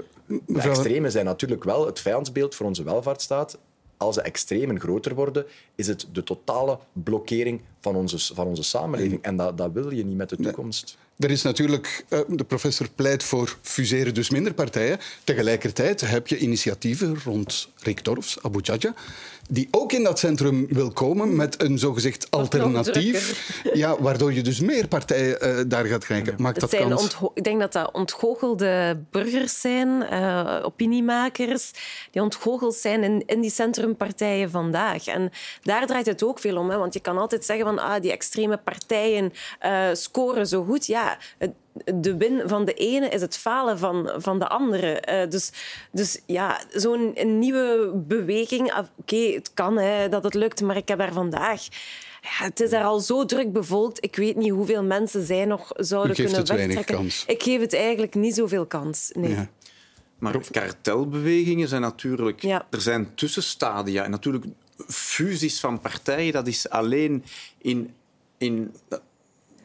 de 0.47 0.61
extremen 0.61 1.11
zijn 1.11 1.25
natuurlijk 1.25 1.65
wel 1.65 1.87
het 1.87 2.01
vijandsbeeld 2.01 2.55
voor 2.55 2.67
onze 2.67 2.83
welvaartsstaat. 2.83 3.59
Als 3.97 4.15
de 4.15 4.23
extremen 4.23 4.81
groter 4.81 5.15
worden, 5.15 5.47
is 5.75 5.87
het 5.87 6.09
de 6.13 6.23
totale 6.23 6.79
blokkering 6.93 7.61
van 7.81 7.97
onze, 7.97 8.35
van 8.35 8.47
onze 8.47 8.63
samenleving. 8.63 9.23
En 9.23 9.37
dat, 9.37 9.59
dat 9.59 9.73
wil 9.73 9.91
je 9.91 10.05
niet 10.05 10.17
met 10.17 10.29
de 10.29 10.37
toekomst. 10.37 10.97
Er 11.21 11.31
is 11.31 11.43
natuurlijk, 11.43 12.05
uh, 12.09 12.21
de 12.29 12.45
professor 12.45 12.89
pleit 12.95 13.23
voor 13.23 13.57
fuseren, 13.63 14.15
dus 14.15 14.31
minder 14.31 14.55
partijen. 14.55 14.99
Tegelijkertijd 15.25 16.01
heb 16.01 16.27
je 16.27 16.39
initiatieven 16.39 17.19
rond 17.25 17.69
Rick 17.77 18.05
Dorfs, 18.05 18.43
Abu 18.43 18.61
Jaja, 18.63 18.95
die 19.51 19.69
ook 19.71 19.93
in 19.93 20.03
dat 20.03 20.19
centrum 20.19 20.67
wil 20.69 20.91
komen 20.91 21.37
met 21.37 21.63
een 21.63 21.79
zogezegd 21.79 22.31
alternatief. 22.31 23.53
Ja, 23.73 24.01
waardoor 24.01 24.33
je 24.33 24.43
dus 24.43 24.61
meer 24.61 24.89
partijen 24.89 25.39
uh, 25.43 25.65
daar 25.67 25.85
gaat 25.85 26.05
krijgen. 26.05 26.35
Maakt 26.39 26.61
dat 26.61 26.77
kans? 26.77 27.17
Ik 27.35 27.45
denk 27.45 27.61
dat 27.61 27.73
dat 27.73 27.93
ontgoochelde 27.93 29.01
burgers 29.11 29.61
zijn, 29.61 29.89
uh, 29.89 30.59
opiniemakers, 30.63 31.71
die 32.11 32.23
ontgoocheld 32.23 32.75
zijn 32.75 33.03
in, 33.03 33.23
in, 33.27 33.41
die 33.41 33.51
centrumpartijen 33.51 34.51
vandaag. 34.51 35.07
En 35.07 35.31
daar 35.63 35.87
draait 35.87 36.07
het 36.07 36.23
ook 36.23 36.39
veel 36.39 36.57
om. 36.57 36.71
Hè? 36.71 36.77
Want 36.77 36.95
je 36.95 37.01
kan 37.01 37.19
altijd 37.19 37.45
zeggen 37.45 37.67
van 37.75 37.79
ah, 37.85 38.01
die 38.01 38.13
extreme 38.13 38.57
partijen 38.57 39.33
uh, 39.67 39.89
scoren 39.93 40.47
zo 40.47 40.65
goed. 40.65 40.87
Ja, 40.87 41.19
de 41.95 42.17
win 42.17 42.43
van 42.47 42.65
de 42.65 42.75
ene 42.75 43.09
is 43.09 43.21
het 43.21 43.37
falen 43.37 43.79
van, 43.79 44.11
van 44.17 44.39
de 44.39 44.49
andere. 44.49 45.03
Uh, 45.11 45.31
dus, 45.31 45.53
dus 45.93 46.21
ja, 46.27 46.61
zo'n 46.73 47.17
nieuwe 47.39 47.93
beweging. 47.95 48.73
Ah, 48.73 48.87
oké, 48.97 49.17
het 49.17 49.51
kan 49.55 49.79
hè, 49.79 50.09
dat 50.09 50.25
het 50.25 50.35
lukt, 50.35 50.61
maar 50.61 50.77
ik 50.77 50.89
heb 50.89 50.99
daar 50.99 51.13
vandaag. 51.13 51.67
Ja, 52.23 52.45
het 52.45 52.61
is 52.61 52.71
daar 52.71 52.85
al 52.85 53.01
zo 53.01 53.25
druk 53.25 53.53
bevolkt. 53.53 54.05
Ik 54.05 54.17
weet 54.17 54.37
niet 54.37 54.51
hoeveel 54.51 54.83
mensen 54.83 55.27
zij 55.27 55.45
nog 55.45 55.71
zouden 55.75 56.17
kunnen 56.17 56.47
wegtrekken. 56.47 57.11
Ik 57.27 57.43
geef 57.43 57.61
het 57.61 57.75
eigenlijk 57.75 58.15
niet 58.15 58.35
zoveel 58.35 58.67
kans. 58.67 59.11
Nee. 59.13 59.31
Ja. 59.31 59.49
Maar 60.19 60.37
kartelbewegingen 60.51 61.69
zijn 61.69 61.81
natuurlijk... 61.81 62.43
Ja. 62.43 62.67
Er 62.71 62.81
zijn 62.81 63.15
tussenstadia. 63.15 64.05
En 64.05 64.11
natuurlijk 64.11 64.45
fusies 64.89 65.61
van 65.61 65.81
partijen, 65.81 66.33
dat 66.33 66.47
is 66.47 66.69
alleen 66.69 67.25
in... 67.59 67.95
in 68.39 68.75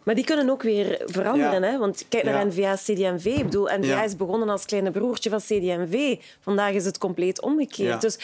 maar 0.04 0.16
die 0.16 0.26
kunnen 0.26 0.50
ook 0.50 0.64
weer 0.64 1.02
veranderen. 1.06 1.64
Hè? 1.64 1.78
Want 1.78 2.06
kijk 2.10 2.24
naar 2.24 2.46
NVA 2.48 2.76
CD&V. 2.76 3.26
Ik 3.26 3.44
bedoel, 3.44 3.70
NVA 3.80 4.04
is 4.04 4.16
begonnen 4.16 4.50
als 4.50 4.66
kleine 4.66 4.92
broertje 4.92 5.30
van 5.30 5.40
CD&V. 5.40 6.18
Vandaag 6.40 6.74
is 6.74 6.86
het 6.86 6.98
compleet 6.98 7.42
omgekeerd. 7.42 8.02
Dus 8.02 8.18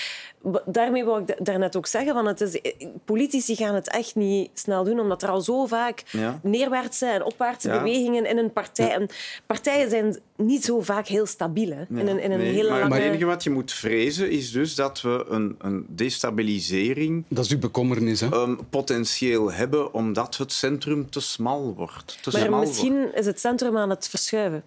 daarmee 0.65 1.03
wil 1.03 1.17
ik 1.17 1.45
daarnet 1.45 1.75
ook 1.75 1.87
zeggen, 1.87 2.13
van 2.13 2.25
het 2.25 2.41
is, 2.41 2.61
politici 3.05 3.55
gaan 3.55 3.75
het 3.75 3.89
echt 3.89 4.15
niet 4.15 4.49
snel 4.53 4.83
doen, 4.83 4.99
omdat 4.99 5.23
er 5.23 5.29
al 5.29 5.41
zo 5.41 5.65
vaak 5.65 6.03
neerwaartse 6.41 7.05
en 7.05 7.23
opwaartse 7.23 7.69
bewegingen 7.69 8.25
in 8.25 8.37
een 8.37 8.53
partij... 8.53 8.93
En 8.93 9.09
partijen 9.45 9.89
zijn 9.89 10.19
niet 10.35 10.65
zo 10.65 10.81
vaak 10.81 11.07
heel 11.07 11.25
stabiel. 11.25 11.71
Hè, 11.71 11.99
in 11.99 12.07
een, 12.07 12.19
in 12.19 12.31
een 12.31 12.39
hele 12.39 12.69
maar, 12.69 12.77
lange... 12.77 12.89
maar 12.89 12.99
het 12.99 13.07
enige 13.07 13.25
wat 13.25 13.43
je 13.43 13.49
moet 13.49 13.71
vrezen 13.71 14.29
is 14.29 14.51
dus 14.51 14.75
dat 14.75 15.01
we 15.01 15.25
een, 15.29 15.55
een 15.59 15.85
destabilisering... 15.89 17.23
Dat 17.27 17.45
is 17.45 17.51
uw 17.51 17.59
bekommernis, 17.59 18.19
hè? 18.21 18.27
Um, 18.27 18.59
potentieel 18.69 19.51
hebben, 19.51 19.93
omdat 19.93 20.37
het 20.37 20.51
centrum 20.51 21.09
te 21.09 21.19
smal 21.19 21.73
wordt. 21.75 22.23
Te 22.23 22.49
maar 22.49 22.59
misschien 22.59 23.15
is 23.15 23.25
het 23.25 23.39
centrum 23.39 23.77
aan 23.77 23.89
het 23.89 24.07
verschuiven. 24.07 24.63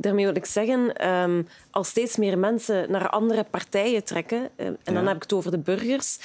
Daarmee 0.00 0.24
wil 0.24 0.36
ik 0.36 0.44
zeggen, 0.44 1.08
um, 1.08 1.46
als 1.70 1.88
steeds 1.88 2.16
meer 2.16 2.38
mensen 2.38 2.90
naar 2.90 3.08
andere 3.08 3.44
partijen 3.44 4.04
trekken, 4.04 4.48
uh, 4.56 4.66
en 4.66 4.94
dan 4.94 5.06
heb 5.06 5.16
ik 5.16 5.22
het 5.22 5.32
over 5.32 5.50
de 5.50 5.58
burgers, 5.58 6.18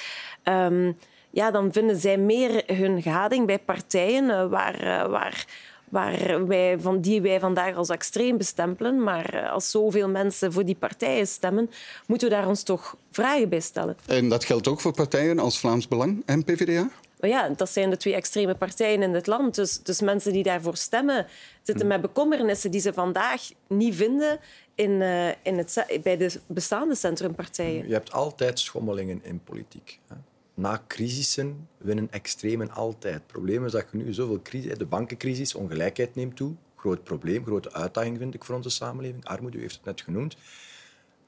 um, 0.44 0.96
ja, 1.30 1.50
dan 1.50 1.72
vinden 1.72 1.96
zij 1.96 2.18
meer 2.18 2.62
hun 2.66 3.02
gading 3.02 3.46
bij 3.46 3.58
partijen 3.58 4.24
uh, 4.24 4.46
waar, 4.46 4.84
uh, 4.84 5.10
waar, 5.10 5.46
waar 5.88 6.46
wij 6.46 6.76
van, 6.80 7.00
die 7.00 7.20
wij 7.20 7.40
vandaag 7.40 7.76
als 7.76 7.88
extreem 7.88 8.36
bestempelen. 8.36 9.02
Maar 9.02 9.48
als 9.48 9.70
zoveel 9.70 10.08
mensen 10.08 10.52
voor 10.52 10.64
die 10.64 10.76
partijen 10.76 11.26
stemmen, 11.26 11.70
moeten 12.06 12.28
we 12.28 12.34
daar 12.34 12.48
ons 12.48 12.62
toch 12.62 12.96
vragen 13.10 13.48
bij 13.48 13.60
stellen. 13.60 13.96
En 14.06 14.28
dat 14.28 14.44
geldt 14.44 14.68
ook 14.68 14.80
voor 14.80 14.92
partijen 14.92 15.38
als 15.38 15.58
Vlaams 15.58 15.88
Belang 15.88 16.22
en 16.26 16.44
PvdA? 16.44 16.88
Maar 17.24 17.32
ja, 17.32 17.48
dat 17.48 17.70
zijn 17.70 17.90
de 17.90 17.96
twee 17.96 18.14
extreme 18.14 18.54
partijen 18.54 19.02
in 19.02 19.14
het 19.14 19.26
land. 19.26 19.54
Dus, 19.54 19.82
dus 19.82 20.00
mensen 20.00 20.32
die 20.32 20.42
daarvoor 20.42 20.76
stemmen, 20.76 21.26
zitten 21.62 21.86
met 21.86 22.00
bekommernissen 22.00 22.70
die 22.70 22.80
ze 22.80 22.92
vandaag 22.92 23.42
niet 23.66 23.94
vinden 23.94 24.38
in, 24.74 24.90
uh, 24.90 25.28
in 25.28 25.58
het, 25.58 25.86
bij 26.02 26.16
de 26.16 26.40
bestaande 26.46 26.94
centrumpartijen. 26.94 27.86
Je 27.86 27.92
hebt 27.92 28.12
altijd 28.12 28.58
schommelingen 28.58 29.20
in 29.22 29.40
politiek. 29.44 30.00
Hè. 30.08 30.14
Na 30.54 30.82
crisissen 30.86 31.68
winnen 31.76 32.08
extremen 32.10 32.70
altijd. 32.70 33.14
Het 33.14 33.26
probleem 33.26 33.64
is 33.64 33.72
dat 33.72 33.86
je 33.92 33.96
nu 33.96 34.12
zoveel 34.12 34.42
crisis... 34.42 34.78
De 34.78 34.86
bankencrisis, 34.86 35.54
ongelijkheid 35.54 36.14
neemt 36.14 36.36
toe. 36.36 36.54
Groot 36.76 37.04
probleem, 37.04 37.44
grote 37.44 37.72
uitdaging 37.72 38.18
vind 38.18 38.34
ik 38.34 38.44
voor 38.44 38.54
onze 38.54 38.70
samenleving. 38.70 39.24
Armoede, 39.24 39.58
u 39.58 39.60
heeft 39.60 39.76
het 39.76 39.84
net 39.84 40.00
genoemd. 40.00 40.36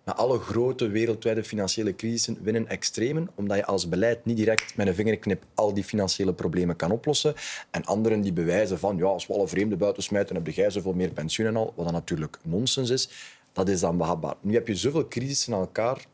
Na 0.07 0.15
alle 0.15 0.39
grote 0.39 0.89
wereldwijde 0.89 1.45
financiële 1.45 1.95
crisissen 1.95 2.39
winnen 2.43 2.69
extremen, 2.69 3.29
omdat 3.35 3.57
je 3.57 3.65
als 3.65 3.89
beleid 3.89 4.25
niet 4.25 4.37
direct 4.37 4.77
met 4.77 4.87
een 4.87 4.95
vingerknip 4.95 5.45
al 5.55 5.75
die 5.75 5.85
financiële 5.85 6.33
problemen 6.33 6.77
kan 6.77 6.91
oplossen. 6.91 7.35
En 7.71 7.85
anderen 7.85 8.21
die 8.21 8.33
bewijzen 8.33 8.79
van, 8.79 8.97
ja, 8.97 9.05
als 9.05 9.27
we 9.27 9.33
alle 9.33 9.49
vreemden 9.49 9.79
buiten 9.79 10.03
smijten, 10.03 10.37
heb 10.37 10.47
jij 10.47 10.71
zoveel 10.71 10.93
meer 10.93 11.11
pensioen 11.13 11.47
en 11.47 11.57
al, 11.57 11.73
wat 11.77 11.85
dan 11.85 11.95
natuurlijk 11.95 12.39
nonsens 12.43 12.91
is. 12.91 13.09
Dat 13.53 13.69
is 13.69 13.81
dan 13.81 13.97
behapbaar. 13.97 14.35
Nu 14.41 14.55
heb 14.55 14.69
je 14.69 14.75
zoveel 14.75 15.09
crisissen 15.09 15.55
aan 15.55 15.61
elkaar 15.61 16.07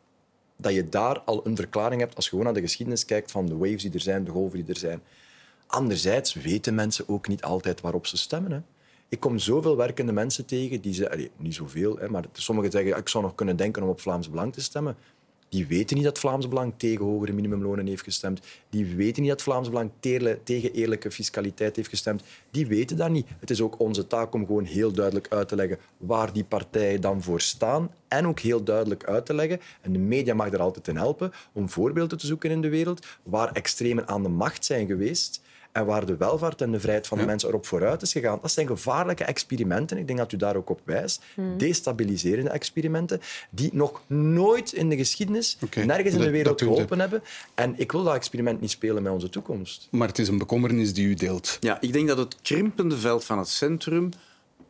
dat 0.56 0.74
je 0.74 0.88
daar 0.88 1.20
al 1.20 1.46
een 1.46 1.56
verklaring 1.56 2.00
hebt 2.00 2.16
als 2.16 2.24
je 2.24 2.30
gewoon 2.30 2.44
naar 2.44 2.54
de 2.54 2.60
geschiedenis 2.60 3.04
kijkt 3.04 3.30
van 3.30 3.46
de 3.46 3.56
waves 3.56 3.82
die 3.82 3.92
er 3.92 4.00
zijn, 4.00 4.24
de 4.24 4.30
golven 4.30 4.58
die 4.64 4.74
er 4.74 4.80
zijn. 4.80 5.02
Anderzijds 5.66 6.34
weten 6.34 6.74
mensen 6.74 7.08
ook 7.08 7.28
niet 7.28 7.42
altijd 7.42 7.80
waarop 7.80 8.06
ze 8.06 8.16
stemmen. 8.16 8.52
Hè. 8.52 8.58
Ik 9.12 9.20
kom 9.20 9.38
zoveel 9.38 9.76
werkende 9.76 10.12
mensen 10.12 10.44
tegen 10.46 10.80
die 10.80 10.94
ze, 10.94 11.30
niet 11.36 11.54
zoveel, 11.54 11.96
hè, 11.98 12.08
maar 12.08 12.24
sommigen 12.32 12.70
zeggen 12.70 12.96
ik 12.96 13.08
zou 13.08 13.24
nog 13.24 13.34
kunnen 13.34 13.56
denken 13.56 13.82
om 13.82 13.88
op 13.88 14.00
Vlaams 14.00 14.30
Belang 14.30 14.52
te 14.52 14.60
stemmen. 14.60 14.96
Die 15.48 15.66
weten 15.66 15.96
niet 15.96 16.04
dat 16.04 16.18
Vlaams 16.18 16.48
Belang 16.48 16.72
tegen 16.76 17.04
hogere 17.04 17.32
minimumlonen 17.32 17.86
heeft 17.86 18.02
gestemd. 18.02 18.40
Die 18.70 18.96
weten 18.96 19.22
niet 19.22 19.30
dat 19.30 19.42
Vlaams 19.42 19.68
Belang 19.68 19.90
tegen 20.44 20.72
eerlijke 20.72 21.10
fiscaliteit 21.10 21.76
heeft 21.76 21.88
gestemd. 21.88 22.22
Die 22.50 22.66
weten 22.66 22.96
dat 22.96 23.10
niet. 23.10 23.26
Het 23.38 23.50
is 23.50 23.60
ook 23.60 23.80
onze 23.80 24.06
taak 24.06 24.34
om 24.34 24.46
gewoon 24.46 24.64
heel 24.64 24.92
duidelijk 24.92 25.28
uit 25.28 25.48
te 25.48 25.56
leggen 25.56 25.78
waar 25.96 26.32
die 26.32 26.44
partijen 26.44 27.00
dan 27.00 27.22
voor 27.22 27.40
staan. 27.40 27.90
En 28.08 28.26
ook 28.26 28.40
heel 28.40 28.62
duidelijk 28.62 29.04
uit 29.04 29.26
te 29.26 29.34
leggen, 29.34 29.60
en 29.80 29.92
de 29.92 29.98
media 29.98 30.34
mag 30.34 30.52
er 30.52 30.60
altijd 30.60 30.88
in 30.88 30.96
helpen, 30.96 31.32
om 31.52 31.68
voorbeelden 31.68 32.18
te 32.18 32.26
zoeken 32.26 32.50
in 32.50 32.60
de 32.60 32.68
wereld 32.68 33.06
waar 33.22 33.52
extremen 33.52 34.08
aan 34.08 34.22
de 34.22 34.28
macht 34.28 34.64
zijn 34.64 34.86
geweest 34.86 35.41
en 35.72 35.86
waar 35.86 36.06
de 36.06 36.16
welvaart 36.16 36.60
en 36.60 36.72
de 36.72 36.80
vrijheid 36.80 37.06
van 37.06 37.18
de 37.18 37.24
mensen 37.24 37.48
erop 37.48 37.66
vooruit 37.66 38.02
is 38.02 38.12
gegaan. 38.12 38.38
Dat 38.42 38.52
zijn 38.52 38.66
gevaarlijke 38.66 39.24
experimenten. 39.24 39.98
Ik 39.98 40.06
denk 40.06 40.18
dat 40.18 40.32
u 40.32 40.36
daar 40.36 40.56
ook 40.56 40.70
op 40.70 40.80
wijst. 40.84 41.22
Hmm. 41.34 41.58
Destabiliserende 41.58 42.50
experimenten 42.50 43.20
die 43.50 43.70
nog 43.72 44.00
nooit 44.06 44.72
in 44.72 44.88
de 44.88 44.96
geschiedenis 44.96 45.58
nergens 45.84 46.14
in 46.14 46.20
de 46.20 46.30
wereld 46.30 46.62
geholpen 46.62 47.00
hebben. 47.00 47.22
En 47.54 47.74
ik 47.76 47.92
wil 47.92 48.02
dat 48.02 48.14
experiment 48.14 48.60
niet 48.60 48.70
spelen 48.70 49.02
met 49.02 49.12
onze 49.12 49.28
toekomst. 49.28 49.88
Maar 49.90 50.08
het 50.08 50.18
is 50.18 50.28
een 50.28 50.38
bekommernis 50.38 50.94
die 50.94 51.06
u 51.06 51.14
deelt. 51.14 51.56
Ja, 51.60 51.80
ik 51.80 51.92
denk 51.92 52.08
dat 52.08 52.18
het 52.18 52.36
krimpende 52.42 52.96
veld 52.96 53.24
van 53.24 53.38
het 53.38 53.48
centrum 53.48 54.10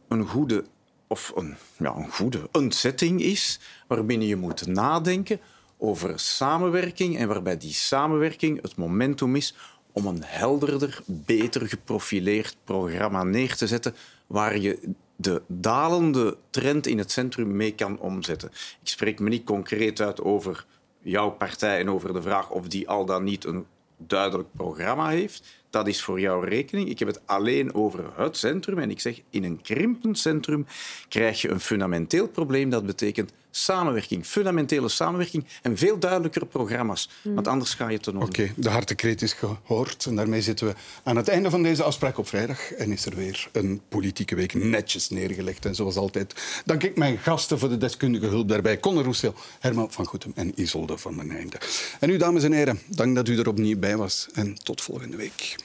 een 0.09 0.27
goede 0.27 0.65
of 1.07 1.33
een, 1.35 1.57
ja, 1.79 1.95
een 1.97 2.11
goede 2.11 2.49
een 2.53 2.73
setting 2.73 3.23
is 3.23 3.61
waarbinnen 3.87 4.27
je 4.27 4.37
moet 4.37 4.67
nadenken 4.67 5.41
over 5.79 6.13
samenwerking 6.19 7.19
en 7.19 7.29
waarbij 7.29 7.57
die 7.57 7.73
samenwerking 7.73 8.63
het 8.63 8.77
momentum 8.77 9.37
is 9.37 9.55
om 9.93 10.07
een 10.07 10.23
helderder, 10.25 11.03
beter 11.07 11.69
geprofileerd 11.69 12.57
programma 12.65 13.23
neer 13.23 13.57
te 13.57 13.67
zetten 13.67 13.95
waar 14.27 14.59
je 14.59 14.79
de 15.17 15.43
dalende 15.47 16.37
trend 16.51 16.87
in 16.87 16.99
het 16.99 17.11
centrum 17.11 17.57
mee 17.57 17.75
kan 17.75 17.99
omzetten. 17.99 18.49
Ik 18.83 18.89
spreek 18.89 19.21
me 19.21 19.29
niet 19.29 19.45
concreet 19.45 20.01
uit 20.01 20.21
over 20.21 20.67
jouw 21.01 21.31
partij 21.31 21.81
en 21.81 21.91
over 21.91 22.13
de 22.13 22.23
vraag 22.23 22.51
of 22.51 22.69
die 22.69 22.89
al 22.89 23.05
dan 23.05 23.25
niet 23.25 23.45
een 23.45 23.67
duidelijk 23.97 24.49
programma 24.57 25.09
heeft. 25.09 25.61
Dat 25.71 25.87
is 25.87 26.03
voor 26.03 26.21
jouw 26.21 26.41
rekening. 26.41 26.89
Ik 26.89 26.99
heb 26.99 27.09
het 27.09 27.21
alleen 27.27 27.75
over 27.75 28.05
het 28.17 28.37
centrum. 28.37 28.79
En 28.79 28.91
ik 28.91 29.01
zeg, 29.01 29.21
in 29.31 29.45
een 29.45 29.61
krimpend 29.61 30.19
centrum 30.19 30.67
krijg 31.09 31.41
je 31.41 31.49
een 31.49 31.61
fundamenteel 31.61 32.29
probleem. 32.29 32.71
Dat 32.71 32.87
betekent 32.87 33.33
samenwerking, 33.53 34.27
fundamentele 34.27 34.89
samenwerking 34.89 35.45
en 35.63 35.77
veel 35.77 35.99
duidelijkere 35.99 36.47
programma's. 36.47 37.09
Mm. 37.23 37.35
Want 37.35 37.49
anders 37.49 37.75
ga 37.75 37.89
je 37.89 37.99
te 37.99 38.13
nodig. 38.13 38.29
Oké, 38.29 38.53
de 38.57 38.69
hartekreet 38.69 39.23
is 39.23 39.33
gehoord. 39.33 40.07
En 40.07 40.17
daarmee 40.17 40.43
zitten 40.43 40.67
we 40.67 40.75
aan 41.03 41.17
het 41.17 41.29
einde 41.29 41.51
van 41.51 41.63
deze 41.63 41.83
afspraak 41.83 42.19
op 42.19 42.29
vrijdag. 42.29 42.73
En 42.73 42.93
is 42.93 43.07
er 43.07 43.17
weer 43.17 43.49
een 43.53 43.81
politieke 43.89 44.35
week 44.35 44.55
netjes 44.55 45.11
neergelegd. 45.11 45.67
En 45.67 45.75
zoals 45.75 45.97
altijd 45.97 46.35
dank 46.65 46.83
ik 46.83 46.97
mijn 46.97 47.19
gasten 47.19 47.59
voor 47.59 47.69
de 47.69 47.79
deskundige 47.79 48.27
hulp 48.27 48.49
daarbij. 48.49 48.81
Conor 48.81 49.03
Roussel, 49.03 49.35
Herman 49.61 49.93
van 49.93 50.07
Goetem 50.07 50.33
en 50.35 50.61
Isolde 50.61 50.99
van 50.99 51.17
den 51.17 51.31
Einde. 51.31 51.57
En 52.01 52.11
u, 52.11 52.17
dames 52.17 52.43
en 52.43 52.53
heren, 52.53 52.81
dank 52.87 53.15
dat 53.15 53.29
u 53.29 53.39
er 53.39 53.49
opnieuw 53.49 53.79
bij 53.79 53.97
was. 53.97 54.27
En 54.35 54.55
tot 54.55 54.81
volgende 54.81 55.17
week. 55.17 55.57